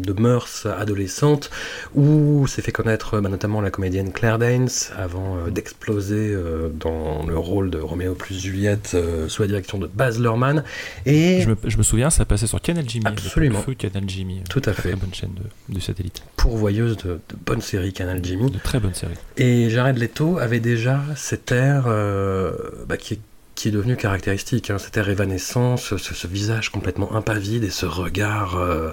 [0.00, 1.50] de mœurs adolescentes
[1.96, 7.26] où s'est fait connaître bah, notamment la comédienne Claire Danes avant euh, d'exploser euh, dans
[7.26, 8.96] le rôle de Roméo plus Juliette
[9.26, 10.62] sous la direction de Baz Luhrmann.
[11.06, 13.06] Et Je me, je me souviens, ça passait sur Canal Jimmy.
[13.08, 13.58] Absolument.
[13.58, 14.42] Le feu Canal Jimmy.
[14.48, 14.90] Tout à fait.
[14.90, 16.22] Très bonne chaîne de, de satellite.
[16.36, 18.50] pourvoyeuse de, de bonnes séries Canal Jimmy.
[18.50, 19.14] De très bonne série.
[19.36, 22.52] Et Jared Leto avait déjà cet air euh,
[22.88, 23.20] bah, qui, est,
[23.54, 27.70] qui est devenu caractéristique, hein, cet air évanescent, ce, ce- ce visage complètement impavide et
[27.70, 28.90] ce regard euh,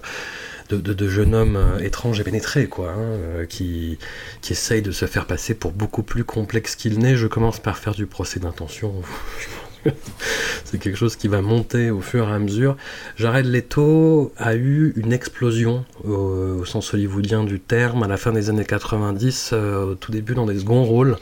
[0.70, 3.98] de, de- de jeune homme euh, étrange et pénétré, quoi, hein, qui,
[4.42, 7.16] qui essaye de se faire passer pour beaucoup plus complexe qu'il n'est.
[7.16, 8.94] Je commence par faire du procès d'intention.
[10.66, 12.76] C'est quelque chose qui va monter au fur et à mesure.
[13.16, 18.32] Jared Leto a eu une explosion au, au sens hollywoodien du terme à la fin
[18.32, 21.18] des années 90, euh, au tout début dans des seconds rôles.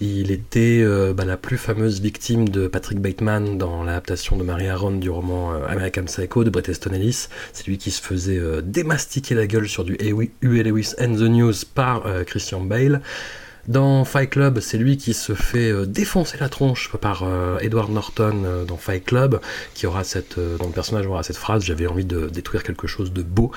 [0.00, 4.68] Il était euh, bah, la plus fameuse victime de Patrick Bateman dans l'adaptation de Mary
[4.68, 7.28] Aaron du roman euh, American Psycho de Bret Easton Ellis.
[7.54, 9.96] C'est lui qui se faisait démastiquer la gueule sur du
[10.42, 13.00] Huey Lewis and the News par Christian Bale.
[13.68, 17.90] Dans Fight Club, c'est lui qui se fait euh, défoncer la tronche par euh, Edward
[17.90, 19.40] Norton euh, dans Fight Club,
[19.74, 23.12] qui aura cette, dont le personnage aura cette phrase J'avais envie de détruire quelque chose
[23.12, 23.50] de beau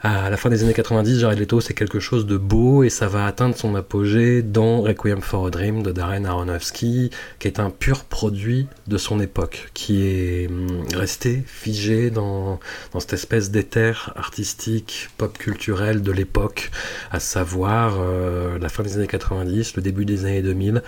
[0.00, 3.06] à la fin des années 90, Jared Leto, c'est quelque chose de beau et ça
[3.06, 7.70] va atteindre son apogée dans Requiem for a Dream de Darren Aronofsky, qui est un
[7.70, 12.60] pur produit de son époque, qui est hum, resté figé dans,
[12.98, 16.70] cette espèce d'éther artistique, pop culturel de l'époque,
[17.10, 20.82] à savoir euh, la fin des années 90, le début des années 2000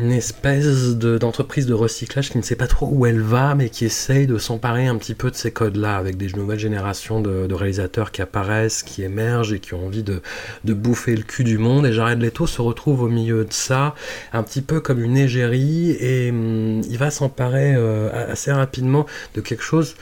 [0.00, 3.84] une espèce d'entreprise de, recyclage qui ne sait pas trop où elle va, mais qui
[3.84, 8.10] essaye de s'emparer un petit peu de ces codes-là, avec des nouvelles générations de, réalisateurs
[8.10, 10.22] qui apparaissent, qui émergent et qui ont envie de,
[10.64, 11.86] bouffer le cul du monde.
[11.86, 13.94] Et Jared Leto se retrouve au milieu de ça,
[14.32, 19.40] un petit peu comme une égérie, et hum, il va s'emparer euh, assez rapidement de
[19.40, 19.96] quelque chose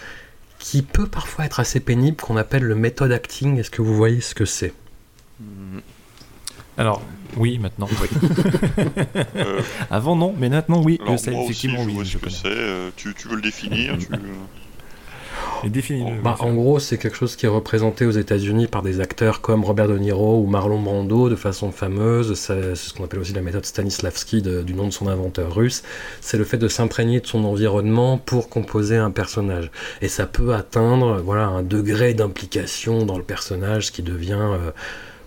[0.59, 3.59] qui peut parfois être assez pénible, qu'on appelle le méthode acting.
[3.59, 4.73] Est-ce que vous voyez ce que c'est?
[6.79, 7.03] Alors,
[7.37, 7.89] oui, maintenant.
[9.37, 9.61] Euh,
[9.91, 10.99] Avant non, mais maintenant oui.
[11.09, 12.05] je sais, effectivement oui.
[12.05, 12.19] Je.
[12.47, 14.07] Euh, tu, veux le définir tu...
[15.65, 16.15] Et définir.
[16.23, 19.65] Bah, en gros, c'est quelque chose qui est représenté aux États-Unis par des acteurs comme
[19.65, 22.35] Robert De Niro ou Marlon Brando de façon fameuse.
[22.35, 25.83] C'est ce qu'on appelle aussi la méthode Stanislavski du nom de son inventeur russe.
[26.21, 29.71] C'est le fait de s'imprégner de son environnement pour composer un personnage.
[30.01, 34.39] Et ça peut atteindre voilà, un degré d'implication dans le personnage qui devient.
[34.41, 34.71] Euh,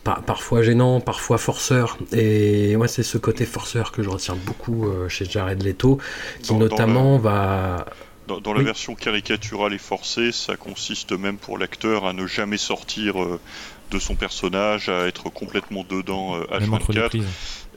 [0.03, 1.97] parfois gênant, parfois forceur.
[2.11, 5.99] Et moi, c'est ce côté forceur que je retiens beaucoup euh, chez Jared Leto,
[6.41, 7.85] qui notamment va.
[8.27, 13.21] Dans, la version caricaturale et forcée, ça consiste même pour l'acteur à ne jamais sortir
[13.21, 13.41] euh,
[13.89, 17.21] de son personnage, à être complètement dedans à euh, H24.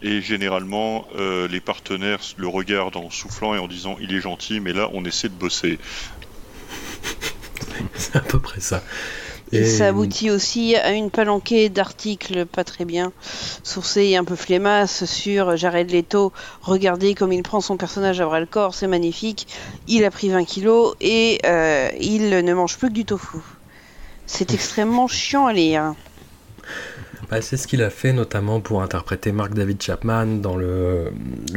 [0.03, 4.73] Et généralement, les partenaires le regardent en soufflant et en disant il est gentil, mais
[4.73, 5.79] là, on essaie de bosser.
[7.95, 8.83] c'est à peu près ça.
[9.55, 13.13] Et, ça aboutit aussi à une palanquée d'articles pas très bien
[13.63, 16.33] sourcés et un peu flemmasse sur Jared Leto.
[16.63, 19.47] Regardez comme il prend son personnage à bras le corps, c'est magnifique.
[19.87, 23.39] Il a pris 20 kilos et euh, il ne mange plus que du tofu.
[24.27, 25.95] C'est extrêmement chiant à lire.
[27.35, 31.11] Bah, c'est ce qu'il a fait notamment pour interpréter Mark David Chapman dans le,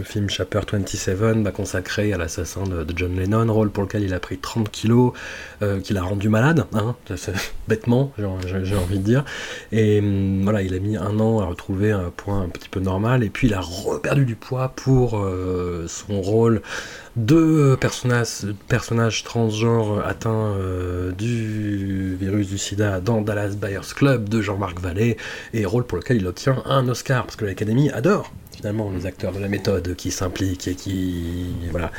[0.03, 4.19] film Chapter 27, bah, consacré à l'assassin de, John Lennon, rôle pour lequel il a
[4.19, 5.13] pris 30 kilos,
[5.61, 6.95] euh, qu'il a rendu malade, hein,
[7.67, 9.23] bêtement, j'ai envie de dire.
[9.71, 12.80] Et hum, voilà, il a mis un an à retrouver un point un petit peu
[12.80, 16.63] normal, et puis il a reperdu du poids pour euh, son rôle
[17.18, 24.41] deux personnages, personnages transgenres atteints euh, du virus du sida dans Dallas Buyers Club de
[24.41, 25.18] Jean-Marc Vallée,
[25.53, 29.34] et rôle pour lequel il obtient un Oscar, parce que l'Académie adore finalement les acteurs
[29.34, 31.91] de la méthode qui s'impliquent et qui voilà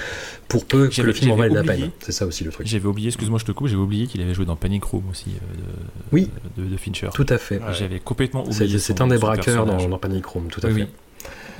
[0.48, 1.90] pour peu que le film en vaille la peine.
[2.00, 2.66] c'est ça aussi le truc.
[2.66, 5.30] J'avais oublié excuse-moi je te coupe j'avais oublié qu'il avait joué dans Panic Room aussi
[5.30, 5.62] euh, de,
[6.10, 6.30] oui.
[6.56, 7.10] de, Fincher.
[7.14, 7.60] Tout à fait.
[7.72, 10.88] J'avais complètement oublié c'est un des braqueurs dans, Panic Room tout à fait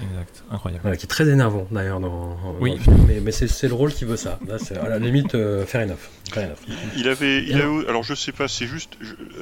[0.03, 0.96] Exact, incroyable.
[0.96, 2.78] qui est très énervant d'ailleurs dans, oui.
[3.07, 4.38] mais, mais c'est le rôle qui veut ça.
[4.46, 5.96] Là, c'est à la limite euh, faire enough.
[6.96, 8.96] Il, avait, il a, alors je sais pas, c'est juste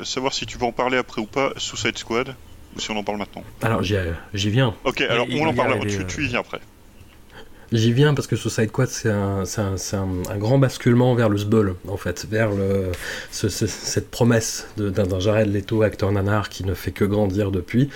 [0.05, 1.53] savoir si tu vas en parler après ou pas.
[1.57, 2.35] Suicide Squad
[2.75, 3.45] ou si on en parle maintenant.
[3.63, 4.75] Alors j'y viens.
[4.85, 5.87] Ok, alors on en parle.
[5.87, 6.61] Tu, tu y viens après.
[7.73, 11.97] J'y viens parce que Suicide Squad, c'est un, un, grand basculement vers le sbul, en
[11.97, 12.93] fait, vers le,
[13.31, 17.89] cette promesse d'un Jared Leto, acteur nanar, qui ne fait que grandir depuis.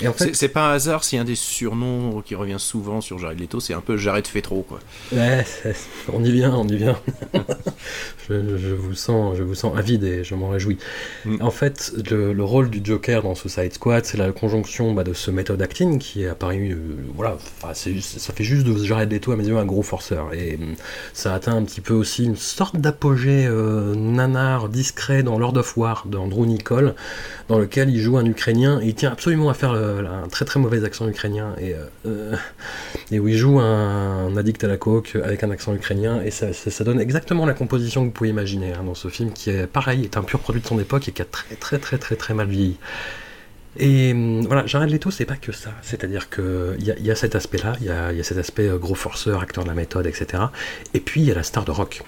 [0.00, 3.18] Et en fait, c'est pas un hasard si un des surnoms qui revient souvent sur
[3.18, 4.80] Jared Leto, c'est un peu Jared fait trop, quoi.
[5.12, 5.44] Ouais,
[6.12, 6.98] on y vient, on y vient.
[8.28, 10.78] je, vous sens, je vous sens avide et je m'en réjouis.
[11.24, 11.40] Mm.
[11.40, 15.30] En fait, le, rôle du Joker dans Suicide Squad, c'est la conjonction bah, de ce
[15.30, 16.76] méthode acting qui est apparu, euh,
[17.14, 17.38] voilà,
[17.72, 20.34] ça fait juste de Jared tout à mes yeux un gros forceur.
[20.34, 20.74] Et hum,
[21.12, 25.76] ça atteint un petit peu aussi une sorte d'apogée euh, nanar discret dans Lord of
[25.76, 26.94] War d'Andrew Nicole,
[27.48, 30.60] dans lequel il joue un Ukrainien et il tient absolument à faire un très très
[30.60, 32.36] mauvais accent ukrainien et, euh, euh,
[33.10, 36.52] et où il joue un, addict à la coke avec un accent ukrainien et ça,
[36.52, 39.66] ça, donne exactement la composition que vous pouvez imaginer hein, dans ce film qui est
[39.66, 42.16] pareil, est un pur produit de son époque et qui a très très très très
[42.16, 42.76] très mal vieilli.
[43.76, 45.72] Et hum, voilà, Jared Leto, c'est pas que ça.
[45.82, 49.40] C'est-à-dire qu'il y, y, a cet aspect-là, il y a, cet aspect euh, gros forceur,
[49.40, 50.44] acteur de la méthode, etc.
[50.94, 52.02] Et puis il y a la star de rock.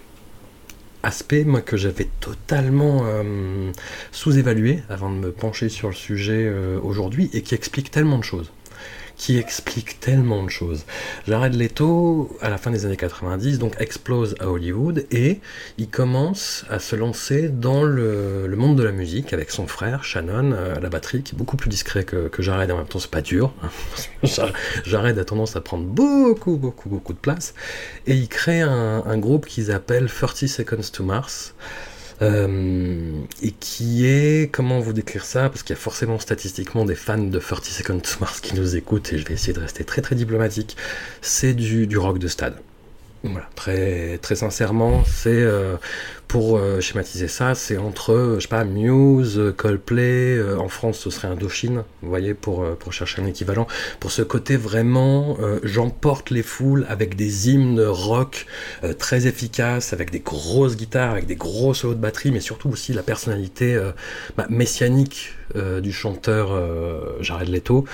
[1.02, 3.70] Aspect moi, que j'avais totalement euh,
[4.12, 8.24] sous-évalué avant de me pencher sur le sujet euh, aujourd'hui et qui explique tellement de
[8.24, 8.50] choses
[9.16, 10.84] qui explique tellement de choses.
[11.26, 15.40] Jared Leto, à la fin des années 90, donc explose à Hollywood et
[15.78, 20.52] il commence à se lancer dans le, monde de la musique avec son frère Shannon
[20.52, 23.10] euh, à la batterie, qui est beaucoup plus discret que, Jared, en même temps c'est
[23.10, 23.52] pas dur.
[24.84, 27.54] Jared a tendance à prendre beaucoup, beaucoup, beaucoup de place
[28.06, 31.54] et il crée un, groupe qu'ils appellent 30 Seconds to Mars.
[32.22, 35.48] Euh, et qui est, comment vous décrire ça?
[35.50, 38.76] Parce qu'il y a forcément statistiquement des fans de 30 Seconds to Mars qui nous
[38.76, 40.76] écoutent, et je vais essayer de rester très très diplomatique.
[41.20, 42.65] C'est du, du rock de stade.
[43.54, 45.76] Très, sincèrement, c'est euh,
[46.28, 51.10] pour euh, schématiser ça, c'est entre, euh, je sais pas, Muse, Coldplay, en France ce
[51.10, 53.66] serait Indochine, vous voyez, pour, pour chercher un équivalent,
[54.00, 58.46] pour ce côté vraiment, j'emporte les foules avec des hymnes rock
[58.98, 62.92] très efficaces, avec des grosses guitares, avec des gros solos de batterie, mais surtout aussi
[62.92, 63.80] la personnalité
[64.36, 66.50] bah, messianique du chanteur
[67.20, 67.86] Jared Leto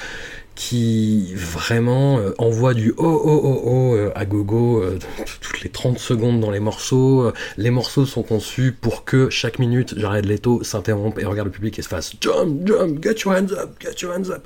[0.55, 4.99] qui vraiment euh, envoie du oh oh oh euh, à gogo euh,
[5.41, 7.33] toutes les 30 secondes dans les morceaux.
[7.57, 11.79] Les morceaux sont conçus pour que chaque minute Jared Leto s'interrompe et regarde le public
[11.79, 14.45] et se fasse jump, jump, get your hands up, get your hands up.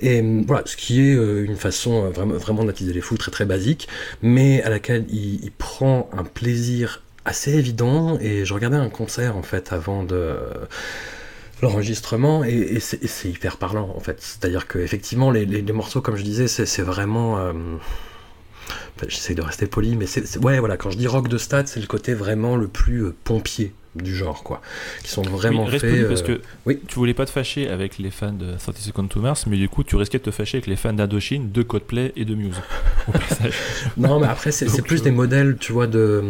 [0.00, 3.88] Et voilà, ce qui est une façon vraiment, vraiment d'attiser les fous très très basique,
[4.20, 8.18] mais à laquelle il prend un plaisir assez évident.
[8.20, 10.34] Et je regardais un concert en fait avant de
[11.62, 14.20] l'enregistrement et, c'est hyper parlant en fait.
[14.20, 17.38] C'est-à-dire que effectivement les, morceaux, comme je disais, c'est vraiment.
[17.38, 17.52] Euh,
[19.08, 20.76] j'essaie de rester poli, mais c'est ouais voilà.
[20.76, 24.14] Quand je dis rock de stade, c'est le côté vraiment le plus euh, pompier du
[24.14, 24.62] genre, quoi.
[25.02, 25.84] Qui sont vraiment faits.
[25.84, 26.78] Euh, parce que oui.
[26.86, 29.68] tu voulais pas te fâcher avec les fans de 30 Seconds to Mars, mais du
[29.68, 32.56] coup, tu risquais de te fâcher avec les fans d'Indochine, de Coldplay et de Muse.
[33.96, 36.20] non, mais après, c'est plus des modèles, tu vois, de.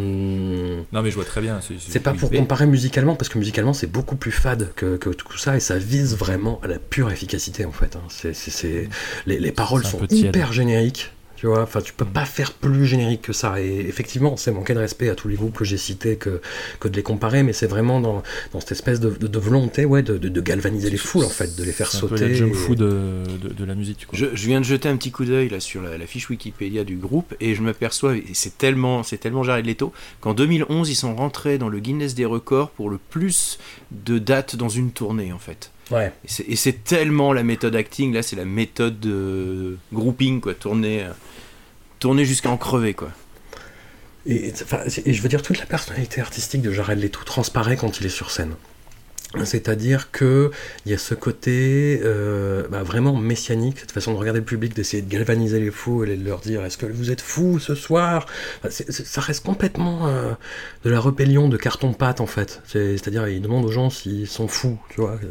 [0.93, 1.61] Non, mais je vois très bien.
[1.79, 5.39] C'est pas pour comparer musicalement, parce que musicalement, c'est beaucoup plus fade que, que, tout
[5.39, 7.97] ça, et ça vise vraiment à la pure efficacité, en fait.
[7.97, 8.03] Hein.
[8.09, 8.89] C'est
[9.27, 11.13] les, les paroles sont hyper génériques.
[11.43, 13.61] Tu vois, enfin, tu peux pas faire plus générique que ça.
[13.61, 16.41] Et effectivement, c'est manquer de respect à tous les groupes que j'ai cités que,
[16.79, 18.23] que de les comparer, mais c'est vraiment dans,
[18.53, 21.65] dans, cette espèce de, de, volonté ouais, de, de, galvaniser les foules, en fait, de
[21.65, 22.17] les faire sauter.
[22.17, 24.07] C'est jump fou de, de, la musique.
[24.13, 26.95] Je, je, viens de jeter un petit coup d'œil là sur la, fiche Wikipédia du
[26.95, 31.17] groupe et je m'aperçois, et c'est tellement, c'est tellement Jared Leto, qu'en 2011, ils sont
[31.17, 33.59] rentrés dans le Guinness des records pour le plus
[33.91, 35.73] de dates dans une tournée, en fait.
[35.91, 36.13] Ouais.
[36.47, 41.05] Et c'est tellement la méthode acting, là c'est la méthode de grouping, quoi, tourner,
[42.03, 43.11] tourner jusqu'à en crever, quoi.
[44.27, 44.53] Et,
[45.07, 48.33] je veux dire, toute la personnalité artistique de Jared Leto transparaît quand il est sur
[48.33, 48.55] scène.
[49.45, 50.51] C'est-à-dire que
[50.85, 54.75] il y a ce côté euh, bah, vraiment messianique, cette façon de regarder le public,
[54.75, 57.75] d'essayer de galvaniser les fous et de leur dire est-ce que vous êtes fous ce
[57.75, 58.27] soir?
[58.69, 60.33] Ça reste complètement euh,
[60.85, 62.61] de la rébellion de carton-pâte en fait.
[62.67, 65.19] C'est-à-dire il demande aux gens s'ils sont fous, tu vois.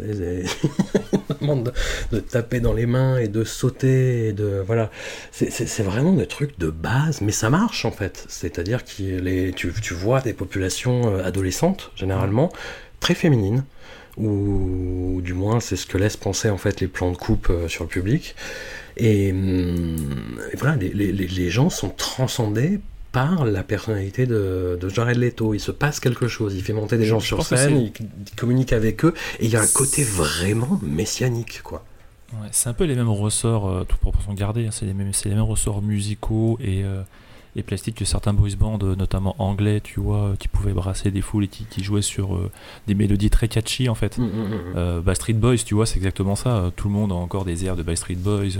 [1.41, 1.73] Il demande
[2.11, 4.91] de, taper dans les mains et de sauter et de voilà.
[5.31, 8.25] C'est vraiment des trucs de base, mais ça marche en fait.
[8.27, 12.51] C'est-à-dire que tu, tu vois des populations euh, adolescentes généralement
[12.99, 13.63] très féminines
[14.17, 17.67] ou du moins c'est ce que laissent penser en fait les plans de coupe euh,
[17.67, 18.35] sur le public.
[18.97, 19.95] Et, hum,
[20.57, 22.79] voilà, les, gens sont transcendés
[23.11, 25.53] par la personnalité de, Jared Leto.
[25.53, 29.05] Il se passe quelque chose, il fait monter des gens sur scène, il, communique avec
[29.05, 31.83] eux, et il y a un côté vraiment messianique, quoi.
[32.51, 34.71] c'est un peu les mêmes ressorts, euh, toute proportion gardée, hein.
[34.71, 37.01] c'est les, mêmes, les mêmes ressorts musicaux et, euh,
[37.55, 41.21] et plastique que certains boys bands, euh, notamment anglais, tu vois, qui pouvaient brasser des
[41.21, 42.49] foules et qui, jouaient sur euh,
[42.87, 44.17] des mélodies très catchy en fait.
[44.17, 46.71] Mm, mm, mm, euh, Backstreet Boys, tu vois, c'est exactement ça.
[46.75, 48.57] Tout le monde a encore des airs de Backstreet Boys,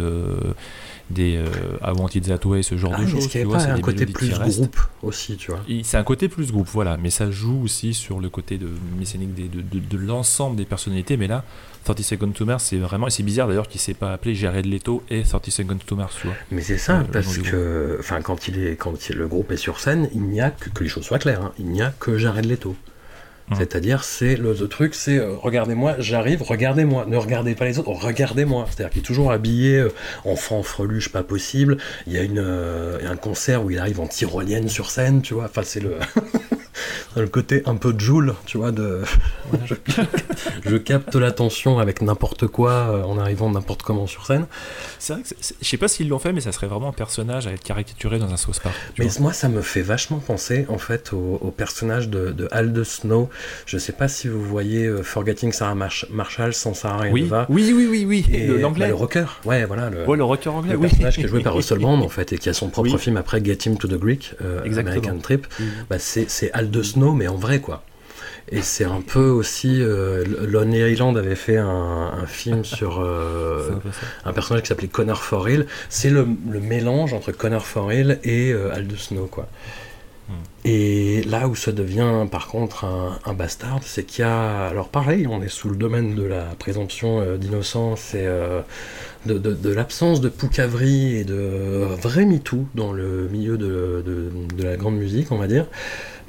[1.11, 3.29] des euh, I Want It That Way, ce genre ah, de choses.
[3.29, 5.61] Tu vois, c'est un côté plus groupe aussi, tu vois?
[5.83, 6.97] C'est un côté plus groupe, voilà.
[6.97, 11.17] Mais ça joue aussi sur le côté de mécanique de, de, de l'ensemble des personnalités.
[11.17, 11.43] Mais là,
[11.83, 14.65] 30 Seconds to Mars, c'est vraiment, et c'est bizarre d'ailleurs qu'il s'est pas appelé Jared
[14.65, 16.35] Leto et 30 Seconds to Mars, tu vois.
[16.51, 20.09] Mais c'est ça, parce que, enfin, quand il est, quand le groupe est sur scène,
[20.11, 22.45] il n'y a que, que les choses soient claires, hein, il n'y a que Jared
[22.45, 22.75] Leto.
[23.49, 23.55] Mmh.
[23.59, 28.65] C'est-à-dire, c'est le, truc, c'est euh, regardez-moi, j'arrive, regardez-moi, ne regardez pas les autres, regardez-moi.
[28.69, 29.93] C'est-à-dire qu'il est toujours habillé euh,
[30.25, 31.77] en fanfreluche pas possible.
[32.07, 35.35] Il y a une, euh, un concert où il arrive en tyrolienne sur scène, tu
[35.35, 35.45] vois.
[35.45, 35.97] Enfin, c'est le.
[37.15, 39.01] le côté un peu Joule, tu vois, de
[40.65, 44.45] je, capte l'attention avec n'importe quoi euh, en arrivant n'importe comment sur scène.
[44.99, 45.29] C'est vrai que
[45.61, 48.19] je sais pas s'ils l'ont fait, mais ça serait vraiment un personnage à être caricaturé
[48.19, 48.75] dans un sauce park.
[48.97, 53.29] Mais moi, ça me fait vachement penser en fait au, personnage de, de Snow.
[53.65, 57.23] Je sais pas si vous voyez euh, Forgetting Sarah Marshall sans Sarah oui.
[57.23, 57.45] Eva.
[57.49, 58.25] Oui, oui, oui, oui.
[58.59, 58.85] L'anglais.
[58.85, 59.25] Bah, le rocker.
[59.45, 59.89] Ouais, voilà.
[59.89, 60.73] Le, ouais, le rocker anglais.
[60.73, 62.97] Le personnage qui est joué par Russell Brand en fait et qui a son propre
[62.97, 65.47] film après Get Him to the Greek, euh, American Trip.
[65.89, 67.83] Bah, c'est Al Snow, mais en vrai quoi.
[68.49, 69.81] Et c'est un peu aussi.
[69.81, 73.71] Euh, Lonely Island avait fait un, film sur euh,
[74.25, 75.65] un personnage qui s'appelait Connor Forhill.
[75.89, 79.47] C'est le, mélange entre Connor Forhill et euh, Aldous Snow, quoi.
[80.27, 80.33] Hmm.
[80.65, 84.67] Et là où ça devient par contre un, bastard, c'est qu'il y a.
[84.67, 88.27] Alors pareil, on est sous le domaine de la présomption euh, d'innocence et
[89.25, 94.75] de, de, l'absence de poucavri et de vrai MeToo dans le milieu de, de, la
[94.75, 95.67] grande musique, on va dire.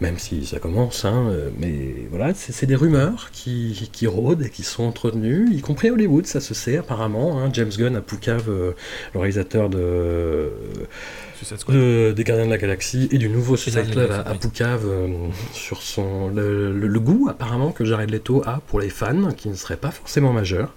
[0.02, 4.50] Même si ça commence, hein, euh, mais voilà, c'est des rumeurs qui, qui, rôdent et
[4.50, 7.40] qui sont entretenues, y compris à Hollywood, ça se sait apparemment.
[7.40, 7.50] Hein.
[7.52, 8.72] James Gunn à Poucave, euh,
[9.14, 10.50] le réalisateur de,
[12.12, 15.06] des Gardiens de la Galaxie et du nouveau Suicide Club à, à, Poucave, euh,
[15.52, 19.54] sur son, le, le, goût apparemment que Jared Leto a pour les fans, qui ne
[19.54, 20.74] seraient pas forcément majeurs.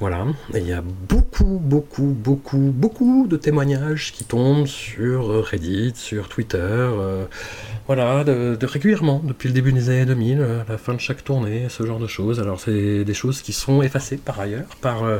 [0.00, 5.92] Voilà, et il y a beaucoup, beaucoup, beaucoup, beaucoup de témoignages qui tombent sur Reddit,
[5.94, 6.90] sur Twitter,
[7.86, 11.66] voilà, de, régulièrement, depuis le début des années 2000, à la fin de chaque tournée,
[11.68, 12.40] ce genre de choses.
[12.40, 15.18] Alors c'est des choses qui sont effacées par ailleurs, par euh,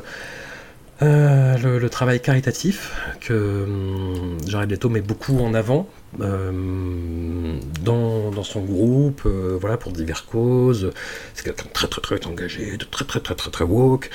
[1.03, 8.43] euh, le, travail caritatif que hum, Jared Leto met beaucoup en avant euh, dans, dans,
[8.43, 10.91] son groupe, euh, voilà, pour diverses causes.
[11.35, 14.11] C'est quelqu'un de très très très engagé, de très très très très très woke,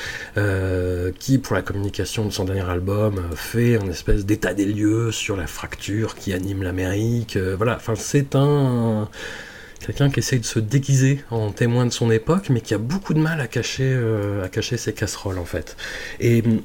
[1.19, 5.35] qui pour la communication de son dernier album fait un espèce d'état des lieux sur
[5.35, 7.37] la fracture qui anime l'Amérique.
[7.37, 9.09] voilà, enfin c'est un
[9.85, 13.13] quelqu'un qui essaye de se déguiser en témoin de son époque, mais qui a beaucoup
[13.13, 13.97] de mal à cacher,
[14.43, 15.77] à cacher ses casseroles en fait.
[16.19, 16.61] Et hum,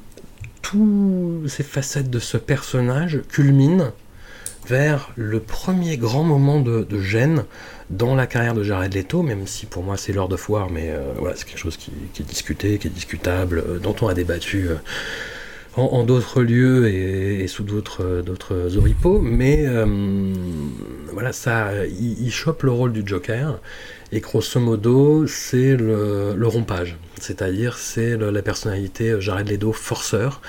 [0.65, 3.93] toutes ces facettes de ce personnage culminent
[4.67, 7.45] vers le premier grand moment de, gêne
[7.91, 10.91] dans la carrière de Jared Leto, même si pour moi c'est l'heure de foire, mais
[10.91, 14.15] euh, voilà, c'est quelque chose qui, est discuté, qui est discutable, euh, dont on a
[14.15, 14.77] débattu euh,
[15.77, 19.67] en, d'autres lieux et, sous d'autres d'autres oripeaux, mais
[21.13, 23.59] voilà, ça, il, chope le rôle du Joker,
[24.13, 30.41] et grosso modo, c'est le, rompage, c'est-à-dire c'est la personnalité Jared Leto forceur,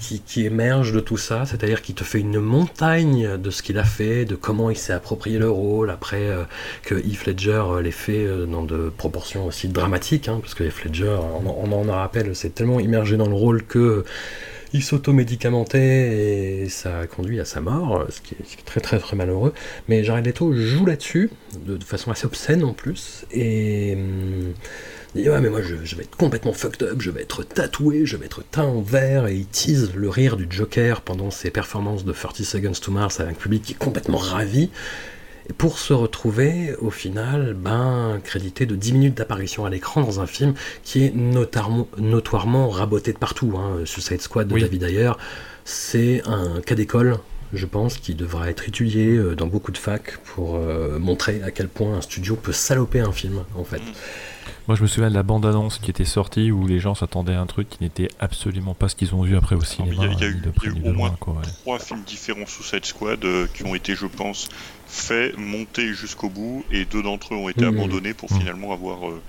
[0.00, 3.84] qui, émerge de tout ça, c'est-à-dire qu'il te fait une montagne de ce qu'il a
[3.84, 6.44] fait, de comment il s'est approprié le rôle, après euh,
[6.82, 10.64] que Heath Ledger euh, l'ait fait euh, dans de proportions aussi dramatiques, hein, parce que
[10.64, 14.04] Heath Ledger, on, en rappelle, c'est tellement immergé dans le rôle que
[14.72, 19.16] il s'automédicamentait et ça a conduit à sa mort, ce qui est, très très très
[19.16, 19.52] malheureux.
[19.88, 21.30] Mais Jared Leto joue là-dessus,
[21.64, 23.94] de, façon assez obscène en plus, et...
[23.96, 24.54] Hum,
[25.16, 28.06] il dit ouais mais moi je, vais être complètement fucked up, je vais être tatoué,
[28.06, 31.50] je vais être teint en vert et il tease le rire du Joker pendant ses
[31.50, 34.70] performances de 30 Seconds to Mars avec un public qui est complètement ravi.
[35.48, 40.20] Et pour se retrouver au final, ben crédité de 10 minutes d'apparition à l'écran dans
[40.20, 43.54] un film qui est notoirement, raboté de partout.
[43.56, 43.84] Hein.
[43.84, 45.12] Suicide Squad de David Ayer,
[45.64, 47.18] c'est un cas d'école
[47.52, 51.50] je pense, qui devra être étudié euh, dans beaucoup de facs pour euh, montrer à
[51.50, 53.78] quel point un studio peut saloper un film, en fait.
[53.78, 53.92] Mm.
[54.68, 57.40] Moi, je me souviens de la bande-annonce qui était sortie où les gens s'attendaient à
[57.40, 60.04] un truc qui n'était absolument pas ce qu'ils ont vu après au cinéma.
[60.12, 60.42] Il y a, eu,
[60.84, 61.16] au moins
[61.62, 64.48] trois films différents sous cette squad euh, qui ont été, je pense,
[64.90, 67.68] faits, montés jusqu'au bout, et deux d'entre eux ont été mmh.
[67.68, 68.38] abandonnés pour mmh.
[68.38, 69.22] finalement avoir euh,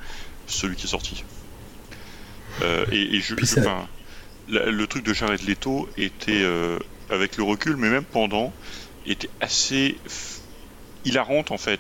[0.48, 1.24] celui qui est sorti.
[2.62, 3.36] Euh, et, je,
[4.48, 6.46] le truc de Jared Leto était,
[7.10, 8.52] avec le recul, mais même pendant,
[9.06, 9.98] était assez
[11.06, 11.80] hilarante en fait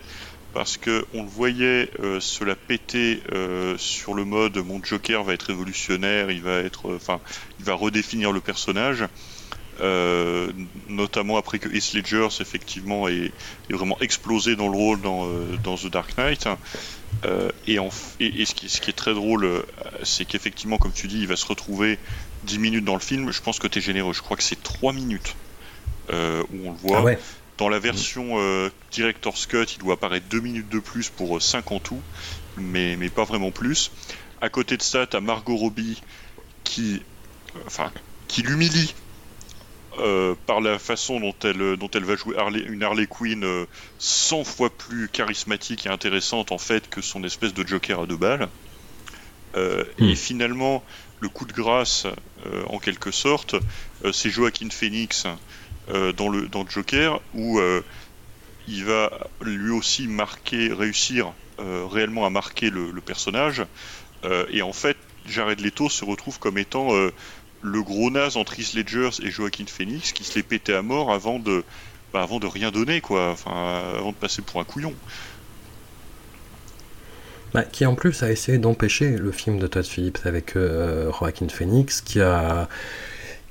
[0.54, 5.24] parce que on le voyait euh, se la péter euh, sur le mode mon Joker
[5.24, 7.20] va être révolutionnaire, il va être, euh, enfin,
[7.60, 9.06] il va redéfinir le personnage,
[10.90, 13.32] notamment après que Heath Ledger effectivement est,
[13.70, 15.28] vraiment explosé dans le rôle dans,
[15.64, 16.48] dans The Dark Knight.
[17.68, 19.64] et, en, et, ce, qui, ce, qui, est très drôle,
[20.04, 21.98] c'est qu'effectivement, comme tu dis, il va se retrouver
[22.44, 23.32] 10 minutes dans le film.
[23.32, 24.14] Je pense que tu es généreux.
[24.14, 25.36] Je crois que c'est 3 minutes
[26.10, 26.14] où
[26.66, 27.00] on le voit.
[27.00, 27.20] Ah ouais.
[27.62, 31.72] Dans la version euh, Director's Cut, il doit apparaître 2 minutes de plus pour 5
[31.72, 32.02] euh, en tout,
[32.58, 33.92] mais, mais pas vraiment plus.
[34.42, 36.02] À côté de ça, tu as Margot Robbie
[36.64, 37.04] qui,
[37.56, 37.92] euh, enfin,
[38.28, 38.96] qui l'humilie
[40.46, 42.36] par la façon dont elle, dont elle va jouer
[42.68, 43.46] une Harley Quinn
[44.00, 48.18] 100 fois plus charismatique et intéressante en fait que son espèce de Joker à deux
[48.18, 48.48] balles.
[49.56, 50.16] Et hmm.
[50.16, 50.84] finalement,
[51.20, 52.08] le coup de grâce,
[52.68, 53.56] en quelque sorte,
[54.14, 55.28] c'est Joaquin Phoenix
[55.90, 57.82] euh, dans, le, dans Joker où euh,
[58.68, 59.12] il va
[59.42, 63.66] lui aussi marquer, réussir euh, réellement à marquer le, personnage.
[64.52, 66.92] et en fait, Jared Leto se retrouve comme étant
[67.62, 71.12] le gros naze entre Heath Ledger et Joaquin Phoenix qui se les pétait à mort
[71.12, 71.64] avant de,
[72.14, 73.36] bah, avant de rien donner, quoi.
[73.46, 74.94] Avant de passer pour un couillon.
[77.54, 82.02] Bah, qui en plus a essayé d'empêcher le film de Todd Phillips avec Joaquin Phoenix,
[82.02, 82.70] qui a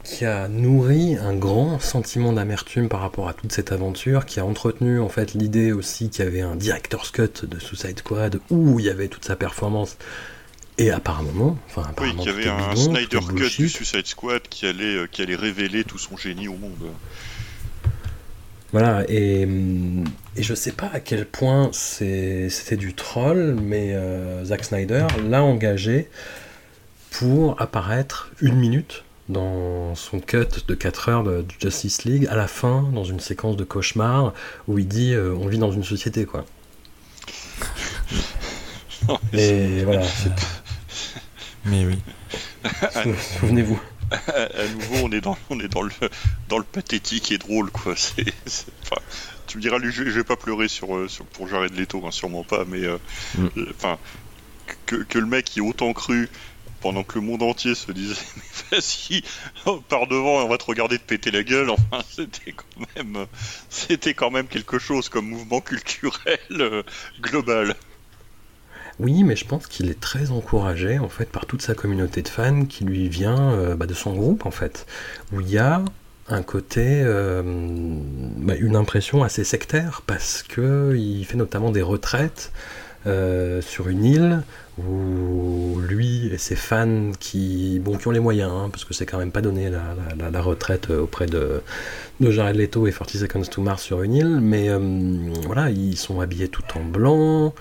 [0.02, 4.44] qui a nourri un grand sentiment d'amertume par rapport à toute cette aventure, qui a
[4.44, 8.80] entretenu en fait l'idée aussi qu'il y avait un director's cut de Suicide Squad où
[8.80, 9.96] il y avait toute sa performance.
[10.80, 14.64] Et apparemment, enfin apparemment, oui, qu'il y avait un Snyder Cut du Suicide Squad qui
[14.64, 16.90] allait, euh, qui allait révéler tout son génie au monde.
[18.72, 19.46] Voilà, et,
[20.36, 25.42] et je sais pas à quel point c'était du troll, mais euh, Zack Snyder l'a
[25.42, 26.08] engagé
[27.10, 32.48] pour apparaître une minute dans son cut de 4 heures de Justice League, à la
[32.48, 34.32] fin, dans une séquence de cauchemar,
[34.66, 36.46] où il dit euh, on vit dans une société, quoi.
[39.34, 40.06] Et voilà.
[41.64, 41.98] Mais oui.
[43.40, 43.80] Souvenez-vous.
[44.28, 45.90] à, nouveau, on est dans, on est dans le,
[46.48, 47.94] dans le pathétique et drôle, quoi.
[47.96, 48.24] C'est,
[48.82, 49.00] enfin,
[49.46, 52.02] tu me diras, lui, je, je vais pas pleurer sur, euh, sur pour Jared Leto,
[52.06, 52.98] hein, sûrement pas, mais euh,
[53.36, 53.48] Mm.
[53.70, 53.98] enfin,
[54.86, 56.28] que, que le mec y ait autant cru
[56.80, 58.14] pendant que le monde entier se disait,
[58.72, 59.22] mais vas-y,
[59.88, 61.70] par devant, et on va te regarder te péter la gueule.
[61.70, 63.26] Enfin, c'était quand même,
[63.68, 66.82] c'était quand même quelque chose comme mouvement culturel euh,
[67.20, 67.76] global.
[69.00, 72.28] Oui, mais je pense qu'il est très encouragé en fait par toute sa communauté de
[72.28, 74.86] fans qui lui vient euh, bah, de son groupe en fait,
[75.32, 75.82] où il y a
[76.28, 77.42] un côté, euh,
[78.36, 82.52] bah, une impression assez sectaire parce que il fait notamment des retraites
[83.06, 84.42] euh, sur une île
[84.78, 89.06] où lui et ses fans qui, bon, qui ont les moyens, hein, parce que c'est
[89.06, 91.62] quand même pas donné la, retraite auprès de,
[92.20, 94.68] de Jared Leto et 40 Seconds to Mars sur une île, mais
[95.46, 97.54] voilà, ils sont habillés tout en blanc.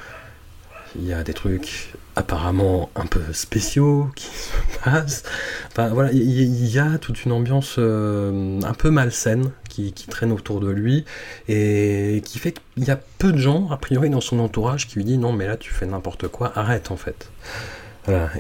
[0.96, 5.24] Il y a des trucs apparemment un peu spéciaux qui se passent.
[5.72, 10.60] Enfin voilà, il y, a toute une ambiance euh, un peu malsaine qui, traîne autour
[10.60, 11.06] de lui
[11.48, 14.96] et qui fait qu'il y a peu de gens, a priori, dans son entourage qui
[14.96, 17.32] lui disent non mais là tu fais n'importe quoi, arrête en fait.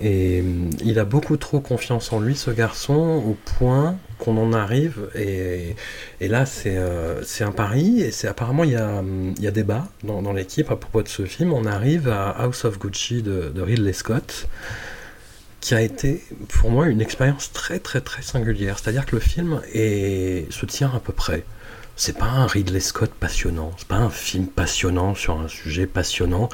[0.02, 4.54] Et hum, il a beaucoup trop confiance en lui, ce garçon, au point qu'on en
[4.54, 5.76] arrive, et,
[6.20, 9.02] et là c'est euh, c'est un pari, et c'est apparemment il y a,
[9.40, 12.66] y a débat dans, dans l'équipe à propos de ce film, on arrive à House
[12.66, 14.48] of Gucci de, Ridley Scott,
[15.62, 19.62] qui a été pour moi une expérience très très très singulière, c'est-à-dire que le film
[19.74, 21.44] est, se tient à peu près.
[21.96, 26.48] C'est pas un Ridley Scott passionnant, c'est pas un film passionnant sur un sujet passionnant,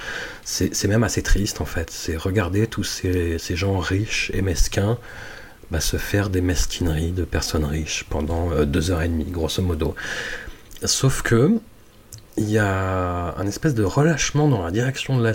[0.44, 1.92] c'est c'est même assez triste en fait.
[1.92, 4.98] C'est regarder tous ces, ces gens riches et mesquins
[5.72, 9.62] bah, se faire des mesquineries de personnes riches pendant euh, deux heures et demie, grosso
[9.62, 9.96] modo.
[10.84, 11.54] Sauf que
[12.38, 15.32] il y a un espèce de relâchement dans la direction de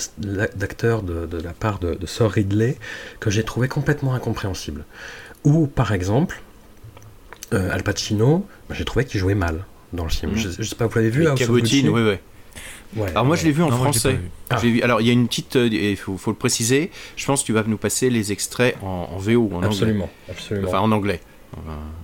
[0.54, 2.76] d'acteur de, de la part de, de Sir Ridley
[3.20, 4.84] que j'ai trouvé complètement incompréhensible.
[5.44, 6.42] Ou par exemple,
[7.54, 9.64] euh, Al Pacino, bah, j'ai trouvé qu'il jouait mal
[9.94, 10.32] dans le film.
[10.32, 10.38] Mhm.
[10.38, 12.16] Je, je sais pas, vous l'avez vu Cabotine, Gucci oui, oui.
[12.96, 14.12] Ouais, Alors moi je l'ai vu en Non, français.
[14.14, 14.30] vu.
[14.50, 14.56] Ah.
[14.56, 16.90] Vu- Alors il y a une petite, euh, il faut, faut le préciser.
[17.16, 19.66] Je pense que tu vas nous passer les extraits en, en VO, en anglais.
[19.68, 20.68] Absolument, absolument.
[20.68, 21.20] Enfin en anglais.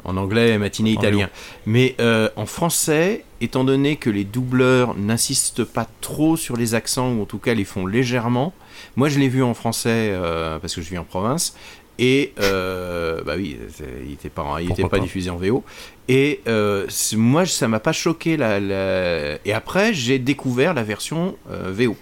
[0.05, 1.31] En anglais, matiné En italien.
[1.67, 7.13] Mais euh, en français, étant donné que les doubleurs n'insistent pas trop sur les accents,
[7.13, 8.53] ou en tout cas les font légèrement,
[8.97, 11.57] moi je l'ai vu en français euh, parce que je vis en province.
[11.99, 13.57] Et euh, bah oui,
[14.05, 15.65] il n'était pas, il était pas, pas diffusé en VO.
[16.09, 16.87] Et euh,
[17.17, 18.37] moi, ça m'a pas choqué.
[18.37, 21.97] La, la- Et après, j'ai découvert la version euh, VO.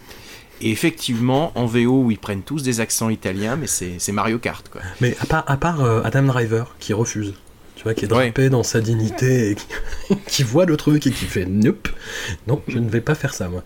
[0.61, 4.69] Et effectivement, en VO, où ils prennent tous des accents italiens, mais c'est Mario Kart,
[4.69, 4.81] quoi.
[5.01, 7.35] Mais à part, à part Adam Driver qui refuse,
[7.77, 9.67] tu vois, qui est drapé dans sa dignité et qui,
[10.27, 11.89] qui voit le truc et qui fait nope,
[12.47, 13.63] non, je ne vais pas faire ça moi.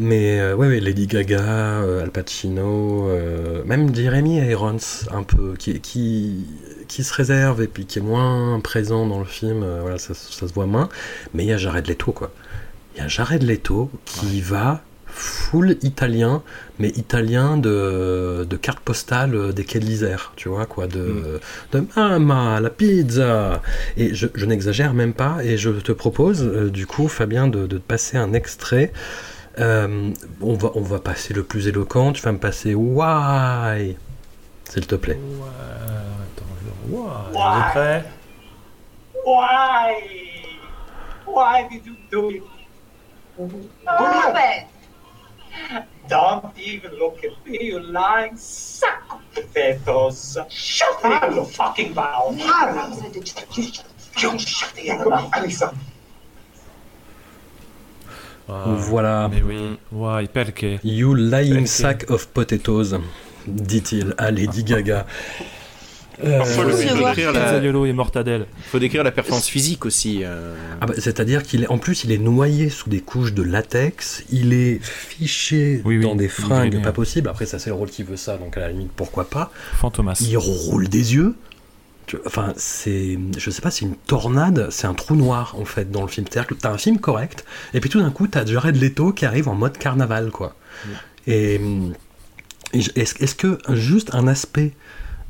[0.00, 4.78] Mais euh, ouais, ouais, Lady Gaga, euh, Al Pacino, euh, même Jeremy Irons,
[5.10, 6.46] un peu, qui, qui,
[6.86, 10.14] qui se réserve et puis qui est moins présent dans le film, euh, voilà, ça,
[10.14, 10.88] ça se voit moins.
[11.34, 12.30] Mais il y a Jared Leto, quoi.
[12.94, 16.44] Il y a Jared Leto qui va full italien,
[16.78, 21.40] mais italien de, de carte postale des quais de l'Isère, tu vois, quoi, de,
[21.72, 23.62] de Mama, la pizza
[23.96, 27.78] Et je, je n'exagère même pas, et je te propose, du coup, Fabien, de, de
[27.78, 28.92] passer un extrait.
[29.60, 33.96] Euh, on, va, on va passer le plus éloquent, tu vas me passer Why
[34.64, 35.18] S'il te plaît.
[39.26, 39.94] Why?
[41.26, 42.42] Why did you do it?
[43.82, 44.66] Stop it!
[46.08, 50.38] Don't even look at me, you lying sack of potatoes.
[50.48, 52.30] Shut up, you fucking bow.
[52.32, 52.46] You
[54.38, 55.30] shut the hell up,
[58.48, 59.30] Voilà.
[59.32, 59.78] Mais oui.
[59.92, 62.98] Why, perché You lying Perché sack of potatoes,
[63.46, 65.06] dit-il à Lady Gaga.
[66.24, 66.62] Euh, se faut
[66.96, 68.46] voir décrire la, Pizzaiolo et Mortadelle.
[68.70, 70.24] faut décrire la performance physique aussi.
[70.24, 70.56] euh.
[70.80, 74.24] Ah bah, C'est-à-dire qu'il est, en plus, il est noyé sous des couches de latex,
[74.30, 77.28] il est fiché Oui, oui, dans des fringues pas possibles.
[77.28, 79.52] Après, ça, c'est le rôle qui veut ça, donc à la limite, pourquoi pas.
[79.74, 80.18] Fantomas.
[80.20, 81.34] Il roule des yeux.
[82.08, 85.90] Tu- Enfin, c'est, je sais pas, c'est une tornade, c'est un trou noir en fait
[85.92, 86.26] dans le film.
[86.28, 87.44] C'est-à-dire que t'as un film correct,
[87.74, 90.56] et puis tout d'un coup, t'as Jared Leto qui arrive en mode carnaval, quoi.
[91.26, 91.92] Et, hum,
[92.72, 94.72] et est-ce, est-ce que juste un aspect,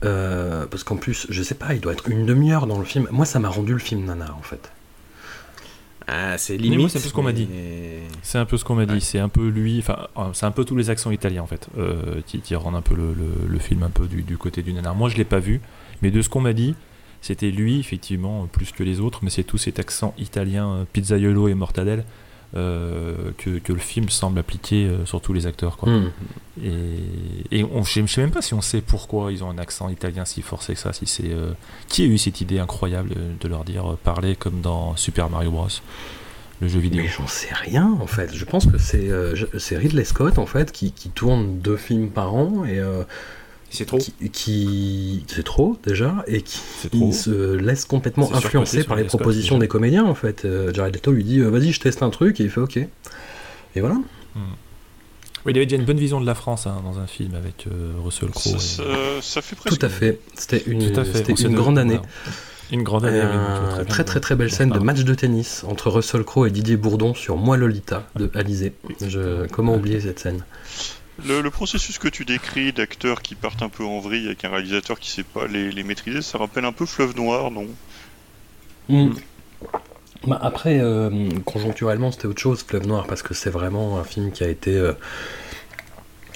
[0.05, 3.09] euh, parce qu'en plus, je sais pas, il doit être une demi-heure dans le film.
[3.11, 4.71] Moi, ça m'a rendu le film nana en fait.
[6.11, 6.89] Ah, c'est limite.
[6.89, 7.47] c'est un peu ce qu'on m'a dit.
[7.51, 9.01] mais- C'est un peu ce qu'on m'a dit.
[9.03, 9.79] C'est un peu lui.
[9.81, 12.77] Enfin, euh, c'est un peu tous les accents italiens en fait, euh, qui, qui rendent
[12.77, 14.95] un peu le, le- le film un peu du, du côté du nanar.
[14.95, 15.61] Moi, je l'ai pas vu,
[16.03, 16.75] mais de ce qu'on m'a dit,
[17.21, 21.49] c'était lui effectivement plus que les autres, mais c'est tous cet accent italien, euh, pizzaiolo
[21.49, 22.05] et mortadelle.
[22.57, 25.77] euh, que, que le film semble appliquer euh, sur tous les acteurs.
[25.77, 25.93] Quoi.
[25.93, 26.11] Hmm.
[26.63, 29.59] Et, et on, je ne sais même pas si on sait pourquoi ils ont un
[29.59, 30.93] accent italien si forcé que ça.
[30.93, 31.51] Si c'est euh,
[31.89, 35.51] qui a eu cette idée incroyable de leur dire euh, parler comme dans Super Mario
[35.51, 35.69] Bros.
[36.61, 37.03] Le jeu vidéo.
[37.03, 38.35] Mais j'en sais rien en fait.
[38.35, 42.65] Je pense que c'est Ridley Scott en fait qui, qui tourne deux films par an
[42.65, 42.81] et
[43.71, 43.99] c'est trop.
[43.99, 46.59] Qui, qui- c'est trop déjà et qui,
[46.91, 47.13] trop.
[47.13, 50.45] se laisse complètement influencer par les Scott, propositions des comédiens en fait.
[50.45, 52.77] Euh, Jared Leto lui dit euh, vas-y je teste un truc et il fait ok.
[52.79, 53.97] Et voilà.
[55.47, 57.67] Oui, il avait déjà une bonne vision de la France hein, dans un film avec
[57.67, 58.59] euh, Russell Crowe.
[58.59, 59.79] Ça, et- ça- ça fait presque.
[59.79, 60.19] Tout à fait.
[60.35, 60.79] C'était une,
[61.55, 61.95] grande année.
[61.97, 62.09] voilà.
[62.73, 63.23] Une grande année.
[63.23, 66.51] Donc, très très très très belle scène de match de tennis entre Russell Crowe et
[66.51, 68.73] Didier Bourdon sur Moi Lolita de Alizé.
[69.07, 69.47] Je...
[69.47, 70.43] Comment oublier cette scène?
[71.27, 75.01] Le, processus que tu décris d'acteurs qui partent un peu en vrille avec un réalisateur
[75.01, 77.67] qui sait pas les, maîtriser, ça rappelle un peu Fleuve Noir, non?
[78.89, 79.15] Mm.
[80.27, 84.31] Bah, après, euh, conjoncturellement, c'était autre chose, Fleuve Noir, parce que c'est vraiment un film
[84.31, 84.93] qui a été euh,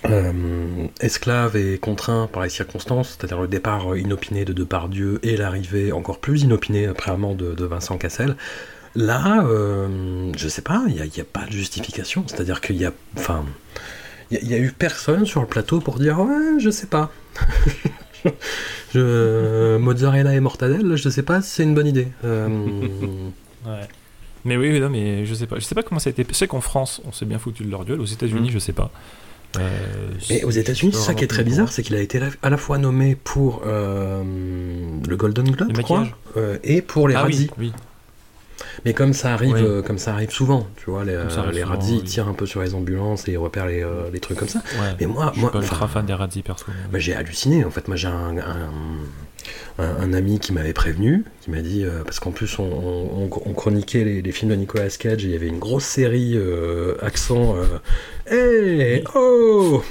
[0.07, 5.93] euh, esclave et contraint par les circonstances, c'est-à-dire le départ inopiné de Depardieu et l'arrivée
[5.93, 8.37] encore plus inopinée apparemment de, de Vincent Cassel.
[8.95, 9.43] Là,
[10.37, 13.43] je sais pas, il n'y a, a pas de justification, c'est-à-dire qu'il y a, enfin,
[14.43, 17.11] il y, a- eu personne sur le plateau pour dire ouais, je sais pas.
[18.95, 22.09] je, mozzarella et mortadelle, je sais pas si c'est une bonne idée.
[22.25, 22.49] Euh,
[23.65, 23.87] Ouais.
[24.45, 25.57] Mais oui, non, mais je sais pas.
[25.61, 26.27] Je sais pas comment ça a été.
[26.29, 28.01] Je sais qu'en France, on s'est bien foutu de leur gueule.
[28.01, 28.53] Aux États-Unis, Mm.
[28.53, 28.91] je sais pas.
[29.57, 29.69] Euh,
[30.31, 32.79] Et aux États-Unis, ça qui est très bizarre, c'est qu'il a été à la fois
[32.79, 34.21] nommé pour euh,
[35.07, 37.73] le Golden Globe, je crois, euh, et pour les Ah oui, oui.
[38.85, 39.63] Mais comme ça arrive, Oui.
[39.63, 41.13] euh, comme ça arrive souvent, tu vois, les,
[41.53, 42.03] les oui.
[42.05, 44.61] tirent un peu sur les ambulances et ils repèrent les, euh, les trucs comme ça.
[44.81, 44.95] Ouais.
[45.01, 46.65] Mais moi, je suis moi, pas ultra fan des Razzies perso.
[46.69, 47.65] mais- bah, j'ai halluciné.
[47.65, 48.69] En fait, moi, j'ai un, un,
[49.79, 53.31] un- un ami qui m'avait prévenu, qui m'a dit, euh, parce qu'en plus, on, on-
[53.47, 56.33] on chroniquait les, les films de Nicolas Cage et il y avait une grosse série
[56.37, 57.57] euh, accent.
[58.31, 59.83] Euh, hey, oh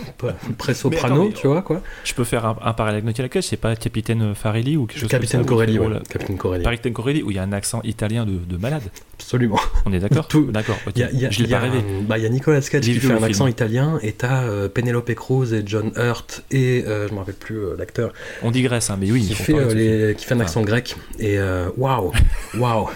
[0.58, 1.82] Pré-soprano, tu vois, quoi.
[2.04, 5.00] Je peux faire un, un parallèle avec Nicolas Cage, c'est pas Capitaine Farelli ou quelque
[5.02, 5.86] chose Capitaine comme ça, Corelli, ouais.
[5.88, 6.00] voilà.
[6.10, 6.64] Capitaine Corelli.
[6.64, 8.84] Capitaine Corelli, où il y a un accent italien de, de malade.
[9.16, 9.60] Absolument.
[9.86, 10.78] On est d'accord Tout- D'accord.
[10.88, 10.94] ok.
[10.96, 11.80] Il y a, il y a- je l'ai pas rêvé.
[12.08, 15.14] bah, il y a Nicolas Cage qui fait un accent italien et t'as euh, Penelope
[15.16, 19.12] Cruz et John Hurt et euh, je me rappelle plus l'acteur On digresse, hein, mais
[19.12, 19.26] oui.
[19.28, 22.12] qui fait, les, qui fait un accent grec et euh, waouh
[22.58, 22.90] waouh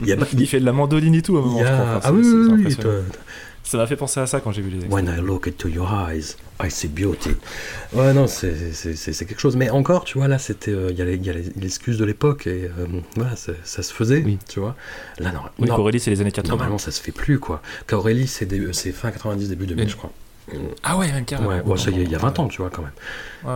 [0.00, 1.72] il y a, Il fait de la mandoline et tout à un moment, crois.
[1.72, 2.76] Enfin, ah oui oui, oui,
[3.62, 4.92] Ça m'a fait penser à ça quand j'ai vu les extraits.
[4.92, 7.30] When I look into your eyes, I see beauty.
[7.92, 8.52] Ouais, non, c'est
[9.26, 9.56] quelque chose.
[9.56, 12.70] Mais encore, tu vois, là, c'était, euh, il y a y l'excuse de l'époque et
[12.78, 12.86] euh,
[13.16, 14.76] voilà, ça, se faisait, tu vois.
[15.18, 15.40] Là, non.
[15.58, 16.50] Oui, non, Corelli, c'est les années 80.
[16.50, 17.62] Normalement, ça se fait plus, quoi.
[17.86, 18.46] Corelli, c'est
[18.92, 20.12] fin 90, début 2000, Mais- je crois.
[20.82, 21.48] Ah ouais, même carrément.
[21.48, 22.92] Ouais, bon, ça y est, il y a 20 ans, tu vois, quand même.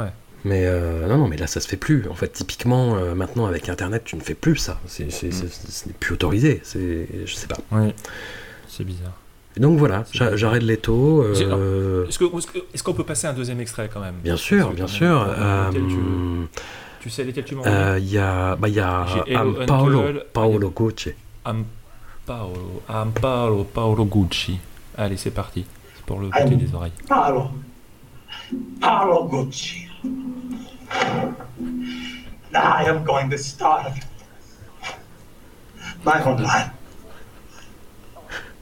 [0.01, 0.09] Ouais.
[0.44, 2.06] Mais euh, non, non, mais là, ça se fait plus.
[2.09, 4.81] En fait, typiquement, euh, maintenant, avec Internet, tu ne fais plus ça.
[4.86, 6.60] C'est, c'est- c'est- ce n'est plus autorisé.
[6.62, 7.56] C'est, je sais pas.
[7.73, 7.93] Oui,
[8.69, 9.12] c'est bizarre.
[9.56, 11.23] Et donc voilà, j'a- Jared Leto.
[11.24, 14.15] euh, Est-ce que- est-ce que- est-ce qu'on peut passer un deuxième extrait quand même?
[14.23, 15.27] Bien sûr, bien sûr.
[15.36, 15.81] euh, tu,
[17.01, 19.05] tu sais lesquels tu m'en euh, Il y a, bah, il y a
[19.35, 21.10] Am- Paolo, Paolo Gucci.
[21.44, 24.59] Amparo, Amparo, Paolo Gucci.
[24.97, 25.65] Allez, c'est parti.
[25.97, 26.93] C'est pour le côté des oreilles.
[27.09, 27.48] Paolo.
[28.81, 29.88] Paolo Gucci.
[32.55, 33.93] I am going to start
[36.05, 36.70] my own life.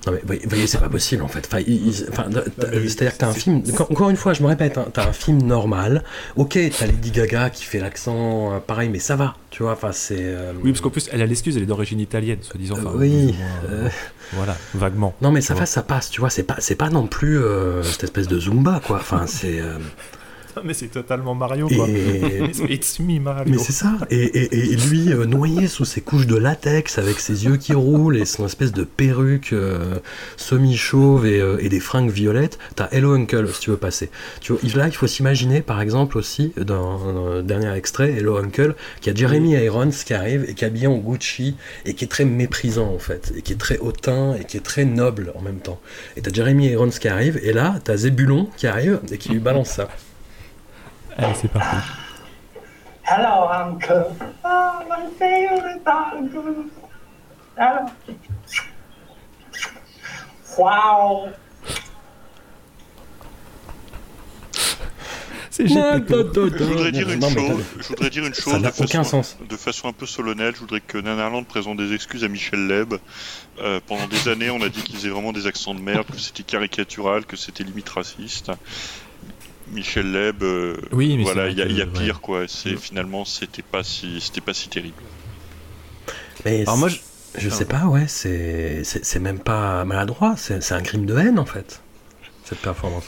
[0.07, 1.45] Non mais voyez, voyez, c'est pas possible en fait.
[1.47, 3.61] Enfin, il- il- enfin, t'as- C'est-à-dire que t'as un film.
[3.91, 6.05] encore- une fois, je me répète, hein, t'as un film normal.
[6.37, 9.73] Ok, t'as Lady Gaga qui fait l'accent euh, pareil, mais ça va, tu vois.
[9.73, 10.15] Enfin, c'est.
[10.21, 12.77] euh, Oui, parce qu'en plus, elle a l'excuse, elle est d'origine italienne, soi-disant.
[12.79, 13.49] Enfin, oui, plus ou moins,
[13.81, 13.89] euh, euh,
[14.35, 15.13] Voilà, vaguement.
[15.23, 16.31] Non mais ça va, ça passe, tu vois.
[16.31, 18.99] C'est pas, c'est pas non plus euh, cette espèce de zumba quoi.
[18.99, 19.59] Enfin, c'est.
[20.65, 21.87] Mais c'est totalement Mario, quoi.
[21.89, 23.45] It's, it's me, Mario.
[23.53, 23.93] Mais c'est ça.
[24.11, 27.75] Et, et- et lui, euh, noyé sous ses couches de latex, avec ses yeux qui
[27.75, 29.97] roulent et son espèce de perruque euh,
[30.37, 34.11] semi-chauve et, euh, et des fringues violettes, t'as Hello Uncle si tu veux passer.
[34.41, 36.99] Tu vois, là, il faut s'imaginer, par exemple, aussi, dans,
[37.37, 40.69] le dernier extrait, Hello Uncle, qu'il y a Jeremy Irons qui arrive et qui est
[40.69, 44.35] habillé en Gucci et qui est très méprisant, en fait, et qui est très hautain
[44.41, 45.81] et qui est très noble en même temps.
[46.17, 49.39] Et t'as Jeremy Irons qui arrive, et là, t'as Zébulon qui arrive et qui lui
[49.39, 49.89] balance ça.
[51.19, 51.77] Allez, c'est parti.
[53.05, 54.07] Hello, Uncle.
[54.45, 56.67] Oh, my favorite uncle.
[57.57, 57.87] Hello.
[60.59, 61.29] Wow.
[65.51, 66.05] C'est génial.
[66.07, 68.85] Je voudrais dire une chose, t'as- je voudrais dire une ça chose n'a de façon,
[68.85, 69.37] aucun sens.
[69.49, 70.55] de façon un peu solennelle.
[70.55, 72.95] Je voudrais que Nanarland présente des excuses à Michel Leb.
[73.61, 76.19] Euh, pendant des années, on a dit qu'il faisait vraiment des accents de merde, que
[76.19, 78.51] c'était caricatural, que c'était limite raciste.
[79.73, 82.21] Michel Leb, euh, Oui, mais voilà, il y a, y pire ouais.
[82.23, 82.45] quoi.
[82.49, 85.03] C'est finalement, c'était pas si, c'était pas si terrible.
[86.45, 86.99] Mais Alors moi, je,
[87.39, 91.39] Je sais pas, ouais, c'est c'est même pas maladroit, c'est c'est un crime de haine
[91.39, 91.83] en fait,
[92.45, 93.05] cette performance.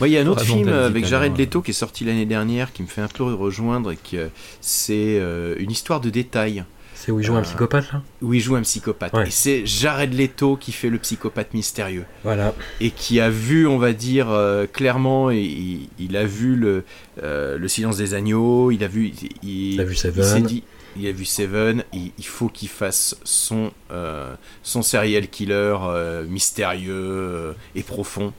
[0.00, 1.36] Ouais, il y a un autre film d'être avec Jared.
[1.36, 4.28] Leto qui est sorti l'année dernière qui me fait un peu rejoindre et que euh,
[4.60, 6.64] c'est euh, une histoire de détails.
[7.02, 9.14] C'est où il joue un psychopathe là Où il joue un psychopathe.
[9.14, 9.28] Ouais.
[9.28, 12.04] Et c'est Jared Leto qui fait le psychopathe mystérieux.
[12.24, 12.54] Voilà.
[12.78, 16.84] Et qui a vu, on va dire, euh, clairement, il, il a vu le,
[17.22, 19.12] euh, le silence des agneaux, il a vu.
[19.42, 20.42] Il, Il a vu s'est Seven.
[20.42, 20.62] dit,
[20.98, 26.26] il a vu Seven, il, il faut qu'il fasse son, euh, son serial killer euh,
[26.26, 28.34] mystérieux euh, et profond.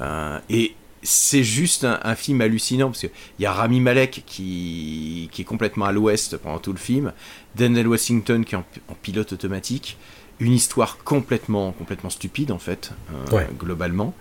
[0.00, 0.74] Euh, et
[1.06, 5.44] c'est juste un, un film hallucinant parce qu'il y a Rami Malek qui, qui est
[5.44, 7.12] complètement à l'ouest pendant tout le film,
[7.54, 9.96] Denzel Washington qui est en, en pilote automatique,
[10.40, 12.90] une histoire complètement, complètement stupide en fait,
[13.30, 13.46] euh, Ouais.
[13.58, 14.14] globalement.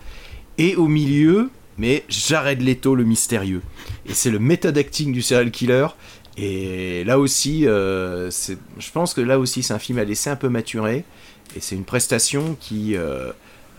[0.57, 3.61] Et au milieu, mais Jared Leto le mystérieux.
[4.05, 5.87] Et c'est le méthode acting du serial killer.
[6.37, 10.35] Et là aussi, euh, je pense que là aussi c'est un film à laisser un
[10.35, 11.03] peu maturer.
[11.55, 13.31] Et c'est une prestation qui, euh,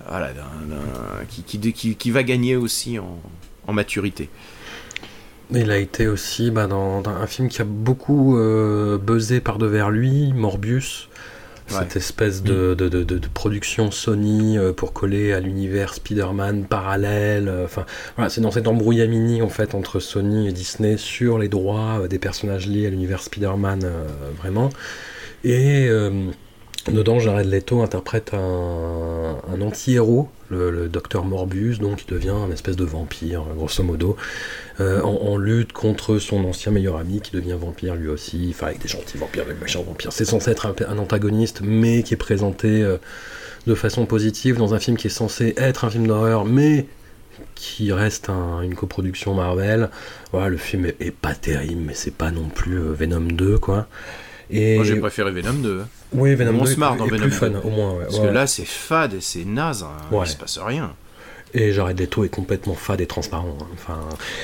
[0.08, 3.18] voilà, d'un- qui, qui, qui- qui va gagner aussi en,
[3.66, 4.28] en maturité.
[5.52, 9.58] Il a été aussi bah, dans, dans un film qui a beaucoup euh, buzzé par
[9.58, 11.08] devers lui, Morbius.
[11.68, 17.48] Cette espèce de, de, de- production Sony euh, pour coller à l'univers Spider-Man parallèle.
[17.48, 17.84] euh, Enfin,
[18.14, 22.20] voilà, c'est dans cette embrouillamini en fait entre Sony et Disney sur les droits des
[22.20, 24.04] personnages liés à l'univers Spider-Man, euh,
[24.38, 24.68] vraiment.
[25.42, 26.10] Et euh,
[26.92, 32.84] dedans, Jared Leto interprète un, anti-héros, le, docteur Morbius, donc qui devient un espèce de
[32.84, 34.16] vampire, grosso modo,
[34.80, 38.80] euh, en, lutte contre son ancien meilleur ami qui devient vampire lui aussi, enfin avec
[38.80, 40.12] des gentils vampires, des méchants vampires.
[40.12, 42.98] C'est censé être un, antagoniste, mais qui est présenté euh,
[43.66, 46.86] de façon positive dans un film qui est censé être un film d'horreur, mais
[47.54, 49.90] qui reste un- une coproduction Marvel.
[50.32, 53.58] Voilà, le film est, est pas terrible, mais c'est pas non plus euh, Venom 2,
[53.58, 53.88] quoi.
[54.50, 54.76] Et...
[54.76, 55.82] Moi j'ai préféré Venom 2.
[56.12, 57.36] Oui, Venom On 2 se est marre plus- dans est Venom plus 2.
[57.36, 58.04] fun, au moins, ouais.
[58.04, 58.28] Parce Ouais.
[58.28, 59.90] que là c'est fade et c'est naze, hein.
[60.14, 60.24] Ouais.
[60.26, 60.92] il se passe rien.
[61.54, 63.56] Et Jared Leto est complètement fade et transparent.
[63.62, 63.66] hein.
[63.72, 63.98] Enfin,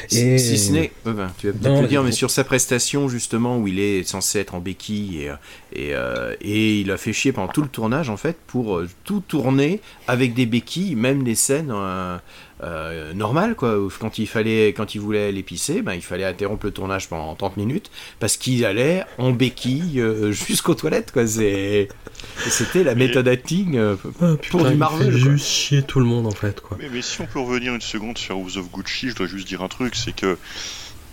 [0.09, 0.39] Si, et...
[0.39, 3.59] si ce n'est, euh, ben, tu vas peut-être le dire, mais sur sa prestation justement
[3.59, 5.34] où il est censé être en béquille et, euh,
[5.74, 8.89] et, euh, et il a fait chier pendant tout le tournage en fait pour euh,
[9.05, 12.16] tout tourner avec des béquilles, même les scènes euh,
[12.62, 13.76] euh, normales quoi.
[14.01, 17.56] Quand il fallait, quand il voulait l'épicer, ben il fallait interrompre le tournage pendant 30
[17.56, 17.90] minutes
[18.20, 21.26] parce qu'il allait en béquille euh, jusqu'aux toilettes quoi.
[21.26, 21.89] C'est,
[22.48, 25.12] c'était la méthode acting euh, Ah, pour putain, du il Marvel.
[25.12, 25.30] fait quoi.
[25.32, 26.76] juste chier tout le monde en fait, quoi.
[26.80, 29.48] Mais, mais si on peut revenir une seconde sur House of Gucci, je dois juste
[29.48, 30.39] dire un truc, c'est que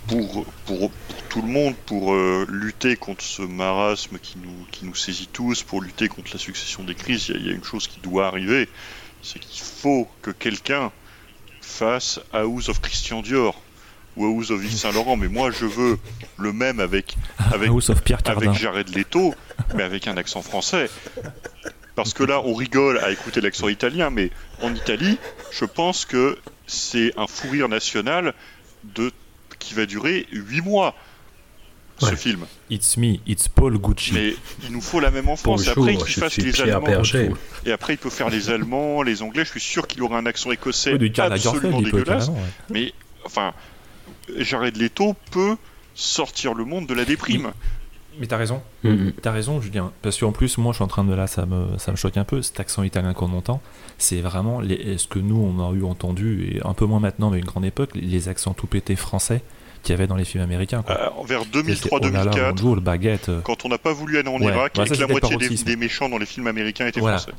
[0.07, 0.91] pour, pour, pour
[1.29, 5.63] tout le monde, pour euh, lutter contre ce marasme qui nous, qui nous saisit tous,
[5.63, 7.99] pour lutter contre la succession des crises, il y il y, a une chose qui
[8.01, 8.67] doit arriver,
[9.21, 10.91] c'est qu'il faut que quelqu'un
[11.69, 13.61] fasse House of Christian Dior
[14.17, 15.97] ou House of Yves Saint Laurent, mais moi je veux
[16.37, 19.33] le même avec, avec, House of Pierre avec Jared Leto,
[19.75, 20.89] mais avec un accent français.
[21.95, 24.31] Parce que là, on rigole à écouter l'accent italien, mais
[24.61, 25.17] en Italie,
[25.51, 28.33] je pense que c'est un fou rire national
[28.83, 29.11] de...
[29.59, 30.95] qui va durer 8 mois,
[31.99, 32.45] ce film.
[32.69, 34.13] It's me, it's Paul Gucci.
[34.13, 35.65] Mais il nous faut la même en France.
[35.65, 36.87] Bonjour, après, qu'il je fasse les Pierre Allemands.
[36.87, 37.31] Berger.
[37.65, 39.45] Et après, il peut faire les Allemands, les Anglais.
[39.45, 42.29] Je suis sûr qu'il aura un accent écossais Oui, absolument il dégueulasse.
[42.29, 42.35] ouais.
[42.69, 42.93] Mais,
[43.25, 43.53] enfin,
[44.37, 45.55] Jared Leto peut
[45.95, 47.51] sortir le monde de la déprime.
[48.19, 48.61] Mais t'as raison.
[48.83, 49.13] Mhm.
[49.21, 49.91] T'as raison, Julien.
[50.01, 52.17] Parce qu'en plus, moi, je suis en train de là, ça me, ça me choque
[52.17, 52.41] un peu.
[52.41, 53.61] Cet accent italien qu'on entend,
[53.97, 57.29] c'est vraiment les, ce que nous, on a eu entendu, et un peu moins maintenant,
[57.29, 59.41] mais une grande époque, les accents tout pétés français
[59.83, 60.81] qu'il y avait dans les films américains.
[60.81, 60.95] Quoi.
[60.95, 63.29] Euh, vers C'était, oh là là, 2003-2004, bonjour, le baguette.
[63.29, 65.07] euh, quand on n'a pas voulu aller en Ouais, Irak bah, et ça, que la
[65.07, 67.17] moitié des, méchants dans les films américains étaient Voilà.
[67.17, 67.35] français.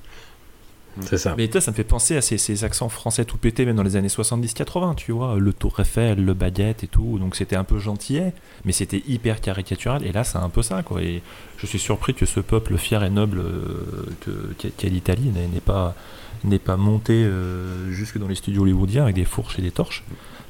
[1.03, 1.35] C'est ça.
[1.39, 3.85] Mais toi, ça me fait penser à ces, ces accents français tout pétés, même dans
[3.85, 7.17] les années 70-80, tu vois, le Tour Eiffel, le baguette et tout.
[7.21, 8.33] Donc c'était un peu gentillet,
[8.65, 10.05] mais c'était hyper caricatural.
[10.05, 11.01] Et là, c'est un peu ça, quoi.
[11.01, 11.23] Et
[11.59, 15.61] je suis surpris que ce peuple fier et noble euh, que- qu'est l'Italie n'est n'est
[15.61, 15.95] pas,
[16.43, 20.03] n'est pas monté euh, jusque dans les studios hollywoodiens avec des fourches et des torches.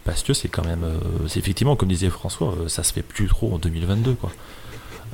[0.04, 0.84] Parce que c'est quand même.
[0.84, 0.98] euh,
[1.28, 4.30] c'est effectivement, comme disait François, euh, ça se fait plus trop en 2022, quoi.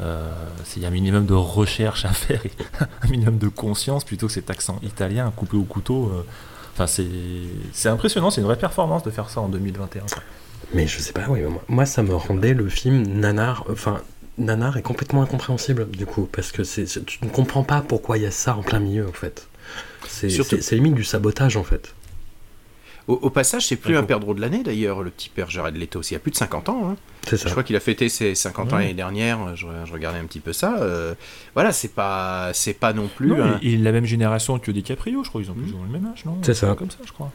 [0.00, 0.30] Euh,
[0.64, 2.50] c'est- Il y a un minimum de recherche à faire, et
[3.02, 6.10] un minimum de conscience plutôt que cet accent italien coupé au couteau.
[6.14, 6.24] euh.
[6.74, 7.06] Enfin, c'est
[7.72, 10.02] c'est impressionnant, c'est une vraie performance de faire ça en 2021.
[10.02, 10.22] quoi.
[10.74, 14.00] Mais je sais pas, oui, moi, moi, ça me rendait le film nanar, enfin
[14.38, 18.24] nanar est complètement incompréhensible du coup parce que c'est tu ne comprends pas pourquoi il
[18.24, 19.48] y a ça en plein milieu en fait.
[20.06, 21.94] C'est Surtout- c'est- c'est limite du sabotage en fait.
[23.09, 26.01] Au, au passage, c'est plus un perdreau de l'année d'ailleurs, le petit père Jared Leto.
[26.03, 26.91] Il y a plus de 50 ans.
[26.91, 26.97] hein.
[27.28, 27.47] C'est ça.
[27.47, 28.83] Je crois qu'il a fêté ses 50 ans Ouais.
[28.83, 29.55] l'année dernière.
[29.57, 30.77] Je, je regardais un petit peu ça.
[30.81, 31.15] euh,
[31.55, 33.28] voilà, c'est pas, c'est pas non plus.
[33.28, 35.73] Non, un- il il est la même génération que DiCaprio, je crois, ils ont plus
[35.73, 36.39] ou moins le même âge, non?
[36.43, 36.74] C'est ça.
[36.77, 37.31] Comme ça, je crois.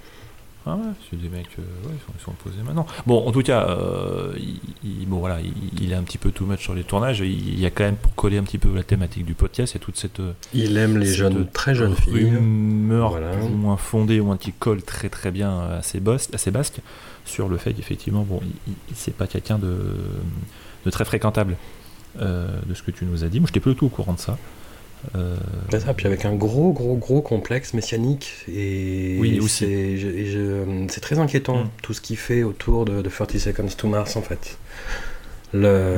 [0.66, 2.86] Ah ouais, c'est des mecs, euh, ouais, ils, sont, ils sont posés maintenant.
[3.08, 5.40] Bon, en tout cas, euh, il, il- bon voilà,
[5.82, 7.20] il, un petit peu too much sur les tournages.
[7.22, 9.80] Il, y a quand même pour coller un petit peu la thématique du podcast, a
[9.80, 10.20] toute cette.
[10.20, 12.26] euh, Il aime les jeunes, très jeunes filles.
[12.36, 13.32] Rumeur Voilà.
[13.32, 16.00] plus ou moins fondée, ou moins qui colle très très bien à ses,
[16.34, 16.80] à ses basques,
[17.26, 18.40] sur le fait qu'effectivement, bon,
[18.94, 19.76] c'est pas quelqu'un de,
[20.86, 21.56] de très fréquentable
[22.20, 23.40] euh, de ce que tu nous as dit.
[23.40, 24.38] Moi, je n'étais pas du tout au courant de ça.
[25.16, 25.36] Euh,
[25.80, 28.34] ça, puis avec un gros, gros, gros complexe messianique.
[28.48, 29.66] Et Oui, aussi.
[29.66, 31.70] c'est je- je- c'est très inquiétant, Mm.
[31.82, 34.58] tout ce qu'il fait autour de, de 30 Seconds to Mars, en fait.
[35.54, 35.98] Le,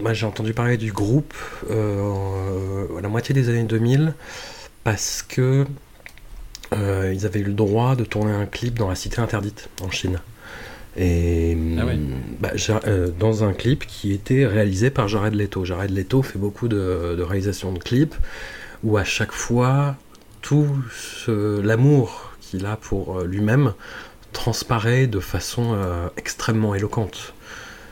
[0.00, 1.34] Moi, j'ai entendu parler du groupe
[1.70, 4.14] euh, à la moitié des années 2000
[4.84, 5.64] parce que
[6.72, 9.90] euh, ils avaient eu le droit de tourner un clip dans la cité interdite en
[9.90, 10.18] Chine.
[11.00, 11.96] Et Ah ouais.
[12.40, 12.50] bah,
[12.86, 15.64] euh, dans un clip qui était réalisé par Jared Leto.
[15.64, 18.16] Jared Leto fait beaucoup de, de réalisations de clips
[18.82, 19.96] où à chaque fois
[20.42, 20.66] tout
[21.28, 23.74] l'amour qu'il a pour euh, lui-même
[24.32, 27.32] transparaît de façon euh, extrêmement éloquente.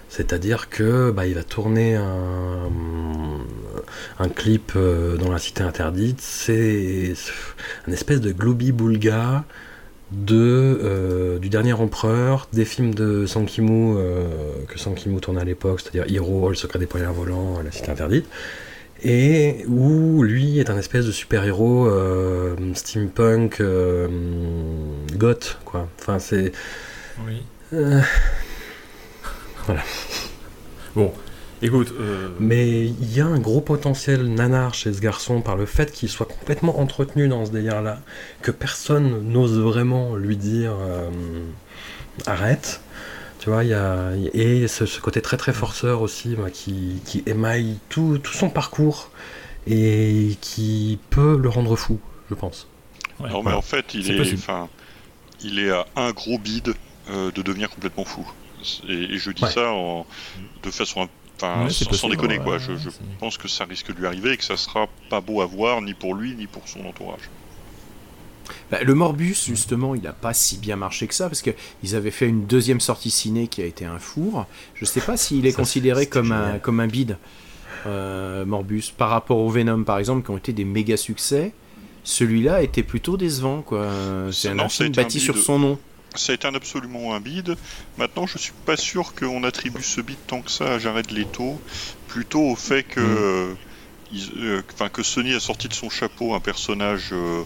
[0.08, 2.70] C'est-à-dire que bah, il va tourner un,
[4.18, 7.12] un clip dans la cité interdite, c'est
[7.86, 9.44] un espèce de globi-boulga
[10.12, 14.28] de, euh, du dernier empereur, des films de Sang Ki-moo euh,
[14.68, 17.90] que Sang Ki-moo tournait à l'époque, c'est-à-dire Hero, Le secret des poignards volants, La cité
[17.90, 18.26] interdite,
[19.02, 24.08] et où lui est un espèce de super-héros euh, steampunk euh,
[25.16, 25.88] goth, quoi.
[26.00, 26.52] Enfin, c'est...
[27.26, 27.42] Oui.
[29.66, 29.82] Voilà.
[30.94, 31.12] Bon,
[31.62, 31.92] écoute.
[31.98, 35.92] euh, Mais il y a un gros potentiel nanar chez ce garçon par le fait
[35.92, 38.00] qu'il soit complètement entretenu dans ce délire-là,
[38.42, 41.10] que personne n'ose vraiment lui dire euh,
[42.26, 42.80] arrête.
[43.40, 47.00] Tu vois, il y a et ce, ce côté très très forceur aussi moi, qui,
[47.04, 49.10] qui émaille tout, tout son parcours
[49.66, 52.00] et qui peut le rendre fou,
[52.30, 52.66] je pense.
[53.20, 54.34] Ouais, non, mais en fait, il est,
[55.42, 56.74] il est à un gros bide
[57.10, 58.26] euh, de devenir complètement fou.
[58.88, 59.50] Et, et je dis Ouais.
[59.50, 60.06] ça en,
[60.62, 62.54] de façon, enfin, Ouais, c'est sans, possible, déconner quoi.
[62.56, 62.88] ouais, je
[63.20, 65.80] pense que ça risque de lui arriver et que ça sera pas beau à voir
[65.82, 67.28] ni pour lui ni pour son entourage.
[68.70, 72.10] Bah, le Morbus, justement, il n'a pas si bien marché que ça, parce qu'ils avaient
[72.12, 74.46] fait une deuxième sortie ciné qui a été un four.
[74.74, 77.18] Je sais pas s'il est Ça, considéré comme un, comme un bide,
[77.86, 81.52] euh, Morbus, par rapport au Venom, par exemple, qui ont été des méga succès.
[82.04, 83.88] Celui-là était plutôt décevant, quoi.
[84.32, 85.24] C'est un Non, film un bâti bide.
[85.24, 85.78] sur son nom.
[86.16, 87.56] Ça a été un absolument un bide.
[87.98, 91.60] Maintenant, je suis pas sûr qu'on attribue ce bide tant que ça à Jared Leto,
[92.08, 93.04] plutôt au fait que, Mm.
[93.18, 93.54] euh,
[94.12, 97.42] ils- euh, enfin, que Sony a sorti de son chapeau un personnage euh,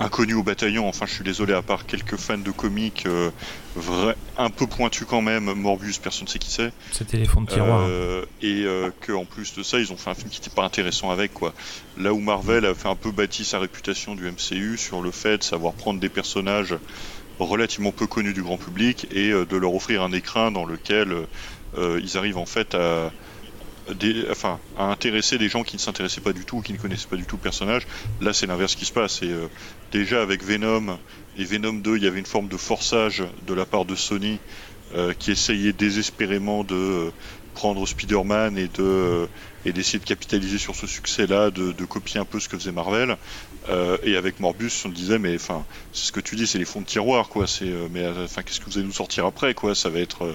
[0.00, 0.88] inconnu au bataillon.
[0.88, 3.30] Enfin, je suis désolé, à part quelques fans de comics, euh,
[3.76, 5.44] vrai, un peu pointu quand même.
[5.54, 6.72] Morbius, personne ne sait qui c'est.
[6.90, 7.82] C'était les fonds de tiroir.
[7.82, 8.22] hein.
[8.42, 10.64] Et euh, que en plus de ça, ils ont fait un film qui n'était pas
[10.64, 11.54] intéressant avec quoi.
[11.96, 15.38] Là où Marvel a fait un peu bâti sa réputation du MCU sur le fait
[15.38, 16.74] de savoir prendre des personnages
[17.38, 21.26] relativement peu connus du grand public et euh, de leur offrir un écrin dans lequel
[21.76, 23.12] euh, ils arrivent en fait à
[24.78, 27.36] intéresser des gens qui ne s'intéressaient pas du tout, qui ne connaissaient pas du tout
[27.36, 27.86] le personnage.
[28.20, 29.22] Là, c'est l'inverse qui se passe.
[29.22, 29.48] Et euh,
[29.92, 30.98] déjà avec Venom
[31.36, 34.38] et Venom 2, il y avait une forme de forçage de la part de Sony
[35.18, 37.10] qui essayait désespérément de
[37.54, 39.28] prendre Spider-Man et de
[39.64, 43.16] et d'essayer de capitaliser sur ce succès-là, de copier un peu ce que faisait Marvel.
[43.70, 46.64] Euh, et avec Morbus, on disait mais enfin, c'est ce que tu dis, c'est les
[46.66, 47.46] fonds de tiroir quoi.
[47.46, 49.74] C'est euh, mais euh, enfin, qu'est-ce que vous allez nous sortir après quoi?
[49.74, 50.34] Ça va être euh,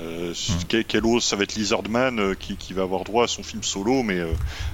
[0.00, 0.32] euh,
[0.68, 3.42] quel, quel autre Ça va être Lizardman euh, qui, qui va avoir droit à son
[3.42, 4.32] film solo, mais euh,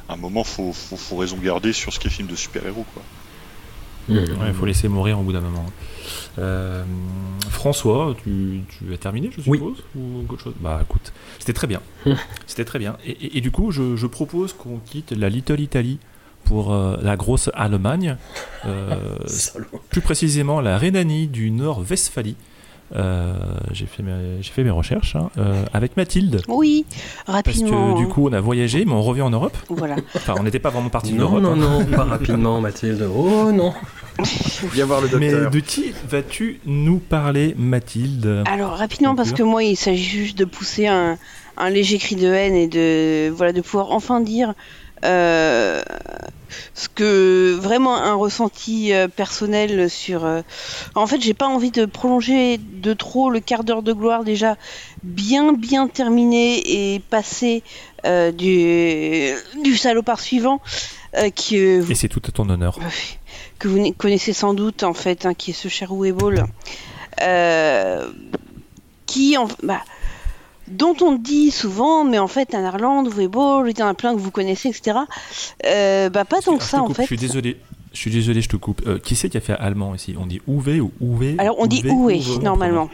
[0.08, 2.86] à un moment faut, faut faut raison garder sur ce qui est film de super-héros
[2.94, 3.02] quoi.
[4.08, 5.66] Ouais, il faut laisser mourir au bout d'un moment.
[6.38, 6.84] Euh,
[7.50, 9.58] François, tu, tu as terminé, je Oui.
[9.58, 10.54] suppose Ou autre chose?
[10.60, 11.80] Bah écoute, c'était très bien.
[12.46, 12.96] c'était très bien.
[13.04, 15.98] Et, et- et du coup, je, je propose qu'on quitte la Little Italy
[16.46, 18.16] pour euh, la grosse Allemagne,
[18.64, 18.94] euh,
[19.90, 22.36] plus précisément la Rhénanie du Nord-Westphalie.
[22.94, 23.34] Euh,
[23.72, 26.40] j'ai fait, mes- j'ai fait mes recherches hein, euh, avec Mathilde.
[26.46, 26.84] Oui,
[27.26, 27.94] Parce rapidement.
[27.94, 29.56] que du coup, on a voyagé, mais on revient en Europe.
[29.70, 29.96] Voilà.
[30.14, 31.42] Enfin, on n'était pas vraiment parti de Non, l'Europe.
[31.42, 31.80] non, hein.
[31.80, 33.04] non, pas rapidement, Mathilde.
[33.12, 33.74] Oh non
[34.72, 35.50] Viens voir le Mais docteur.
[35.50, 38.44] de qui vas-tu nous parler, Mathilde?
[38.46, 41.18] Alors rapidement parce que moi il s'agit juste de pousser un,
[41.58, 44.54] un léger cri de haine et de voilà de pouvoir enfin dire
[45.04, 45.82] euh,
[46.74, 50.24] ce que vraiment un ressenti euh, personnel sur.
[50.24, 50.42] euh,
[50.94, 54.56] En fait j'ai pas envie de prolonger de trop le quart d'heure de gloire déjà
[55.02, 57.62] bien bien terminé et passé
[58.04, 59.32] euh, du
[59.62, 60.60] du salopard suivant
[61.16, 62.78] euh, qui euh, Et c'est tout à ton honneur.
[63.58, 65.90] que vous connaissez sans doute en fait, hein, qui est ce cher
[67.22, 68.10] euh,
[69.06, 69.82] qui en, bah,
[70.68, 74.14] dont on dit souvent, mais en fait, un Irlande, Weeball, il y en a plein
[74.14, 74.98] que vous connaissez, etc.
[75.64, 77.02] Euh, bah, pas tant que ça en fait.
[77.02, 77.60] Je suis désolé.
[77.92, 78.82] Je suis désolé, je te coupe.
[78.86, 80.14] Euh, qui c'est qui a fait allemand ici?
[80.18, 81.36] On dit Uwe ou Uwe?
[81.38, 82.90] Alors on dit Uwe, Uwe normalement.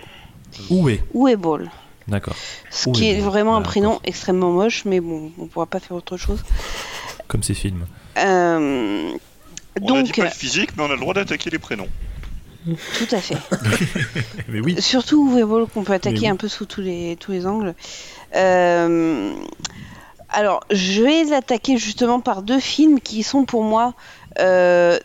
[0.71, 0.99] Uwe.
[1.15, 1.71] Uwe Ball.
[2.07, 2.37] D'accord.
[2.71, 5.97] Ce Uwe qui est vraiment un prénom extrêmement moche, mais bon, on pourra pas faire
[5.97, 6.43] autre chose.
[7.27, 7.87] Comme ces films.
[8.19, 9.11] Euh,
[9.81, 11.89] On a dit donc, pas le physique, mais on a le droit d'attaquer les prénoms.
[12.65, 13.37] Tout à fait.
[14.49, 14.81] Mais oui.
[14.81, 16.29] Surtout Ball qu'on peut attaquer oui.
[16.29, 17.75] un peu sous tous les, tous les angles.
[18.35, 19.33] Euh,
[20.29, 23.95] alors, je vais l'attaquer justement par deux films qui sont pour moi
[24.39, 24.99] euh,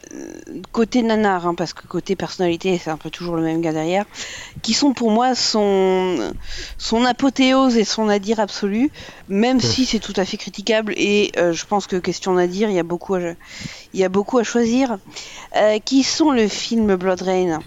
[0.71, 4.05] côté nanar, hein, parce que côté personnalité, c'est un peu toujours le même gars derrière,
[4.61, 6.33] qui sont pour moi son,
[6.77, 8.91] son apothéose et son nadir absolu,
[9.27, 12.75] même si c'est tout à fait critiquable et euh, je pense que question nadir, il
[12.75, 13.19] y a beaucoup à,
[13.93, 14.97] il y a beaucoup à choisir,
[15.55, 17.59] euh, qui sont le film Blood Rain.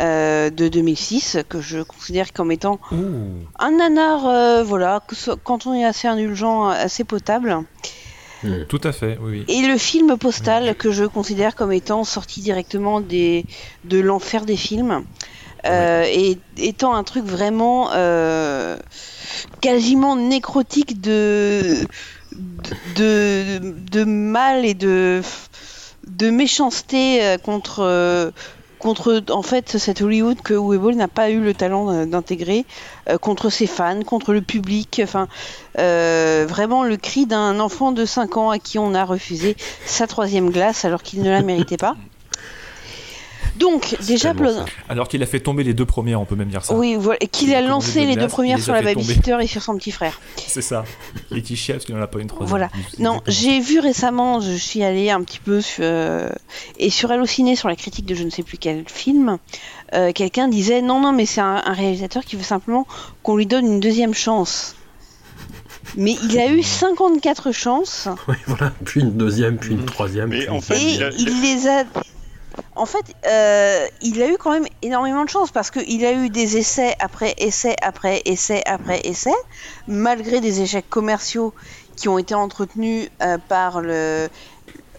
[0.00, 2.78] euh, de 2006 que je considère comme étant
[3.58, 5.02] un nanar euh, voilà
[5.42, 7.64] quand on est assez indulgent assez potable
[8.68, 9.44] Tout à fait, oui.
[9.48, 9.54] oui.
[9.54, 13.44] et le film postal que je considère comme étant sorti directement des,
[13.84, 15.04] de l'enfer des films,
[15.66, 18.78] euh, et étant un truc vraiment euh,
[19.60, 21.78] quasiment nécrotique de,
[22.94, 25.20] de, de, de mal et de,
[26.06, 28.30] de méchanceté euh, contre, euh,
[28.78, 32.64] contre en fait cet Hollywood que Webull n'a pas eu le talent euh, d'intégrer
[33.08, 35.28] euh, contre ses fans, contre le public, enfin
[35.78, 40.06] euh, vraiment le cri d'un enfant de 5 ans à qui on a refusé sa
[40.06, 41.96] troisième glace alors qu'il ne la méritait pas.
[43.56, 44.64] Donc déjà Blood-.
[44.88, 46.74] Alors qu'il a fait tomber les deux premières, on peut même dire ça.
[46.74, 49.36] oui, voilà, et qu'il Il a lancé les deux premières il sur la fait babysitter
[49.40, 50.20] et sur son petit frère.
[50.36, 50.84] C'est ça.
[51.34, 52.48] Et qui chiale parce qu'il n'en a pas une troisième.
[52.48, 52.70] Voilà.
[52.98, 56.28] Non, j'ai vu récemment, je suis allée un petit peu sur, euh,
[56.78, 59.38] et sur Allociné sur la critique de je ne sais plus quel film,
[59.94, 62.86] euh, quelqu'un disait non non mais c'est un, un réalisateur qui veut simplement
[63.22, 64.74] qu'on lui donne une deuxième chance.
[65.96, 68.72] Mais il a eu 54 chances Oui, voilà.
[68.84, 70.30] Puis une deuxième, puis une troisième.
[70.30, 71.84] puis une et il les a.
[72.74, 76.30] En fait, euh, il a eu quand même énormément de chance parce qu'il a eu
[76.30, 79.34] des essais après essais après essais après essais,
[79.86, 81.54] malgré des échecs commerciaux
[81.96, 84.28] qui ont été entretenus euh, par le,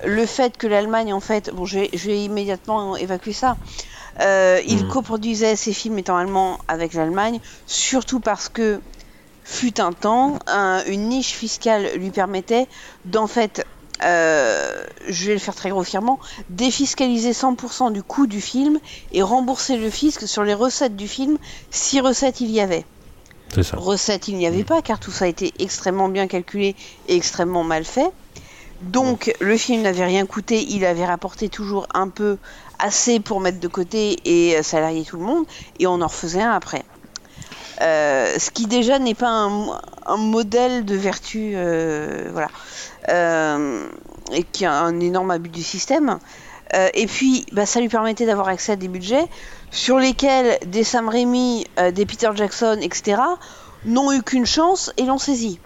[0.06, 3.58] le fait que l'Allemagne, en fait, bon, je vais, je vais immédiatement évacuer ça.
[4.22, 8.82] Euh, il coproduisait ses films étant allemand avec l'Allemagne, surtout parce que
[9.44, 12.68] fut un temps, un- une niche fiscale lui permettait
[13.06, 13.66] d'en fait,
[14.04, 16.20] euh, je vais le faire très grossièrement,
[16.50, 18.80] défiscaliser 100% du coût du film
[19.12, 21.38] et rembourser le fisc sur les recettes du film
[21.70, 22.86] si recettes il y avait.
[23.54, 23.78] C'est ça.
[23.78, 26.76] Recettes il n'y avait pas car tout ça a été extrêmement bien calculé
[27.08, 28.12] et extrêmement mal fait.
[28.82, 32.38] Donc le film n'avait rien coûté, il avait rapporté toujours un peu
[32.78, 35.46] assez pour mettre de côté et salarier tout le monde
[35.80, 36.86] et on en refaisait un après.
[37.82, 42.50] Euh, ce qui déjà n'est pas un, un modèle de vertu, euh, voilà,
[43.08, 46.20] et qui est un énorme abus du système.
[46.76, 49.26] Euh, et puis, bah, ça lui permettait d'avoir accès à des budgets
[49.72, 53.22] sur lesquels des Sam Raimi, euh, des Peter Jackson, etc.,
[53.86, 55.60] n'ont eu qu'une chance et l'ont saisi.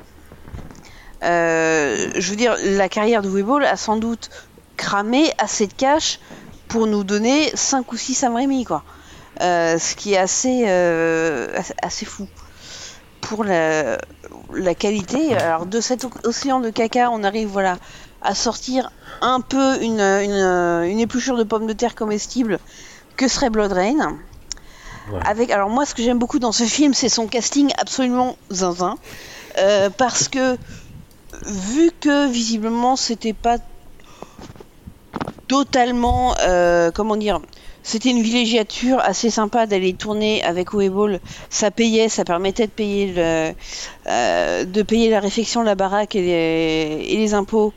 [1.24, 4.30] Euh, je veux dire, la carrière de Weeble a sans doute
[4.78, 6.20] cramé assez de cash
[6.68, 8.84] pour nous donner 5 ou 6 Sam Raimi, quoi.
[9.42, 12.28] Euh, ce qui est assez, euh, assez- assez fou
[13.22, 13.98] pour la,
[14.52, 15.36] la qualité.
[15.38, 17.78] Alors de cet océan de caca, on arrive voilà
[18.22, 18.91] à sortir
[19.22, 22.60] un peu une, une, une épluchure de pommes de terre comestible
[23.18, 24.18] que serait Blood Rain.
[25.26, 28.98] Avec, alors moi, ce que j'aime beaucoup dans ce film, c'est son casting absolument zinzin,
[29.60, 30.57] Euh, parce que
[31.45, 33.57] vu que visiblement c'était pas
[35.48, 37.40] totalement, euh, comment dire,
[37.84, 41.20] c'était une villégiature assez sympa d'aller tourner avec Ball.
[41.50, 43.54] Ça payait, ça permettait de payer le,
[44.08, 47.74] euh, de payer la réfection, la baraque et les, et les impôts.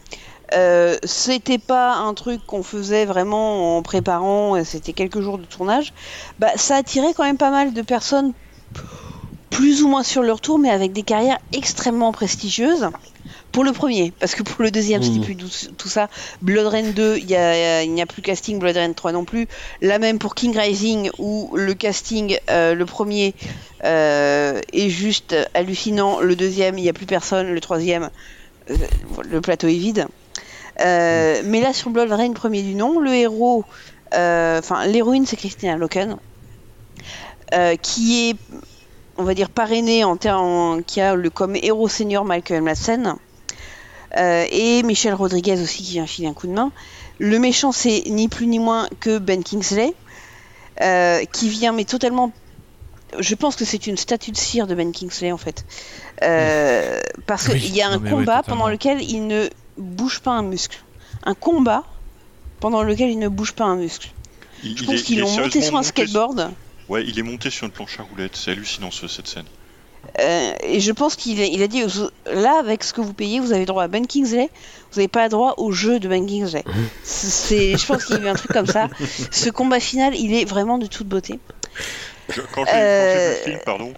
[0.54, 5.44] Euh, c'était pas un truc qu'on faisait vraiment en préparant, euh, c'était quelques jours de
[5.44, 5.92] tournage.
[6.38, 8.32] Bah, ça attirait quand même pas mal de personnes
[9.50, 12.88] plus ou moins sur leur tour, mais avec des carrières extrêmement prestigieuses.
[13.56, 16.10] Pour le premier, parce que pour le deuxième, c'était plus tout, tout ça.
[16.42, 19.48] Blood Rain 2, il y a- n'y a, plus casting, Blood Rain 3 non plus.
[19.80, 23.34] La même pour King Rising, où le casting, euh, le premier,
[23.84, 26.20] euh, est juste hallucinant.
[26.20, 27.46] Le deuxième, il n'y a plus personne.
[27.54, 28.10] Le troisième,
[28.70, 28.74] euh,
[29.26, 30.06] le plateau est vide.
[30.80, 33.64] Euh, Mais là, sur Blood Rain, premier du nom, le héros,
[34.12, 36.18] enfin, l'héroïne, c'est Christina Loken,
[37.80, 38.36] qui est
[39.16, 43.16] on va dire parrainé en termes qui a le comme héros senior Michael Madsen
[44.50, 46.72] et Michel Rodriguez aussi qui vient filer un coup de main.
[47.18, 49.92] Le méchant c'est ni plus ni moins que Ben Kingsley
[50.82, 52.32] euh, qui vient mais totalement
[53.18, 55.64] je pense que c'est une statue de cire de Ben Kingsley en fait
[56.22, 59.48] Euh, parce Oui, qu'il y a un non, mais oui, combat pendant lequel il ne
[59.78, 60.82] bouge pas un muscle
[61.24, 61.84] un combat
[62.60, 64.10] pendant lequel il ne bouge pas un muscle.
[64.64, 66.50] Il- Je il pense est- qu'ils l'ont monté sur un monté skateboard.
[66.88, 68.36] Ouais, il est monté sur une planche à roulettes.
[68.36, 69.44] C'est hallucinant ce- cette scène.
[70.20, 71.82] Euh, et je pense qu'il a, il a dit
[72.32, 74.48] là, avec ce que vous payez, vous avez droit à Ben Kingsley,
[74.92, 76.64] vous n'avez pas droit au jeu de Ben Kingsley.
[77.02, 78.88] C'est, je pense qu'il y a eu un truc comme ça.
[79.30, 81.38] Ce combat final, il est vraiment de toute beauté.
[82.28, 83.94] Je- quand j'ai quand j'ai vu Euh, le film, pardon,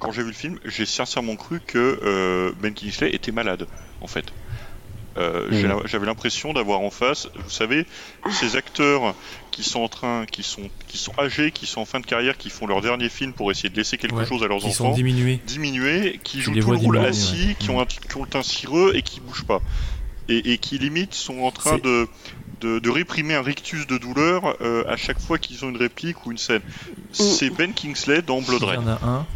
[0.00, 3.66] quand j'ai vu le film, j'ai sincèrement cru que euh, Ben Kingsley était malade,
[4.00, 4.24] en fait.
[5.18, 7.86] Euh, la- J'avais l'impression d'avoir en face, vous savez,
[8.30, 9.14] ces acteurs
[9.50, 12.36] qui sont en train, qui sont, qui sont âgés, qui sont en fin de carrière,
[12.36, 14.66] qui font leur dernier film pour essayer de laisser quelque Ouais, chose à leurs qui
[14.66, 14.90] enfants.
[14.90, 15.40] sont diminués.
[15.46, 17.56] Diminués, qui Tu jouent les tout le rôle diminuer, assis, ouais.
[17.58, 19.60] qui, ont un, qui ont le teint cireux et qui bougent pas.
[20.28, 22.06] Et, et qui limite sont en train de,
[22.60, 26.26] de, de réprimer un rictus de douleur euh, à chaque fois qu'ils ont une réplique
[26.26, 26.60] ou une scène.
[27.12, 29.26] C'est Ben Kingsley dans Blood Il y en a un.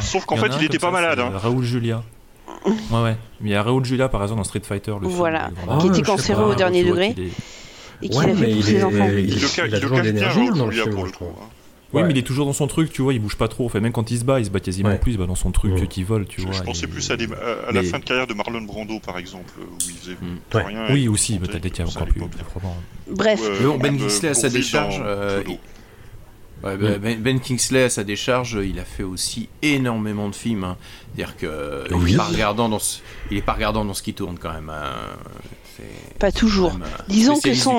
[0.00, 1.20] Sauf qu'en fait, il était pas ça, malade.
[1.20, 1.30] hein.
[1.36, 2.02] Raoul Julia.
[2.64, 3.16] Ouais, ouais.
[3.40, 4.92] Mais il y a Raoul Julia, par exemple, dans Street Fighter.
[5.00, 7.14] Le film, Voilà, il est qui était cancéreux au dernier degré.
[8.02, 9.08] Et qu'il Ouais, a fait mais pour il ses est- enfants.
[9.16, 9.32] il-
[9.74, 11.28] a toujours dans le film, je trouve.
[11.28, 11.46] hein.
[11.92, 12.08] Oui, Ouais.
[12.08, 13.66] mais il est toujours dans son truc, tu vois, il bouge pas trop.
[13.66, 14.98] Enfin, même quand il se bat, il se bat quasiment Ouais.
[14.98, 16.56] plus, il se bat dans son truc qui vole, tu Je, vois.
[16.56, 18.62] je pensais et- plus à, des- à- à la mais- fin de carrière de Marlon
[18.62, 20.38] Brando, par exemple, où il faisait Mm.
[20.66, 20.86] rien.
[20.90, 22.20] Oui, aussi, t'as des cas encore plus.
[23.08, 25.42] Bref, euh, Ben Kingsley, à sa décharge, euh.
[26.64, 30.64] Ouais, bah, ben, Ben Kingsley, à sa décharge, il a fait aussi énormément de films.
[30.64, 30.76] hein.
[31.14, 32.14] C'est-à-dire que euh, il Oui.
[32.14, 33.00] est pas regardant dans ce,
[33.30, 34.70] il est pas regardant dans ce qui tourne quand même.
[34.70, 34.92] hein.
[36.18, 36.72] Pas toujours.
[36.74, 37.78] même, euh, Disons que son.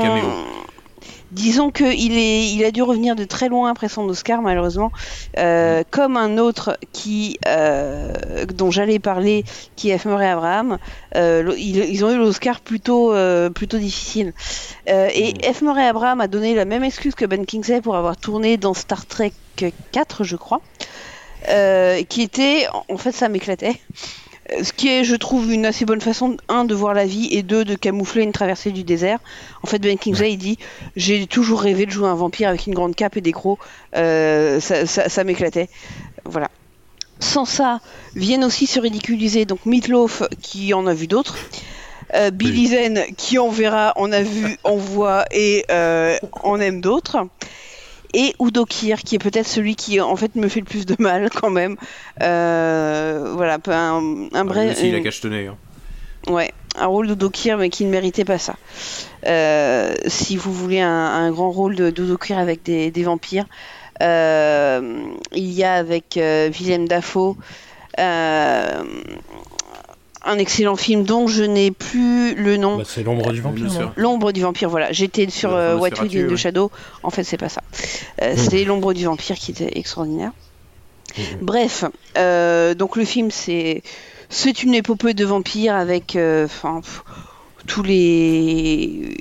[1.35, 4.91] Disons que il est, il a dû revenir de très loin après son Oscar malheureusement,
[5.37, 9.43] Euh, comme un autre qui, euh, dont j'allais parler,
[9.75, 10.05] qui est F.
[10.05, 10.77] Murray Abraham.
[11.15, 14.33] Euh, ils ont eu l'Oscar plutôt, euh, plutôt difficile.
[14.89, 15.61] Euh, et F.
[15.61, 19.05] Murray Abraham a donné la même excuse que Ben Kingsley pour avoir tourné dans Star
[19.05, 19.33] Trek
[19.91, 20.61] 4, je crois,
[21.49, 23.75] euh, qui était, en fait, ça m'éclatait.
[24.61, 27.41] Ce qui est, je trouve, une assez bonne façon, un, de voir la vie, et
[27.41, 29.19] deux, de camoufler une traversée du désert.
[29.63, 30.57] En fait, Ben Kingsley, il dit
[30.95, 33.57] J'ai toujours rêvé de jouer un vampire avec une grande cape et des crocs.
[33.95, 35.67] Euh, ça ça- ça m'éclatait.
[36.25, 36.49] Voilà.
[37.19, 37.79] Sans ça,
[38.15, 41.37] viennent aussi se ridiculiser donc Meatloaf, qui en a vu d'autres.
[42.13, 46.81] Euh, Billy Zen, qui en verra, en a vu, en voit et euh, en aime
[46.81, 47.17] d'autres.
[48.17, 50.95] Et Udo Kier, qui est peut-être celui qui en fait me fait le plus de
[50.99, 51.75] mal quand même.
[52.21, 54.71] Euh, voilà, un, un vrai.
[54.71, 55.47] aussi, il a cachetonné.
[55.47, 55.57] hein.
[56.27, 58.55] Ouais, un rôle d'Udo Kier, mais qui ne méritait pas ça.
[59.27, 63.45] Euh, si vous voulez un, un grand rôle de d'Udo Kier avec des, des vampires,
[64.01, 64.97] euh,
[65.33, 67.35] il y a avec euh, Willem Dafoe
[67.99, 68.83] euh,
[70.25, 72.77] un excellent film dont je n'ai plus le nom.
[72.77, 73.65] Bah, c'est l'ombre du vampire.
[73.65, 73.93] Bien non sûr.
[73.95, 74.91] L'ombre du vampire, voilà.
[74.91, 76.35] J'étais sur euh, What We Did in the.
[76.35, 76.71] Shadow.
[77.03, 77.61] En fait, c'est pas ça.
[78.21, 78.37] Euh, Mm.
[78.37, 80.31] C'est l'ombre du vampire qui était extraordinaire.
[81.41, 81.85] Bref,
[82.17, 83.83] euh, donc le film, c'est
[84.29, 86.81] c'est une épopée de vampires avec euh, enfin,
[87.67, 89.15] tous les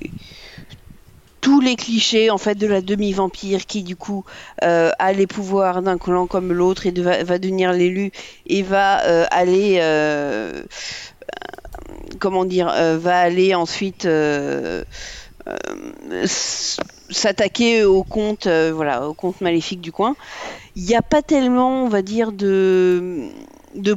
[1.44, 4.24] tous les clichés en fait de la demi-vampire qui du coup
[4.62, 8.12] euh, a les pouvoirs d'un clan comme l'autre et va, devenir l'élu
[8.46, 10.62] et va euh, aller euh,
[12.18, 14.08] comment dire, va aller ensuite
[17.10, 20.16] s'attaquer au compte, voilà, au compte maléfique du coin.
[20.76, 23.28] Il n'y a pas tellement, on va dire, de,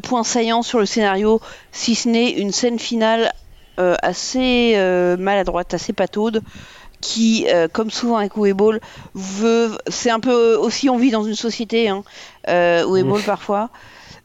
[0.03, 1.39] points saillants sur le scénario,
[1.71, 3.31] si ce n'est une scène finale
[3.77, 4.75] assez
[5.17, 6.41] maladroite, assez pataude,
[7.01, 8.79] qui, euh, comme souvent avec Ball,
[9.13, 12.03] veut, c'est un peu aussi on vit dans une société, hein,
[12.47, 13.69] euh, Ball parfois,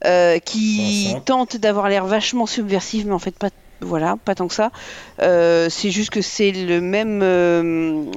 [0.05, 3.51] euh, qui tente d'avoir l'air vachement subversif, mais en fait pas,
[3.81, 4.70] voilà, pas tant que ça.
[5.19, 8.11] C'est juste que c'est le même,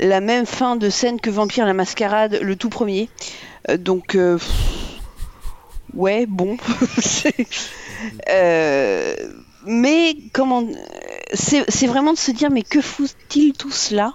[0.00, 3.08] la même fin de scène que Vampire la Mascarade, le tout premier.
[3.78, 4.48] Donc, pff,
[5.94, 6.56] ouais, bon.
[9.64, 10.64] Mais comment,
[11.34, 14.14] c'est vraiment de se dire, mais que foutent-ils tous là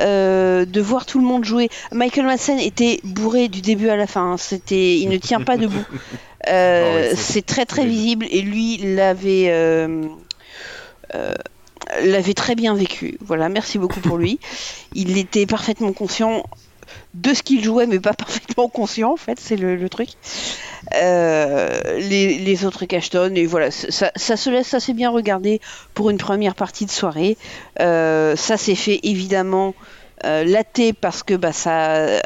[0.00, 1.68] Euh, de voir tout le monde jouer?
[1.92, 4.32] Michael Madsen était bourré du début à la fin.
[4.32, 4.36] hein.
[4.38, 5.84] C'était, il ne tient pas debout.
[6.48, 10.02] Euh, c'est très très visible et lui l'avait euh,
[11.14, 11.34] euh,
[12.02, 13.16] l'avait très bien vécu.
[13.20, 14.40] Voilà, merci beaucoup pour lui.
[14.94, 16.42] Il était parfaitement conscient
[17.14, 20.10] de ce qu'il jouait, mais pas parfaitement conscient en fait, c'est le, truc.
[20.94, 25.60] Euh, les, les autres cachetonnent et voilà, ça, se laisse assez bien regarder
[25.94, 27.36] pour une première partie de soirée.
[27.80, 29.74] Euh, ça s'est fait évidemment
[30.24, 32.20] euh, laté parce que bah, ça,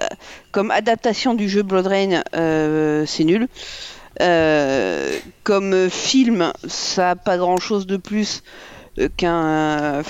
[0.53, 3.49] comme adaptation du jeu Blood Rain, euh, c'est nul.
[5.43, 8.43] Comme film, ça a pas grand chose de plus
[9.17, 10.03] qu'un.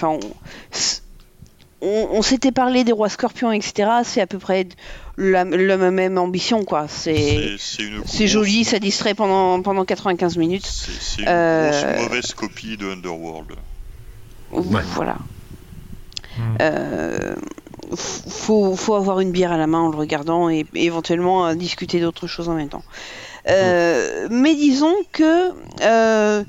[1.83, 3.91] On- on s'était parlé des rois scorpions, etc.
[4.05, 4.67] C'est à peu près
[5.17, 6.87] la, la même ambition, quoi.
[6.89, 10.67] C'est joli, ça distrait pendant, pendant 95 minutes.
[10.67, 13.53] C'est une Euh, grosse mauvaise copie de Underworld.
[14.51, 15.17] Voilà.
[16.61, 17.35] Euh,
[17.93, 21.47] f- faut, faut avoir une bière à la main en le regardant et, et éventuellement
[21.47, 22.85] euh, discuter d'autres choses en même temps.
[23.49, 25.51] Euh, Mais disons que
[25.83, 26.45] euh,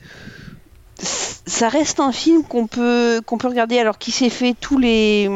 [0.99, 5.29] ça reste un film qu'on peut, qu'on peut regarder alors qu'il s'est fait tous les...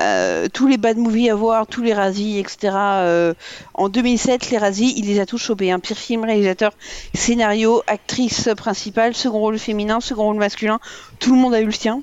[0.00, 2.74] euh, tous les bad movies à voir, tous les Razzies, etc.
[2.74, 3.34] euh,
[3.74, 5.70] en 2007, les Razzies, il les a tous chopés.
[5.70, 6.72] Un pire film, réalisateur,
[7.14, 10.80] scénario, actrice principale, second rôle féminin, second rôle masculin.
[11.18, 12.02] Tout le monde a eu le sien.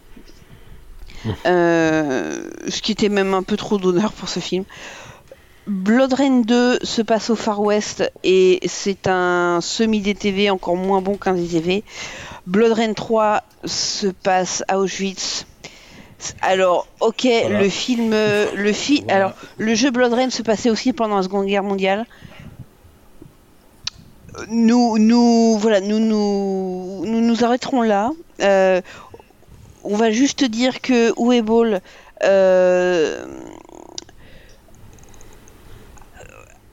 [1.46, 4.66] Euh, ce qui était même un peu trop d'honneur pour ce film.
[5.66, 11.16] Blood Rain 2 se passe au Far West et c'est un semi-DTV encore moins bon
[11.16, 11.86] qu'un DTV.
[12.45, 15.45] Blood Rain 3 se passe à Auschwitz.
[16.41, 17.60] Alors, ok, Voilà.
[17.61, 21.24] le film, euh, le fi alors le jeu Blood Rain se passait aussi pendant la
[21.24, 22.06] Seconde Guerre mondiale.
[24.49, 28.11] Nous, nous, voilà, nous, nous, nous nous arrêterons là.
[28.41, 28.82] Euh,
[29.84, 31.80] on va juste dire que Uwe
[32.24, 33.26] euh,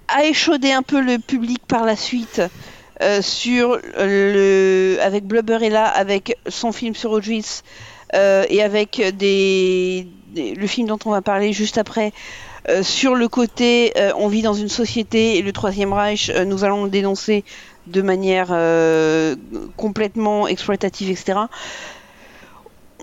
[0.08, 2.40] a échaudé un peu le public par la suite
[3.02, 7.62] euh, sur le avec Blubberella, avec son film sur Auschwitz
[8.14, 12.12] euh, et avec des, le film dont on va parler juste après.
[12.68, 16.44] euh, sur le côté, euh, on vit dans une société et le Troisième Reich, euh,
[16.44, 17.44] nous allons le dénoncer
[17.86, 19.34] de manière euh,
[19.76, 21.38] complètement exploitative, etc.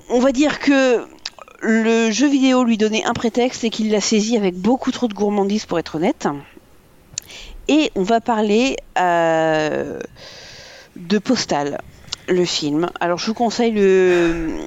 [0.10, 1.06] On va dire que
[1.62, 5.14] le jeu vidéo lui donnait un prétexte et qu'il l'a saisi avec beaucoup trop de
[5.14, 6.28] gourmandise pour être honnête.
[7.68, 10.00] Et on va parler euh,
[10.96, 11.80] de Postal,
[12.28, 12.90] le film.
[13.00, 14.58] Alors je vous conseille le,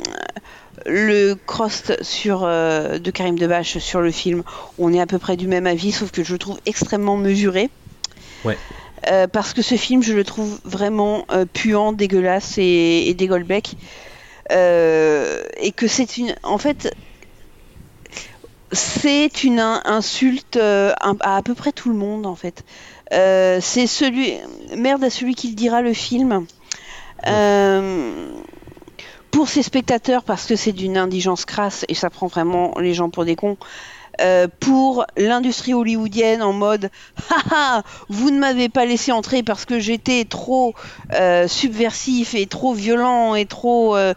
[0.86, 4.42] le cross sur, euh, de Karim Debache sur le film.
[4.78, 7.70] On est à peu près du même avis, sauf que je le trouve extrêmement mesuré.
[8.44, 8.58] Ouais.
[9.10, 11.24] Euh, parce que ce film, je le trouve vraiment
[11.54, 13.72] puant, dégueulasse et, et dégueulebec.
[14.52, 16.34] Euh, et que c'est une.
[16.42, 16.94] En fait,
[18.72, 20.90] c'est une in- insulte à,
[21.20, 22.64] à à peu près tout le monde, en fait.
[23.12, 24.34] Euh, c'est celui.
[24.76, 26.46] Merde à celui qui le dira le film.
[27.26, 28.30] Euh,
[29.30, 33.10] pour ses spectateurs, parce que c'est d'une indigence crasse et ça prend vraiment les gens
[33.10, 33.56] pour des cons.
[34.20, 36.90] Euh, pour l'industrie hollywoodienne en mode
[37.30, 40.74] haha vous ne m'avez pas laissé entrer parce que j'étais trop
[41.14, 44.12] euh, subversif et trop violent et trop euh,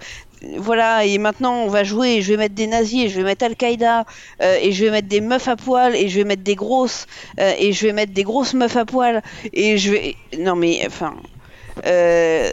[0.57, 4.06] voilà et maintenant on va jouer je vais mettre des nazis je vais mettre Al-Qaïda
[4.41, 7.07] euh, et je vais mettre des meufs à poil et je vais mettre des grosses
[7.40, 9.22] euh, et je vais mettre des grosses meufs à poil
[9.53, 11.15] et je vais non mais enfin
[11.86, 12.52] euh,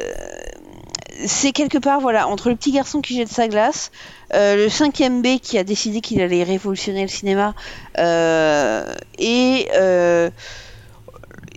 [1.27, 3.91] c'est quelque part, voilà, entre le petit garçon qui jette sa glace,
[4.33, 7.55] le 5ème B qui a décidé qu'il allait révolutionner le cinéma,
[7.99, 9.69] et,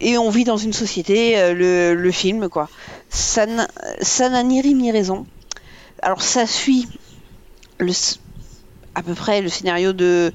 [0.02, 2.68] et on vit dans une société, le, le film, quoi.
[3.08, 5.26] Ça n'a ni rime ni raison.
[6.04, 6.88] Alors ça suit
[7.80, 7.94] le,
[8.94, 10.34] à peu près le scénario de,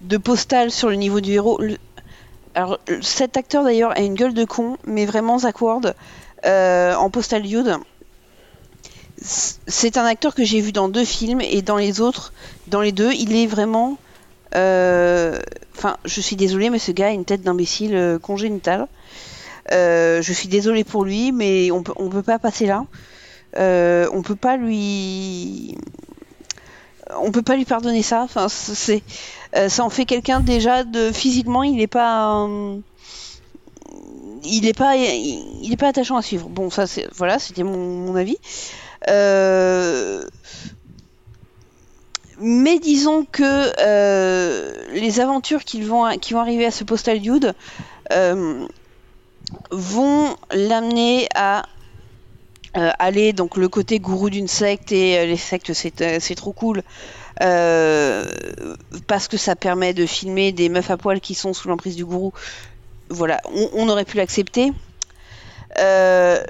[0.00, 1.60] de Postal sur le niveau du héros.
[2.54, 5.94] Alors cet acteur d'ailleurs a une gueule de con, mais vraiment Zach Ward
[6.46, 7.76] euh, en Postal Dude.
[9.22, 12.32] C'est un acteur que j'ai vu dans deux films et dans les autres,
[12.68, 13.98] dans les deux, il est vraiment.
[14.54, 15.38] euh,
[15.76, 18.86] Enfin, je suis désolée, mais ce gars a une tête d'imbécile euh, congénitale.
[19.72, 22.84] Euh, je suis désolée pour lui, mais on peut, on peut pas passer là.
[23.56, 25.76] Euh, on peut pas lui.
[27.16, 28.22] On peut pas lui pardonner ça.
[28.22, 29.02] Enfin, c'est,
[29.56, 32.44] euh, ça en fait quelqu'un déjà de physiquement, il est pas.
[32.44, 32.78] euh,
[34.44, 36.48] il est pas, il, pas attachant à suivre.
[36.48, 38.38] Bon, ça, c'est voilà, c'était mon, avis.
[42.42, 47.54] Mais disons que les aventures qui vont, qui vont arriver à ce postal dude
[49.70, 51.64] vont l'amener à
[52.76, 56.52] euh, aller donc le côté gourou d'une secte et euh, les sectes c'est euh, trop
[56.52, 56.82] cool.
[57.38, 62.04] Parce que ça permet de filmer des meufs à poil qui sont sous l'emprise du
[62.04, 62.32] gourou.
[63.08, 63.40] Voilà
[63.74, 64.72] on, aurait pu l'accepter.
[65.76, 66.44] Le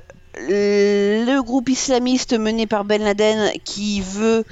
[1.40, 4.44] groupe islamiste mené par Ben Laden qui veut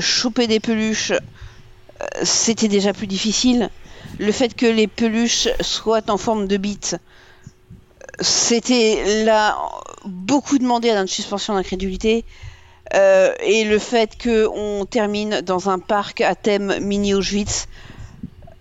[0.00, 1.14] choper des peluches,
[2.22, 3.70] c'était déjà plus difficile.
[4.18, 6.96] Le fait que les peluches soient en forme de bites,
[8.20, 9.58] c'était là
[10.04, 12.24] beaucoup demandé à une suspension d'incrédulité.
[12.94, 17.66] Euh, et le fait qu'on termine dans un parc à thème mini Auschwitz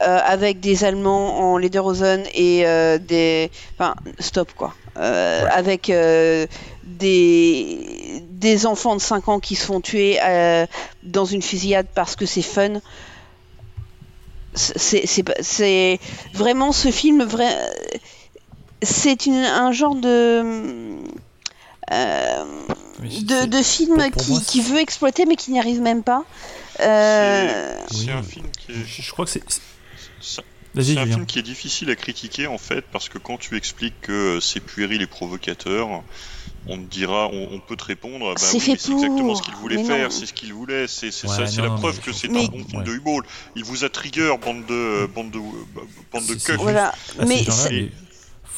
[0.02, 3.52] euh, avec des Allemands en Lederhosen et euh, des.
[3.78, 4.74] Enfin, stop quoi.
[4.96, 5.92] Avec
[6.84, 10.20] des, des enfants de 5 ans qui se font tuer
[11.04, 12.80] dans une fusillade parce que c'est fun.
[14.54, 16.00] C'est c'est pas- c'est
[16.34, 17.54] vraiment ce film, vrai,
[18.86, 20.42] c'est une- un genre de.
[21.92, 22.44] euh,
[23.02, 26.04] de, de film pour- pour qui, moi, qui veut exploiter mais qui n'y arrive même
[26.04, 26.24] pas.
[26.80, 28.86] Euh, C'est un film qui est.
[29.02, 29.44] Je crois que c'est.
[30.22, 30.42] C'est
[30.74, 31.16] Vas-y, c'est un Julien.
[31.16, 34.60] film qui est difficile à critiquer en fait parce que quand tu expliques que c'est
[34.60, 35.88] puéril et provocateur,
[36.68, 39.36] on te dira, on, on peut te répondre, bah C'est oui, fait mais c'est exactement
[39.36, 41.70] ce qu'il voulait mais faire, c'est ce qu'il voulait, c'est c'est Ouais, ça, c'est non,
[41.76, 42.84] la preuve que c'est Mais- un bon film Ouais.
[42.88, 43.26] de Hubble.
[43.56, 45.40] Il vous a trigger bande de bande de
[46.12, 46.54] bande de.
[46.58, 47.46] Voilà, Ah, mais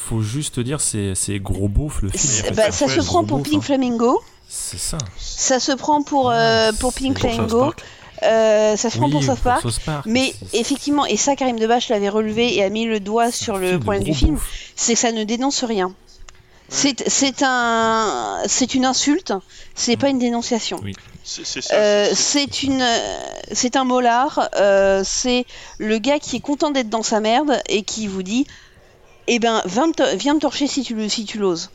[0.08, 2.54] faut juste dire, c'est gros beauf le film.
[2.54, 3.66] bah, ça se prend pour beauf, Pink hein.
[3.66, 4.98] Flamingo, C'est ça.
[5.18, 7.72] ça se prend pour, euh, pour Pink Flamingo,
[8.22, 9.62] euh, ça se prend Oui, pour South Park.
[9.62, 13.30] South Park, Mais effectivement, et ça Karim Debache l'avait relevé et a mis le doigt
[13.30, 14.38] sur le problème du film,
[14.76, 15.92] c'est que ça ne dénonce rien.
[16.70, 19.32] C'est c'est un c'est une insulte,
[19.74, 20.78] c'est pas une dénonciation.
[20.84, 20.94] Oui.
[21.24, 21.42] C'est.
[21.72, 22.84] Euh, c'est- une
[23.52, 25.46] c'est un molar, euh, c'est
[25.78, 28.46] le gars qui est content d'être dans sa merde et qui vous dit
[29.28, 31.70] eh ben viens me, to- viens me torcher si tu le si tu l'oses.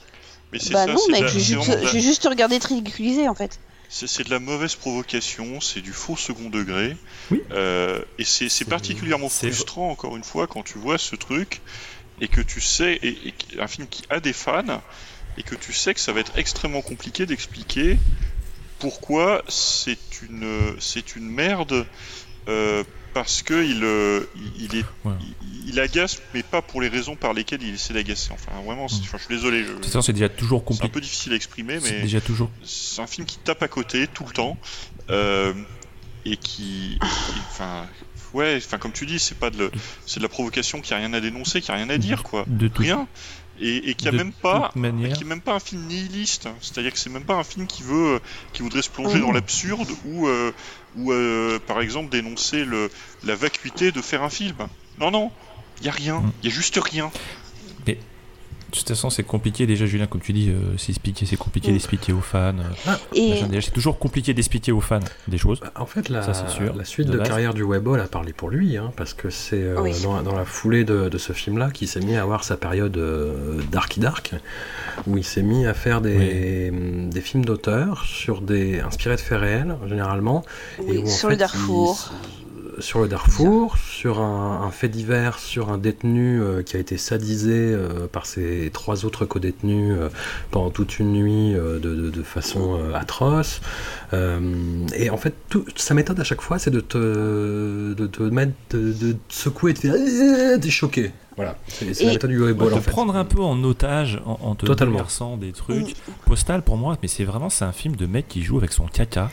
[0.51, 2.67] mais Bah ça, non mec, la- je vais c'est juste, la- juste te regarder te
[2.67, 3.59] ridiculiser en fait.
[3.89, 6.97] C'est de la mauvaise provocation, c'est du faux second degré.
[7.29, 7.41] Oui.
[7.51, 11.61] Euh, et c'est particulièrement frustrant, encore une fois, quand tu vois ce truc
[12.19, 14.81] et que tu sais, et, et un film qui a des fans,
[15.37, 17.97] et que tu sais que ça va être extrêmement compliqué d'expliquer
[18.79, 21.85] pourquoi c'est une, c'est une merde.
[22.49, 25.13] euh, parce que il, euh, il, il est, Ouais.
[25.41, 28.31] il, il agace, mais pas pour les raisons par lesquelles il essaie d'agacer.
[28.33, 29.63] Enfin, vraiment, enfin, je suis désolé.
[29.63, 30.89] je- c'est déjà toujours c'est un compliqué.
[30.93, 32.49] peu difficile à exprimer, mais déjà toujours.
[32.63, 34.57] c'est un film qui tape à côté tout le temps
[35.09, 35.53] euh,
[36.25, 36.97] et qui,
[37.49, 37.85] enfin,
[38.33, 39.71] ouais, enfin comme tu dis, c'est pas de, le-
[40.05, 42.45] c'est de la provocation qui a rien à dénoncer, qui a rien à dire quoi,
[42.47, 43.07] De tout- rien,
[43.59, 46.91] et, et qui a de même pas, qui est même pas un film nihiliste, c'est-à-dire
[46.91, 48.19] que c'est même pas un film qui veut,
[48.53, 49.21] qui voudrait se plonger Mhm.
[49.21, 50.51] dans l'absurde ou, euh,
[50.95, 52.89] ou euh, par exemple dénoncer le,
[53.23, 54.57] la vacuité de faire un film.
[54.99, 55.31] Non non,
[55.81, 56.31] il y a rien, Mhm.
[56.41, 57.11] il y a juste rien.
[58.73, 61.69] De toute façon, c'est compliqué déjà, Julien, comme tu dis, euh, c'est expliqué, c'est compliqué
[61.69, 61.73] Mm.
[61.73, 62.55] d'expliquer aux fans.
[62.57, 65.59] euh, Ah, c'est toujours compliqué d'expliquer aux fans des choses.
[65.59, 68.33] Bah, En fait, la, Ça, c'est sûr, la suite de carrière du Webball a parlé
[68.33, 69.93] pour lui, hein, parce que c'est euh, Oui.
[70.01, 72.97] dans, dans la foulée de, de ce film-là qu'il s'est mis à avoir sa période
[72.97, 74.33] euh, Darky Dark,
[75.05, 76.71] où il s'est mis à faire des,
[77.11, 80.43] des films d'auteur sur des inspirés de faits réels, généralement.
[80.79, 82.09] Oui, et où, en sur le Darfour.
[82.39, 82.42] il-
[82.79, 86.97] sur le Darfour, sur un, un fait divers, sur un détenu euh, qui a été
[86.97, 90.09] sadisé euh, par ses trois autres co-détenus euh,
[90.51, 93.61] pendant toute une nuit euh, de, de- de façon euh, atroce.
[94.13, 94.39] Euh,
[94.95, 98.53] et en fait, tout- sa méthode à chaque fois, c'est de te, de te mettre,
[98.71, 99.93] de, de te secouer et de faire
[100.59, 101.11] t'es choqué.
[101.35, 102.37] Voilà, c'est la Et- méthode du
[102.69, 102.91] te en fait.
[102.91, 104.99] prendre un peu en otage en, en te Totalement.
[105.37, 105.95] des trucs.
[106.27, 108.85] Postal pour moi, mais c'est vraiment c'est un film de mec qui joue avec son
[108.85, 109.31] caca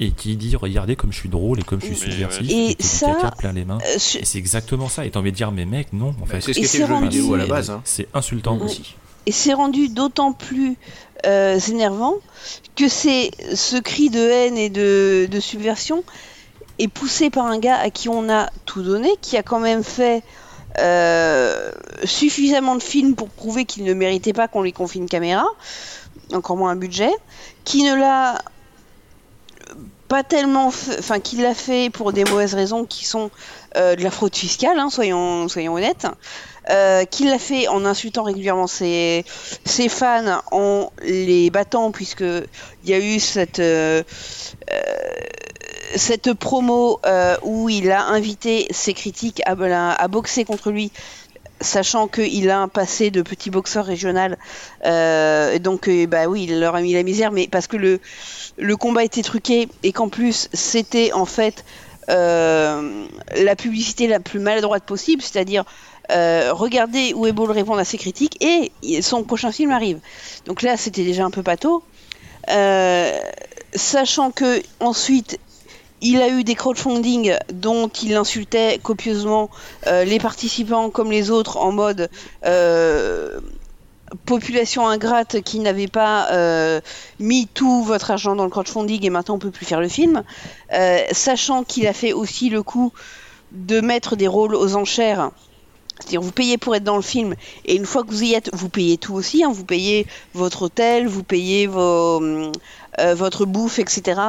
[0.00, 2.50] et qui dit regardez comme je suis drôle et comme je suis subversif.
[2.50, 3.78] Et ça, plein les mains.
[3.86, 5.06] Euh, c'est exactement ça.
[5.06, 6.40] Et t'as envie de dire mais mec non en fait.
[6.40, 7.70] C'est ce qu'était le jeu rendu- vidéo à la base.
[7.70, 7.80] hein.
[7.84, 8.64] C'est insultant Oui.
[8.64, 8.96] aussi.
[9.26, 10.76] Et c'est rendu d'autant plus
[11.26, 12.14] euh, énervant
[12.76, 16.04] que c'est ce cri de haine et de, de subversion
[16.78, 19.84] est poussé par un gars à qui on a tout donné, qui a quand même
[19.84, 20.22] fait
[20.80, 21.70] euh,
[22.04, 25.46] suffisamment de films pour prouver qu'il ne méritait pas qu'on lui confie une caméra,
[26.32, 27.12] encore moins un budget,
[27.64, 28.42] qui ne l'a
[30.14, 33.32] pas tellement enfin qui l'a fait pour des mauvaises raisons qui sont
[33.76, 36.06] euh, de la fraude fiscale, hein, soyons, soyons honnêtes,
[36.70, 39.24] euh, qui l'a fait en insultant régulièrement ses,
[39.88, 44.04] fans, en les battant, puisque il y a eu cette, euh,
[44.70, 44.82] euh,
[45.96, 47.00] cette promo
[47.42, 50.92] où il a invité ses critiques à boxer contre lui
[51.60, 54.38] sachant qu'il a un passé de petit boxeur régional,
[54.84, 58.76] euh, donc euh, bah oui, il leur a mis la misère, mais parce que le,
[58.76, 61.64] combat était truqué et qu'en plus c'était en fait
[62.10, 63.06] euh,
[63.36, 65.64] la publicité la plus maladroite possible, c'est-à-dire
[66.10, 68.70] regardez où est beau répondre à ses critiques et
[69.00, 70.00] son prochain film arrive.
[70.46, 71.42] Donc là, c'était déjà un peu.
[72.50, 73.18] Euh,
[73.74, 75.38] sachant que ensuite
[76.04, 79.50] il a eu des crowdfunding dont il insultait copieusement
[79.86, 82.10] euh, les participants comme les autres en mode
[82.44, 83.40] euh,
[84.26, 86.82] population ingrate qui n'avait pas euh,
[87.18, 90.22] mis tout votre argent dans le crowdfunding et maintenant on peut plus faire le film.
[91.10, 92.92] Sachant qu'il a fait aussi le coup
[93.52, 95.30] de mettre des rôles aux enchères.
[96.04, 98.50] C'est-à-dire vous payez pour être dans le film et une fois que vous y êtes,
[98.52, 99.42] vous payez tout aussi.
[99.42, 104.20] Hein, vous payez votre hôtel, vous payez vos, euh, votre bouffe, etc.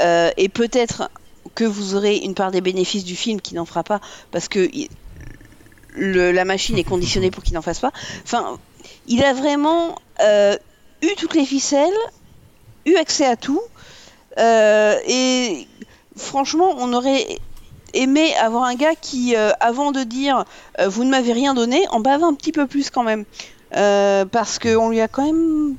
[0.00, 1.10] Euh, et peut-être
[1.54, 4.00] que vous aurez une part des bénéfices du film qui n'en fera pas
[4.30, 4.70] parce que
[5.96, 7.92] la machine est conditionnée pour qu'il n'en fasse pas.
[8.24, 8.58] Enfin,
[9.06, 10.56] il a vraiment euh,
[11.02, 11.92] eu toutes les ficelles,
[12.86, 13.60] eu accès à tout.
[14.38, 15.66] et
[16.16, 17.38] franchement, on aurait
[17.94, 20.44] aimé avoir un gars qui, euh, avant de dire
[20.80, 23.24] euh, vous ne m'avez rien donné, en bave un petit peu plus quand même.
[23.76, 25.76] Euh, parce qu'on lui a quand même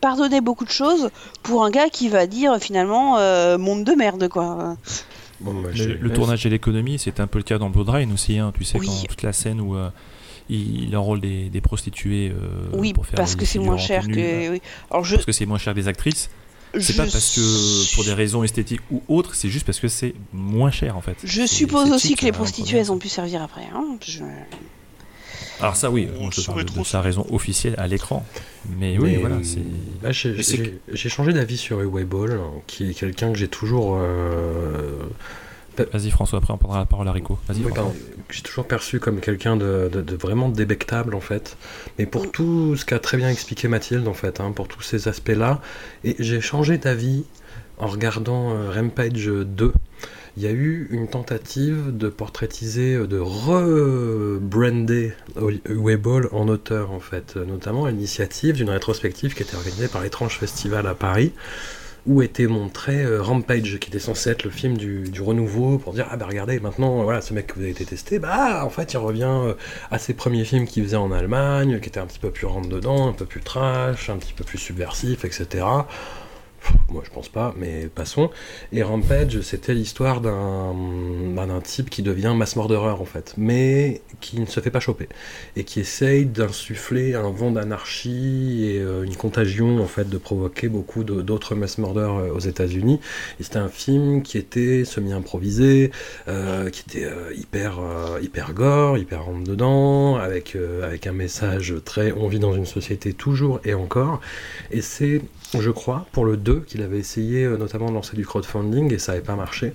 [0.00, 1.10] pardonner beaucoup de choses
[1.42, 4.76] pour un gars qui va dire finalement euh, monde de merde quoi.
[5.40, 8.38] Bon, bah, Le, tournage et l'économie, c'était un peu le cas dans Blood Rain aussi,
[8.38, 8.86] hein, tu sais, Oui.
[8.86, 9.90] quand toute la scène où euh,
[10.48, 14.14] il, enrôle des, des prostituées euh, oui, pour faire parce que c'est moins cher tenue,
[14.14, 14.50] que.
[14.52, 14.62] oui.
[14.90, 16.30] Alors je, Parce que c'est moins cher que des actrices.
[16.80, 20.14] C'est pas parce que pour des raisons esthétiques ou autres, c'est juste parce que c'est
[20.32, 21.16] moins cher en fait.
[21.24, 23.66] Je suppose aussi que les hein, prostituées elles ont pu servir après.
[23.74, 23.96] Hein.
[24.06, 24.22] Je-
[25.60, 28.24] Alors ça oui, On te parle de, trop, de sa raison officielle à l'écran.
[28.78, 29.42] Mais oui, Mais, voilà, euh,
[30.02, 33.96] bah, j'ai- changé d'avis sur Uwe Ball, hein, qui est quelqu'un que j'ai toujours.
[34.00, 34.92] euh,
[35.92, 37.38] Vas-y François, après on prendra la parole à Rico.
[37.48, 37.72] Vas-y Oui.
[38.30, 41.56] J'ai toujours perçu comme quelqu'un de, de- de vraiment débectable en fait.
[41.98, 45.08] Mais pour tout ce qu'a très bien expliqué Mathilde en fait, hein, pour tous ces
[45.08, 45.60] aspects-là,
[46.04, 47.24] et j'ai changé d'avis
[47.78, 49.72] en regardant euh, Rampage 2.
[50.38, 55.12] Il y a eu une tentative de portraitiser, euh, de rebrander
[55.68, 60.38] Weiball en auteur en fait, notamment à l'initiative d'une rétrospective qui était organisée par l'étrange
[60.38, 61.32] festival à Paris
[62.06, 66.06] où était montré euh, Rampage, qui était censé être le film du, renouveau, pour dire
[66.10, 68.92] ah bah regardez maintenant voilà ce mec que vous avez été testé, bah en fait
[68.92, 69.54] il revient euh,
[69.90, 72.68] à ses premiers films qu'il faisait en Allemagne, qui était un petit peu plus rentre
[72.68, 75.64] dedans, un peu plus trash, un petit peu plus subversif, etc.
[76.88, 78.30] Moi je pense pas, mais passons.
[78.72, 80.74] Et Rampage, c'était l'histoire d'un
[81.34, 84.80] bah, d'un type qui devient mass murderer en fait, mais qui ne se fait pas
[84.80, 85.08] choper
[85.56, 90.68] et qui essaye d'insuffler un vent d'anarchie et euh, une contagion en fait de provoquer
[90.68, 93.00] beaucoup d'autres mass murders euh, aux États-Unis.
[93.40, 95.90] Et c'était un film qui était semi-improvisé,
[96.28, 97.06] euh, qui était
[97.36, 97.80] hyper
[98.22, 103.12] hyper gore, hyper rentre dedans, avec avec un message très on vit dans une société
[103.12, 104.20] toujours et encore.
[104.70, 105.22] Et c'est
[105.60, 108.98] je crois, pour le 2, qu'il avait essayé euh, notamment de lancer du crowdfunding et
[108.98, 109.72] ça n'avait pas marché.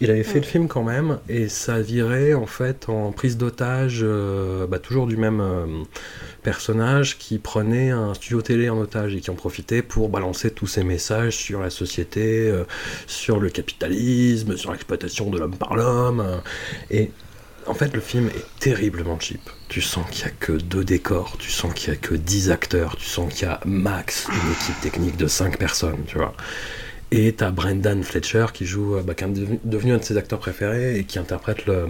[0.00, 4.00] Il avait fait le film quand même et ça virait en fait en prise d'otage,
[4.02, 5.66] euh, bah, toujours du même euh,
[6.42, 10.66] personnage qui prenait un studio télé en otage et qui en profitait pour balancer tous
[10.66, 12.64] ses messages sur la société, euh,
[13.06, 16.24] sur le capitalisme, sur l'exploitation de l'homme par l'homme.
[16.90, 17.10] et
[17.70, 19.40] en fait, le film est terriblement cheap.
[19.68, 22.50] Tu sens qu'il n'y a que deux décors, tu sens qu'il n'y a que 10
[22.50, 26.34] acteurs, tu sens qu'il y a max une équipe technique de 5 personnes, tu vois.
[27.12, 30.40] Et t'as Brendan Fletcher qui joue, euh, bah, qui est devenu, un de ses acteurs
[30.40, 31.86] préférés et qui interprète le,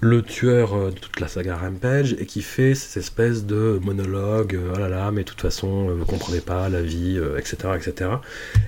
[0.00, 4.54] le tueur euh, de toute la saga Rampage et qui fait cette espèce de monologue,
[4.54, 7.38] euh, oh là là, mais de toute façon, euh, vous comprenez pas la vie, euh,
[7.38, 8.10] etc., etc.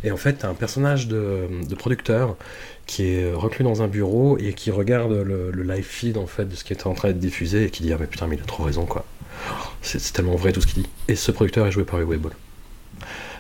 [0.02, 2.36] Et en fait, t'as un personnage de producteur
[2.86, 6.44] qui est reclus dans un bureau et qui regarde le, le live feed en fait
[6.46, 8.36] de ce qui était en train d'être diffusé et qui dit ah mais putain mais
[8.36, 9.04] il a trop raison quoi.
[9.82, 10.88] C'est tellement vrai tout ce qu'il dit.
[11.08, 12.32] Et ce producteur est joué par Uwe Boll.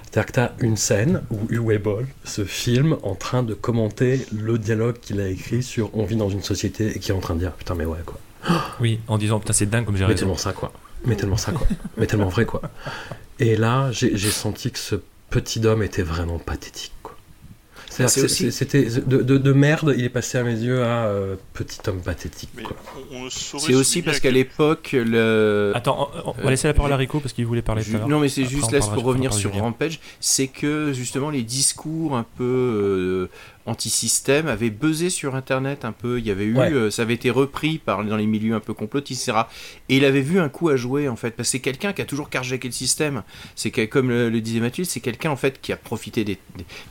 [0.02, 4.24] C'est-à-dire que tu as une scène où Uwe Boll se filme en train de commenter
[4.32, 7.20] le dialogue qu'il a écrit sur On vit dans une société et qui est en
[7.20, 8.18] train de dire putain mais ouais quoi.
[8.80, 10.20] Oui, en disant putain c'est dingue comme j'ai Mais raison.
[10.20, 10.72] tellement ça quoi.
[11.04, 11.66] Mais tellement ça quoi.
[11.96, 12.62] mais tellement vrai quoi.
[13.38, 14.96] Et là j'ai j'ai senti que ce
[15.30, 17.16] petit homme était vraiment pathétique quoi.
[17.85, 20.54] C'est-à-dire C'est que aussi- c'est- C'était de, de- de merde, il est passé à mes
[20.58, 22.50] yeux à euh, petit homme pathétique.
[23.58, 25.72] C'est aussi parce qu'à l'époque, le.
[25.74, 27.98] Attends, on, on va laisser la parole à Rico parce qu'il voulait parler tout ju-.
[28.08, 29.52] Non, mais c'est juste on là pour revenir sur.
[29.56, 33.28] Rampage, c'est que justement les discours un peu euh,
[33.64, 36.18] anti-système avaient buzzé sur Internet un peu.
[36.18, 36.72] Il y avait eu, Ouais.
[36.72, 39.44] euh, ça avait été repris par dans les milieux un peu complotistes, etc.
[39.88, 42.02] Et il avait vu un coup à jouer en fait, parce que c'est quelqu'un qui
[42.02, 43.22] a toujours carjacké le système.
[43.54, 46.38] C'est comme le, le disait Mathieu, c'est quelqu'un en fait qui a profité des,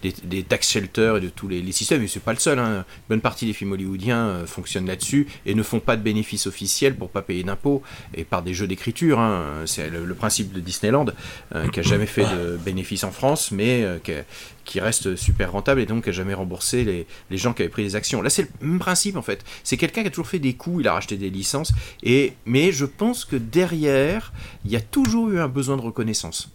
[0.02, 2.02] des, des- des tax shelters et de tous les, les systèmes.
[2.04, 2.60] Et c'est pas le seul.
[2.60, 2.78] Hein.
[2.78, 6.48] Une bonne partie des films hollywoodiens euh, fonctionnent là-dessus et ne font pas de bénéfices
[6.48, 7.82] officiels pour pas payer d'impôts
[8.14, 9.20] et par des jeux d'écriture.
[9.20, 9.64] Hein.
[9.66, 11.08] C'est le, le principe de Disneyland
[11.54, 14.24] euh, qui a jamais fait de bénéfices en France, mais euh, qui, a-
[14.64, 17.70] qui reste super rentable et donc qui a jamais remboursé les, les gens qui avaient
[17.70, 18.22] pris des actions.
[18.22, 19.44] Là, c'est le même principe en fait.
[19.64, 21.72] C'est quelqu'un qui a toujours fait des coups, il a racheté des licences,
[22.04, 24.34] et mais je pense que derrière,
[24.66, 26.50] il y a toujours eu un besoin de reconnaissance.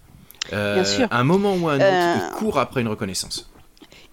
[0.53, 1.07] Euh, Bien sûr.
[1.11, 3.49] Un moment ou un autre, Euh, court après une reconnaissance.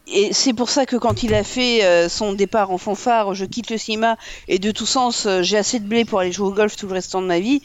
[0.09, 3.45] Et c'est pour ça que quand il a fait euh, son départ en fanfare, je
[3.45, 4.17] quitte le cinéma
[4.47, 6.87] et de tout sens, euh, j'ai assez de blé pour aller jouer au golf tout
[6.87, 7.61] le restant de ma vie,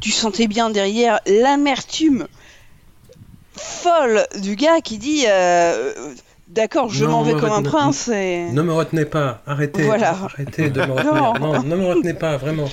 [0.00, 2.26] tu sentais bien derrière l'amertume
[3.54, 6.14] folle du gars qui dit euh,
[6.48, 8.44] D'accord, je m'en vais me comme un prince et.
[8.50, 10.10] Ne me retenez pas, arrêtez, Voilà.
[10.10, 11.14] arrêtez de me retenir.
[11.14, 11.54] Non.
[11.54, 12.68] non, ne me retenez pas, vraiment.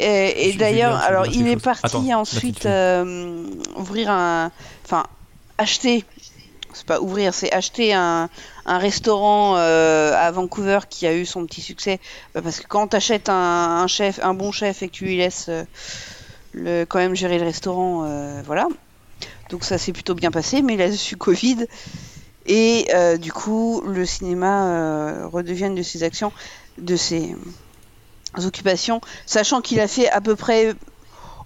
[0.00, 3.44] Et, d'ailleurs, alors il est parti Attends, ensuite euh,
[3.76, 4.50] ouvrir un,
[4.84, 5.04] enfin
[5.58, 6.04] acheter,
[6.72, 8.28] c'est pas ouvrir, c'est acheter un,
[8.66, 11.98] restaurant euh, à Vancouver qui a eu son petit succès,
[12.34, 15.16] Bah, parce que quand t'achètes un, un chef, un bon chef et que tu lui
[15.16, 18.68] laisses euh, quand même gérer le restaurant, euh, voilà.
[19.50, 21.66] Donc ça s'est plutôt bien passé, mais a su Covid.
[22.46, 26.32] Et euh, du coup, le cinéma euh, redevient de ses actions,
[26.78, 27.36] de ses
[28.42, 30.74] occupations, sachant qu'il a fait à peu près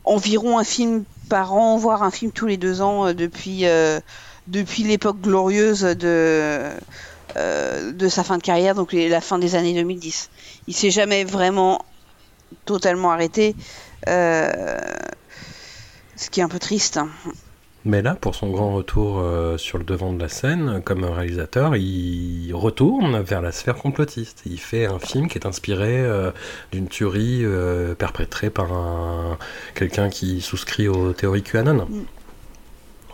[0.04, 4.00] environ un film par an voir un film tous les deux ans euh, depuis, euh,
[4.46, 6.70] depuis l'époque glorieuse de,
[7.36, 10.30] euh, de sa fin de carrière, donc la fin des années 2010.
[10.66, 11.84] Il s'est jamais vraiment
[12.64, 13.54] totalement arrêté,
[14.08, 14.78] euh,
[16.16, 17.00] ce qui est un peu triste.
[17.86, 21.76] Mais là, pour son grand retour euh, sur le devant de la scène, comme réalisateur,
[21.76, 24.42] il retourne vers la sphère complotiste.
[24.46, 26.30] Il fait un film qui est inspiré euh,
[26.72, 29.36] d'une tuerie euh, perpétrée par un
[29.74, 31.86] quelqu'un qui souscrit aux théories QAnon.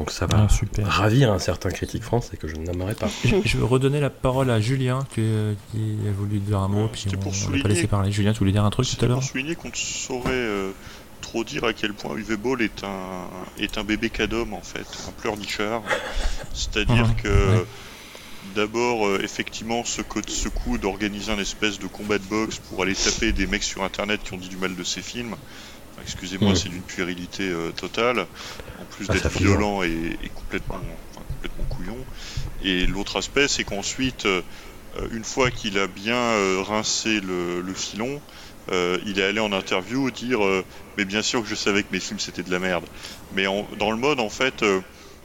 [0.00, 0.86] Donc ça va Ah, super.
[0.86, 3.08] ravir un certain critique français que je ne nommerai pas.
[3.22, 6.88] Je, je veux redonner la parole à Julien que- qui a voulu dire un mot,
[6.88, 8.10] puis on pour on pas laissé parler.
[8.10, 10.72] Julien, tu voulais dire un truc tout à l'heure Pour souligner qu'on ne saurait euh,
[11.20, 13.28] trop dire à quel point UV Ball est un,
[13.58, 15.82] est un bébé cadom en fait, un pleurnichard.
[16.54, 17.14] C'est-à-dire Mhm.
[17.16, 17.28] que
[17.58, 17.64] Ouais.
[18.54, 22.82] d'abord, euh, effectivement, ce, co- ce coup d'organiser un espèce de combat de boxe pour
[22.82, 25.36] aller taper des mecs sur internet qui ont dit du mal de ses films,
[26.00, 28.26] excusez-moi, c'est d'une puérilité euh, totale,
[28.80, 32.06] en plus d'être violent et, et complètement, enfin, complètement couillon.
[32.60, 34.42] Et l'autre aspect, c'est qu'ensuite, euh,
[35.10, 38.22] une fois qu'il a bien euh, rincé le, le filon,
[38.70, 40.64] euh, il est allé en interview dire euh,
[40.96, 42.86] mais bien sûr que je savais que mes films c'était de la merde
[43.30, 44.82] mais en- dans le mode en fait euh,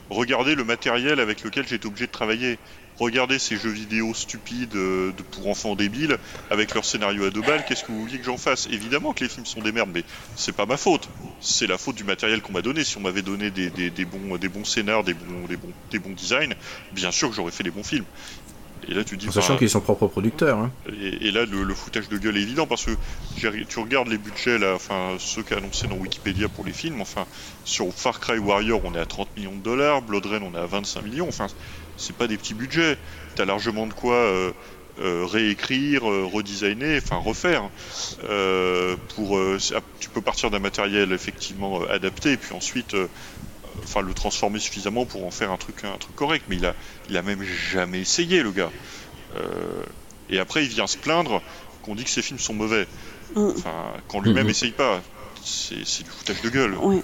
[0.08, 2.58] regardez le matériel avec lequel j'étais obligé de travailler
[2.98, 6.18] regardez ces jeux vidéo stupides euh, de, pour enfants débiles
[6.50, 8.68] avec leur scénario à deux balles qu'est-ce que vous vouliez que j'en fasse?
[8.70, 10.02] Évidemment que les films sont des merdes mais
[10.36, 11.08] c'est pas ma faute
[11.40, 14.04] c'est la faute du matériel qu'on m'a donné si on m'avait donné des, des- des
[14.04, 16.54] bons des bons scénars des bons des bons des bons designs
[16.92, 18.04] bien sûr que j'aurais fait des bons films
[18.88, 20.58] et là tu dis En sachant enfin, qu'il est son propre producteur.
[20.58, 20.70] hein.
[20.92, 22.90] et, et là, le, le foutage de gueule est évident parce que
[23.36, 27.24] tu regardes les budgets, là, enfin, ceux annoncés dans Wikipédia pour les films, enfin,
[27.64, 30.60] sur Far Cry Warrior, on est à 30 millions de dollars, Blood Rain, on est
[30.60, 31.46] à 25 millions, enfin,
[31.96, 32.98] c'est pas des petits budgets.
[33.34, 34.52] T'as largement de quoi euh,
[34.98, 37.68] euh, réécrire, euh, redesigner, enfin, refaire.
[38.24, 42.94] Euh, pour, euh, ah, tu peux partir d'un matériel effectivement euh, adapté, et puis ensuite.
[42.94, 43.08] euh,
[43.82, 46.74] Enfin, le transformer suffisamment pour en faire un truc, un truc correct, mais il a,
[47.08, 48.72] il a même jamais essayé, le gars.
[49.36, 49.82] Euh,
[50.28, 51.40] et après, il vient se plaindre
[51.82, 52.88] qu'on dit que ses films sont mauvais.
[53.36, 53.50] Mm.
[53.56, 54.50] Enfin, quand lui-même Mhm.
[54.50, 55.02] essaye pas.
[55.44, 56.76] C'est du foutage de gueule.
[56.80, 57.00] Oui.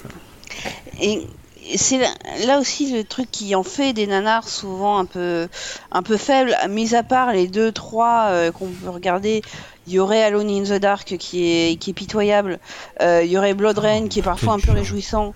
[1.00, 1.26] Et
[1.76, 2.08] c'est là,
[2.46, 5.48] là aussi le truc qui en fait des nanars souvent un peu,
[5.90, 9.42] un peu faibles, mis à part les deux, trois euh, qu'on peut regarder.
[9.86, 12.58] Il y aurait Alone in the Dark qui est, qui est pitoyable.
[13.00, 15.34] Euh, il y aurait Blood Rain qui est parfois un peu réjouissant.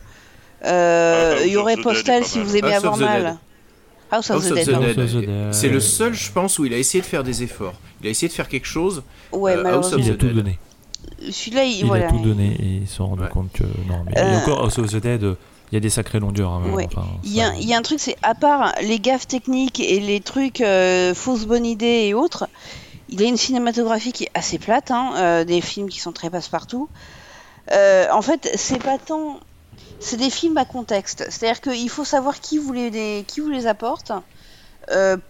[0.65, 3.23] Euh, Ah, il y aurait Postal si vous aimez House avoir of the mal.
[3.25, 3.37] Dead.
[4.11, 4.97] House of House the of Dead.
[4.97, 5.53] the.
[5.53, 7.75] C'est le seul, je pense, où il a essayé de faire des efforts.
[8.01, 9.03] Il a essayé de faire quelque chose.
[9.33, 9.99] Ouais, euh, malheureusement.
[9.99, 10.59] Il a tout donné.
[11.31, 12.07] Celui-là, il, Il voilà.
[12.07, 14.79] a tout donné et ils se sont rendus compte que non, mais et encore House
[14.79, 15.25] of the Dead,
[15.71, 16.53] il y a des sacrées longueurs.
[16.53, 16.87] hein, Ouais.
[16.87, 20.21] enfin, Il y, a, y un truc, c'est à part les gaffes techniques et les
[20.21, 22.49] trucs euh, fausses bonnes idées et autres,
[23.09, 26.31] il a une cinématographie qui est assez plate, hein, euh, des films qui sont très
[26.31, 26.89] passe-partout.
[27.73, 29.41] Euh, en fait, c'est pas tant.
[29.99, 31.25] C'est des films à contexte.
[31.31, 34.13] C'est-à-dire qu'il faut savoir qui vous les, qui vous les apporte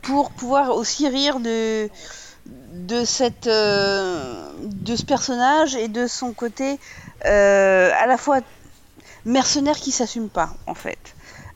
[0.03, 1.89] pour pouvoir aussi rire de,
[2.75, 6.79] de, cette, euh, de ce personnage et de son côté
[7.25, 8.41] euh, à la fois
[9.27, 10.99] mercenaire qui s'assume pas en fait.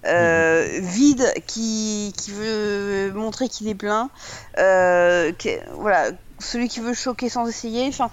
[0.06, 4.09] Euh, vide qui, qui veut montrer qu'il est plein
[4.59, 8.10] euh, qui- voilà celui qui veut choquer sans essayer enfin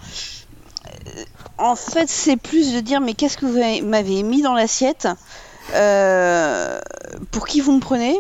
[0.86, 1.24] euh,
[1.58, 5.08] en fait c'est plus de dire mais qu'est-ce que vous avez- m'avez mis dans l'assiette
[7.32, 8.18] pour qui vous me prenez?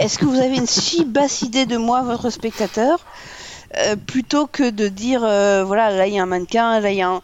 [0.00, 2.98] Est-ce que vous avez une si basse idée de moi votre spectateur
[4.06, 7.08] plutôt que de dire voilà là il y a un mannequin là il y a
[7.10, 7.20] un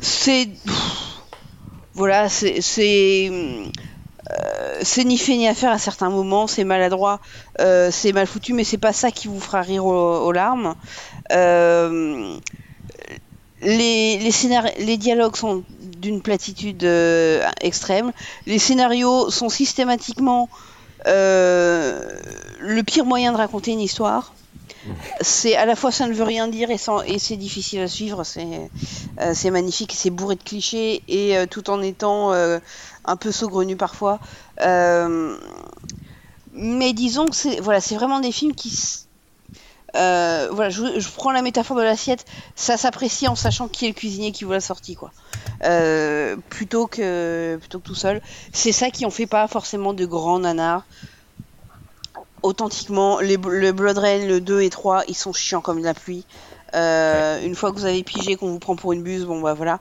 [0.00, 0.48] c'est
[1.94, 3.30] voilà, c'est c'est
[4.30, 7.20] euh, c'est ni fait ni à faire à certains moments, c'est maladroit,
[7.60, 10.74] euh, c'est mal foutu, mais c'est pas ça qui vous fera rire aux, larmes.
[11.32, 12.36] Euh,
[13.62, 16.86] les, dialogues sont d'une platitude
[17.60, 18.12] extrême.
[18.46, 20.48] Les scénarios sont systématiquement
[21.06, 24.34] le pire moyen de raconter une histoire.
[25.20, 26.78] C'est à la fois ça ne veut rien dire et,
[27.18, 28.24] c'est difficile à suivre.
[28.24, 28.70] C'est
[29.20, 32.58] euh, magnifique, c'est bourré de clichés et euh, tout en étant euh,
[33.04, 34.20] un peu saugrenu parfois.
[36.56, 38.72] Mais disons que c'est voilà, c'est vraiment des films qui
[39.94, 42.24] voilà, je, prends la métaphore de l'assiette,
[42.56, 45.12] ça s'apprécie en sachant qui est le cuisinier qui vous l'a sorti quoi.
[46.50, 48.20] Plutôt que plutôt que tout seul.
[48.52, 50.84] C'est ça qui en fait pas forcément de grands nanars.
[52.44, 55.94] Authentiquement, les, le Blood Rain, le 2 et 3, ils sont chiants comme de la
[55.94, 56.26] pluie.
[56.74, 59.54] Euh, Une fois que vous avez pigé qu'on vous prend pour une buse, bon bah
[59.54, 59.80] voilà.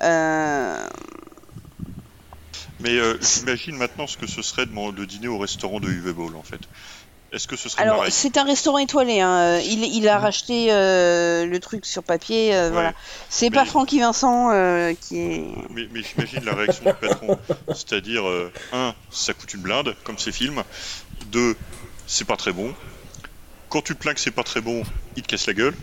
[0.00, 0.86] Euh,
[2.78, 6.36] Mais euh, j'imagine maintenant ce que ce serait de, dîner au restaurant de UV Ball
[6.36, 6.60] en fait.
[7.32, 9.18] Est-ce que ce serait Alors, c'est un restaurant étoilé.
[9.18, 9.58] Hein.
[9.58, 12.50] Il, il a racheté euh, le truc sur papier.
[12.50, 12.70] Ouais.
[12.70, 12.92] Voilà.
[13.28, 14.50] C'est Mais- pas Francky Vincent
[15.00, 15.44] qui est.
[15.70, 17.38] Mais, mais j'imagine la réaction du patron.
[17.74, 18.22] C'est-à-dire,
[18.72, 20.62] un, ça coûte une blinde, comme ces films.
[21.32, 21.56] Deux,
[22.06, 22.74] c'est pas très bon.
[23.68, 24.82] Quand tu plains que c'est pas très bon,
[25.16, 25.74] il te casse la gueule.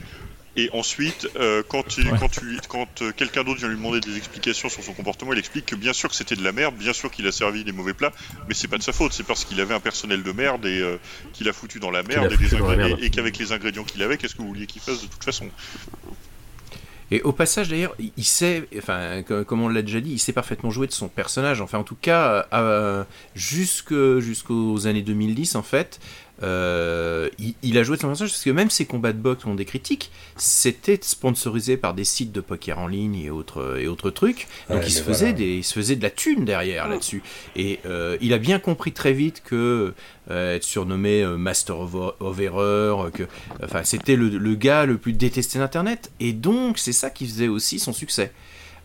[0.58, 4.18] Et ensuite, euh, quand, tu, quand, tu, quand euh, quelqu'un d'autre vient lui demander des
[4.18, 6.92] explications sur son comportement, il explique que bien sûr que c'était de la merde, bien
[6.92, 8.12] sûr qu'il a servi des mauvais plats,
[8.50, 10.82] mais c'est pas de sa faute, c'est parce qu'il avait un personnel de merde et
[10.82, 10.98] euh,
[11.32, 12.32] qu'il a foutu dans la et, dans merde.
[13.00, 15.24] et- et qu'avec les ingrédients qu'il avait, qu'est-ce que vous vouliez qu'il fasse de toute
[15.24, 15.50] façon?
[17.12, 20.32] Et au passage, d'ailleurs, il sait, enfin, co- comme on l'a déjà dit, il sait
[20.32, 21.60] parfaitement jouer de son personnage.
[21.60, 23.04] Enfin, en tout cas, euh,
[23.36, 26.00] jusque- jusqu'aux années 2010, en fait,
[26.44, 29.46] euh, il, il a joué de son personnage parce que même ses combats de boxe
[29.46, 33.88] ont des critiques, c'était sponsorisé par des sites de poker en ligne et autres, et
[33.88, 34.48] autres trucs.
[34.70, 35.38] Donc Ouais, il, se faisait voilà.
[35.38, 37.22] des, il se faisait de la thune derrière là-dessus.
[37.56, 39.94] Et euh, il a bien compris très vite que
[40.30, 43.24] euh, être surnommé euh, Master of, of Error, que,
[43.64, 46.12] enfin, c'était le, le gars le plus détesté d'Internet.
[46.20, 48.32] Et donc, c'est ça qui faisait aussi son succès.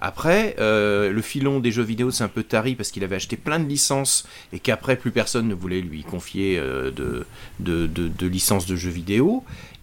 [0.00, 3.36] Après, euh, le filon des jeux vidéo, c'est un peu tari parce qu'il avait acheté
[3.36, 7.26] plein de licences et qu'après, plus personne ne voulait lui confier euh, de,
[7.60, 9.42] de, de- de licences de jeux vidéo.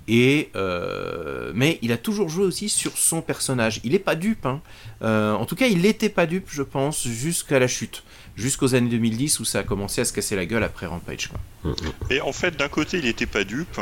[0.10, 3.80] Et euh, mais il a toujours joué aussi sur son personnage.
[3.86, 4.46] Il n'est pas dupe.
[4.46, 4.62] hein.
[5.02, 8.04] Euh, en tout cas, il n'était pas dupe, je pense, jusqu'à la chute.
[8.36, 11.30] Jusqu'aux années 2010 où ça a commencé à se casser la gueule après Rampage.
[11.30, 11.74] Quoi.
[12.10, 13.80] Et en fait, d'un côté, il était pas dupe,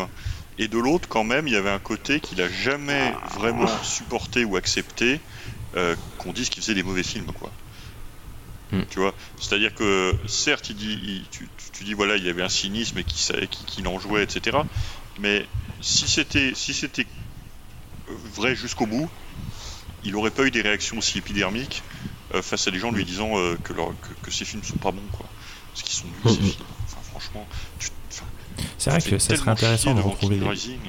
[0.60, 4.46] et de l'autre, quand même, il y avait un côté qu'il a jamais vraiment supporté
[4.46, 5.20] ou accepté
[5.78, 7.52] euh, qu'on dise qu'il faisait des mauvais films, quoi.
[8.72, 8.84] Hmm.
[8.90, 12.30] Tu vois C'est-à-dire que, certes, il dit, il- tu, tu- tu dis, voilà, il y
[12.30, 14.58] avait un cynisme et qu'il qu'il qu'il en jouait, etc.
[15.20, 15.46] Mais
[15.82, 17.06] si c'était si c'était
[18.34, 19.10] vrai jusqu'au bout,
[20.04, 21.84] il aurait pas eu des réactions aussi épidermiques
[22.34, 24.78] euh, face à des gens lui disant euh, que, leur- que, que ces films sont
[24.78, 25.26] pas bons, quoi.
[25.74, 26.66] Parce qu'ils sont nuls, ces films.
[26.86, 27.48] Enfin, franchement,
[28.78, 30.80] C'est vrai que ça serait intéressant de retrouver Rising.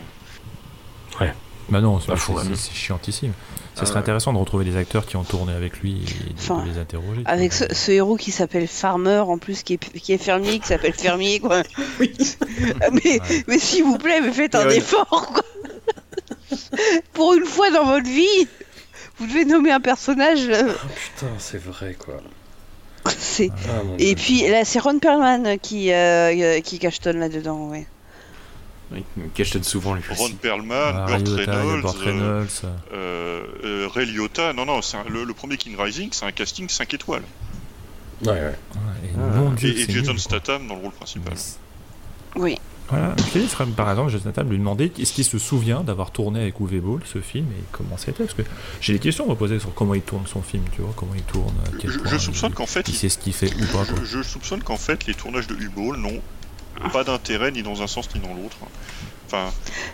[1.20, 1.34] Ouais.
[1.68, 2.16] Bah non, c'est Bah,
[2.74, 3.32] chiantissime.
[3.74, 4.00] Ça Ah serait ouais.
[4.02, 7.22] intéressant de retrouver les acteurs qui ont tourné avec lui et de les interroger.
[7.24, 10.66] Avec ce, ce héros qui s'appelle Farmer, en plus, qui est, qui est fermier, qui
[10.66, 11.62] s'appelle Fermier, quoi.
[12.92, 14.76] mais mais s'il vous plaît, mais faites un Ouais.
[14.76, 15.42] effort, quoi.
[17.14, 18.46] Pour une fois dans votre vie,
[19.18, 20.46] vous devez nommer un personnage.
[20.48, 20.72] euh,
[21.14, 22.18] Putain, c'est vrai quoi.
[23.04, 23.10] Ah,
[23.98, 24.24] Et Dieu.
[24.24, 27.86] puis là, c'est Ron Perlman qui, euh, qui cachetonne là-dedans, ouais.
[28.92, 29.04] Oui,
[29.34, 32.48] Cashton souvent lui Ron Perlman, Ah, Burt Reynolds, Burt euh, Reynolds.
[32.92, 34.52] euh, euh, Ray Liotta.
[34.52, 37.22] Non, non, c'est un- le, le premier King Rising, c'est un casting 5 étoiles.
[38.24, 38.54] Ouais, ouais.
[39.04, 39.50] Et Ah.
[39.56, 40.16] Dieu, et et Jason.
[40.18, 41.34] Statham dans le rôle principal.
[42.36, 42.56] Oui.
[42.88, 43.14] Voilà,
[43.48, 46.80] serait, par exemple, Jason Statham lui demander est-ce qu'il se souvient d'avoir tourné avec Uwe
[46.80, 48.24] Boll ce film et comment c'était?
[48.24, 48.42] Parce que
[48.82, 51.14] j'ai des questions à me poser sur comment il tourne son film, tu vois, comment
[51.14, 53.32] il tourne, à quel Je, point je soupçonne qu'en fait, il il- sait ce qu'il
[53.32, 53.84] fait ou pas.
[53.86, 53.94] Quoi.
[54.04, 56.20] je, je soupçonne qu'en fait, les tournages de U-Ball n'ont
[56.90, 58.56] pas d'intérêt ni dans un sens ni dans l'autre.
[59.26, 59.50] Enfin,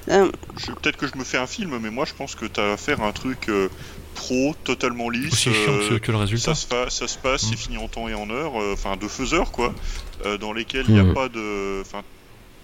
[0.09, 2.59] Euh, je- peut-être que je me fais un film, mais moi je pense que tu
[2.61, 3.69] as affaire à un truc euh,
[4.15, 5.33] pro, totalement lisse.
[5.35, 6.55] Aussi chiant que- euh, que le résultat.
[6.55, 7.57] Ça se, fa- ça se passe, c'est Mm.
[7.59, 9.73] fini en temps et en heure, euh, enfin de faiseur quoi,
[10.25, 11.81] euh, dans lesquels il n'y a pas de.
[11.83, 12.03] Enfin,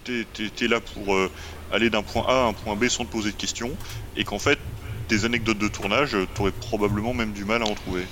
[0.03, 1.31] t'es là pour euh,
[1.71, 3.71] aller d'un point A à un point B sans te poser de questions,
[4.17, 4.59] et qu'en fait,
[5.07, 8.05] des anecdotes de tournage, t'aurais probablement même du mal à en trouver.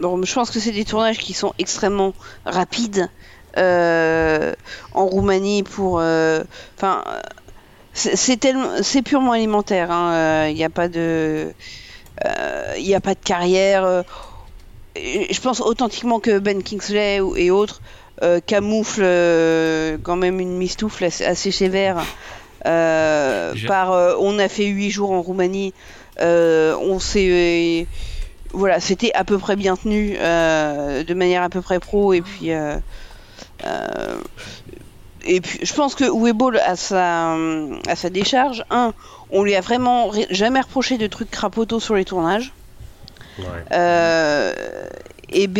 [0.00, 2.12] Bon, je pense que c'est des tournages qui sont extrêmement
[2.44, 3.08] rapides
[3.56, 5.98] en Roumanie pour.
[6.00, 6.42] euh,
[6.76, 7.20] Enfin, euh,
[7.94, 9.88] c'est c'est tellement, c'est purement alimentaire.
[10.48, 11.52] Il n'y a pas de,
[12.78, 13.84] il n'y a pas de carrière.
[13.84, 14.02] euh,
[14.96, 17.80] je pense authentiquement que Ben Kingsley et autres
[18.22, 22.04] euh, camouflent euh, quand même une mistoufle assez, assez sévère.
[22.66, 25.72] euh, par, euh, on a fait huit jours en Roumanie.
[26.20, 27.86] euh, on s'est
[28.52, 32.20] voilà, c'était à peu près bien tenu, euh, de manière à peu près pro, et
[32.20, 32.78] puis, euh, euh,
[35.24, 37.34] et puis, je pense que Webull à sa,
[37.88, 38.92] à sa décharge, un,
[39.30, 42.52] on lui a vraiment ré- jamais reproché de trucs crapotos sur les tournages,
[43.38, 43.44] Ouais.
[43.72, 44.52] euh,
[45.30, 45.58] et B,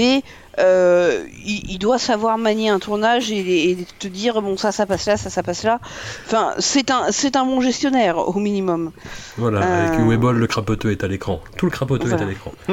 [0.58, 4.84] euh, il, il doit savoir manier un tournage et, et te dire bon ça ça
[4.84, 5.80] passe là, ça ça passe là.
[6.26, 8.92] Enfin, c'est un c'est un bon gestionnaire au minimum.
[9.38, 11.40] Voilà, Euh, avec Uwe Boll, le crapoteux est à l'écran.
[11.56, 12.24] Tout le crapoteux Voilà.
[12.24, 12.52] est à l'écran.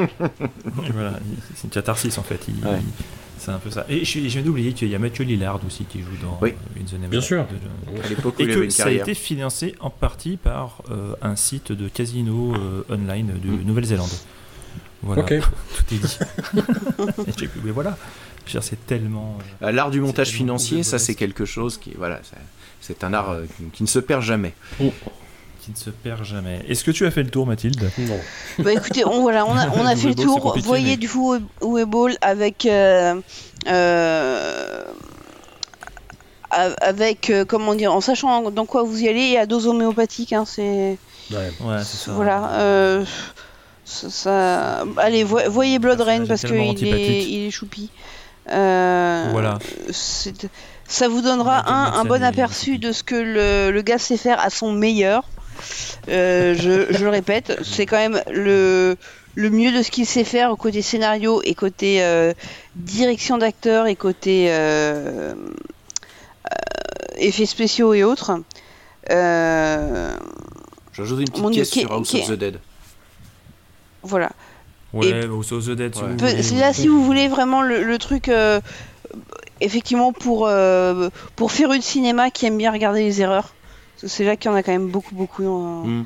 [0.92, 2.40] voilà, il- c'est une catharsis en fait.
[2.48, 2.76] il- Ouais.
[2.80, 3.04] il-
[3.40, 3.86] C'est un peu ça.
[3.88, 6.52] Et je, je viens d'oublier qu'il y a Mathieu Lillard aussi qui joue dans Oui.
[6.78, 7.46] In the Name Bien sûr.
[7.46, 10.36] de- À l'époque où Et il avait que une ça a été financé en partie
[10.36, 13.62] par euh, un site de casino euh, online de Mm.
[13.64, 14.10] Nouvelle-Zélande.
[15.02, 15.32] Voilà, Ok.
[15.88, 16.18] tout est dit.
[17.64, 17.96] Mais voilà,
[18.46, 19.38] c'est tellement.
[19.62, 22.20] euh, L'art du montage financier, ça c'est quelque chose qui, voilà,
[22.82, 24.52] c'est un art euh, qui, qui ne se perd jamais.
[25.74, 26.60] Qui ne se perd jamais.
[26.68, 27.90] Est-ce que tu as fait le tour, Mathilde?
[27.98, 28.18] Non.
[28.58, 30.56] Bah écoutez, on, voilà, on a, on a Le fait le tour.
[30.64, 33.20] Voyez mais- du coup Weeble avec euh,
[33.68, 34.84] euh,
[36.50, 40.32] avec, euh, comment dire, en sachant dans quoi vous y allez et à dose homéopathique.
[40.32, 40.98] Hein, c'est
[41.30, 41.48] Ouais,
[41.84, 42.12] c'est ça.
[42.12, 42.50] voilà.
[42.54, 43.04] euh,
[43.84, 47.28] ça, ça- Allez, vo- voyez Blood Rain parce qu'il est, antipathique.
[47.28, 47.90] il est choupi.
[48.50, 49.58] Euh, Voilà.
[49.92, 50.48] c'est-
[50.88, 54.40] Ça vous donnera un, un bon aperçu de ce que le, le gars sait faire
[54.40, 55.22] à son meilleur.
[56.08, 58.96] Euh, je, je le répète, c'est quand même le,
[59.34, 62.32] le mieux de ce qu'il sait faire côté scénario et côté euh,
[62.76, 65.34] direction d'acteur et côté euh, euh,
[67.18, 68.32] effets spéciaux et autres.
[69.10, 70.12] Euh,
[70.92, 72.58] J'ajoute une petite Mon pièce sur House of the Dead.
[74.02, 74.30] voilà.
[74.92, 76.42] Ouais, Et- House of the Dead, si Ouais.
[76.42, 78.60] vous là si vous voulez vraiment le, le truc, euh,
[79.60, 83.54] effectivement pour euh, pour faire une cinéma qui aime bien regarder les erreurs.
[84.06, 85.42] C'est là qu'il y en a quand même beaucoup beaucoup.
[85.42, 86.04] Mm.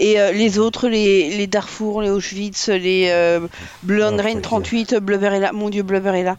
[0.00, 3.40] Et euh, les autres, les, les Darfour, les Auschwitz, les euh,
[3.82, 6.36] Blonde Oh, Rain fuck 38, Blubber est là, mon dieu Blubber est là.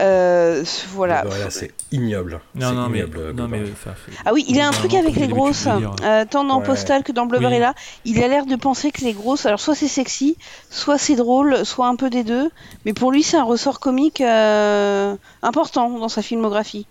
[0.00, 0.64] Euh,
[0.94, 1.22] voilà.
[1.26, 2.40] Voilà, c'est ignoble.
[2.54, 3.04] Non, non, mais,
[3.34, 3.92] non, mais enfin,
[4.24, 5.94] Ah oui, il a un truc avec les grosses, dire.
[6.04, 6.64] euh, tant dans Ouais.
[6.64, 7.54] Postal que dans Blubber Oui.
[7.54, 7.74] est là.
[8.06, 10.38] Il a l'air de penser que les grosses, alors soit c'est sexy,
[10.70, 12.50] soit c'est drôle, soit un peu des deux.
[12.86, 16.86] Mais pour lui, c'est un ressort comique euh, important dans sa filmographie.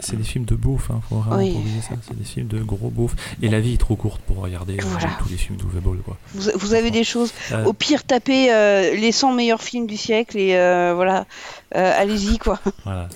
[0.00, 1.56] C'est des films de beauf, hein, faut vraiment Oui.
[1.82, 1.94] ça.
[2.06, 3.14] C'est des films de gros beauf.
[3.42, 5.08] Et la vie est trop courte pour regarder euh, Voilà.
[5.22, 6.16] tous les films d'Uwe Boll, quoi.
[6.34, 7.32] Vous, vous avez des choses.
[7.52, 11.26] Euh, Au pire, tapez euh, les 100 meilleurs films du siècle et euh, voilà,
[11.74, 12.60] Euh, allez-y quoi.
[12.84, 13.08] Voilà.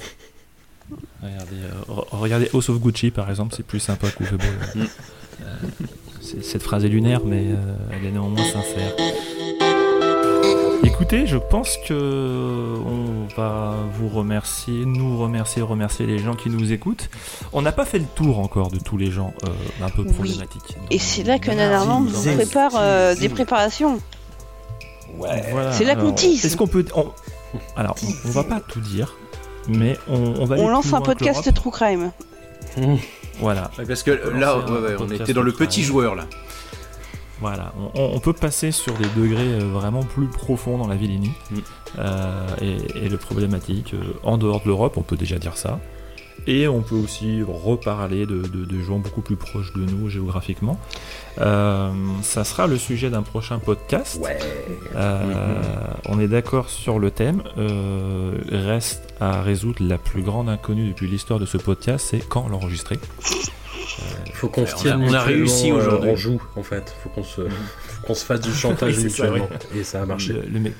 [1.22, 4.88] Regardez, euh, re- regardez House of Gucci, par exemple, c'est plus sympa qu'Uwe Boll.
[5.42, 5.54] Euh,
[6.22, 8.94] c'est- cette phrase est lunaire, mais euh, elle est néanmoins sincère.
[10.84, 16.72] Écoutez, je pense que on va vous remercier, nous remercier, remercier les gens qui nous
[16.72, 17.09] écoutent.
[17.52, 20.12] On n'a pas fait le tour encore de tous les gens euh, un peu Oui.
[20.12, 20.76] problématiques.
[20.90, 24.00] Et c'est là que Nanarland vous prépare euh, des préparations.
[25.18, 26.44] Voilà, C'est là qu'on alors, tease.
[26.44, 26.84] Est-ce qu'on peut.
[26.94, 27.10] on-
[27.76, 29.16] Alors, on, on va pas tout dire,
[29.68, 31.52] mais on, on va aller On lance un podcast.
[31.55, 32.12] True Crime.
[33.40, 33.70] Voilà.
[33.78, 35.84] Ouais, parce que là, ouais, ouais, on était dans le petit Crime.
[35.92, 36.24] joueur là.
[37.40, 41.56] Voilà, on, peut passer sur des degrés euh, vraiment plus profonds dans la vilainie Mm.
[41.98, 43.94] euh, et, et le problématique.
[43.94, 45.78] euh, en dehors de l'Europe, on peut déjà dire ça.
[46.47, 50.78] Et on peut aussi reparler de, de- de gens beaucoup plus proches de nous géographiquement.
[51.40, 51.90] Euh,
[52.23, 54.20] ça sera le sujet d'un prochain podcast.
[54.97, 55.24] Euh,
[56.09, 57.43] On est d'accord sur le thème.
[57.59, 62.48] Euh, reste à résoudre la plus grande inconnue depuis l'histoire de ce podcast, c'est quand
[62.48, 62.98] l'enregistrer?
[64.34, 66.10] Faut qu'on se on a- tienne on a réussi euh, aujourd'hui.
[66.10, 66.94] en joue, en fait.
[67.02, 69.44] Faut qu'on se, faut qu'on se fasse du chantage mutuellement.
[69.50, 69.78] ouais.
[69.80, 70.32] Et ça a marché.
[70.32, 70.72] Le- le Me-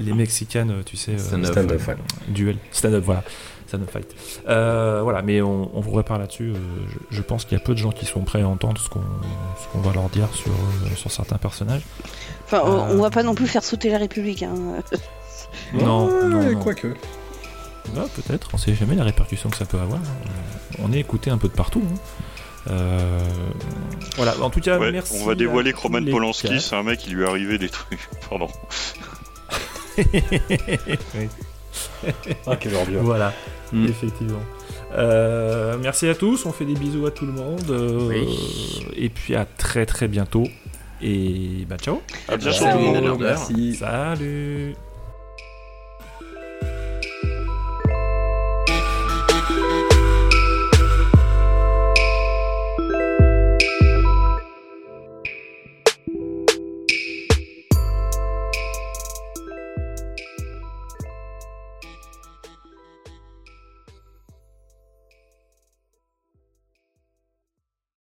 [0.00, 1.52] les Mexicanes, tu sais, euh, Stand-up.
[1.52, 1.96] Stand-up, ouais.
[2.28, 3.24] duel, stand-up, voilà,
[3.66, 4.14] stand-up fight.
[4.46, 6.50] Euh, voilà, mais on, on vous répare là-dessus.
[6.50, 6.56] euh,
[7.10, 8.90] je, je pense qu'il y a peu de gens qui sont prêts à entendre ce
[8.90, 11.80] qu'on ce qu'on va leur dire sur, euh, sur certains personnages.
[12.44, 12.94] Enfin, on- Euh.
[12.94, 14.42] on va pas non plus faire sauter la République.
[14.42, 14.54] Hein.
[15.72, 16.60] Non, non, Ouais, non.
[16.60, 16.88] Quoique.
[16.88, 20.00] Ouais, peut-être, on sait jamais les répercussions que ça peut avoir.
[20.00, 21.82] Euh, On est écouté un peu de partout.
[21.90, 21.98] hein.
[22.68, 23.18] Euh,
[24.16, 25.18] voilà, en tout cas, Ouais, merci.
[25.22, 28.00] on va dévoiler Roman Polanski, c'est un mec qui lui est arrivé des trucs.
[28.28, 28.48] Pardon.
[29.98, 31.28] Oui.
[32.46, 33.02] Ah, quelle ordure.
[33.02, 33.32] Voilà,
[33.72, 33.86] Mm.
[33.86, 34.40] effectivement.
[34.94, 37.62] Euh, merci à tous, on fait des bisous à tout le monde.
[37.70, 38.26] euh, Oui.
[38.96, 40.44] Et puis à très très bientôt.
[41.02, 42.02] Et bah ciao.
[42.28, 42.56] À bientôt.
[42.58, 43.20] Salut, tout le monde.
[43.22, 43.74] Merci.
[43.76, 44.74] Salut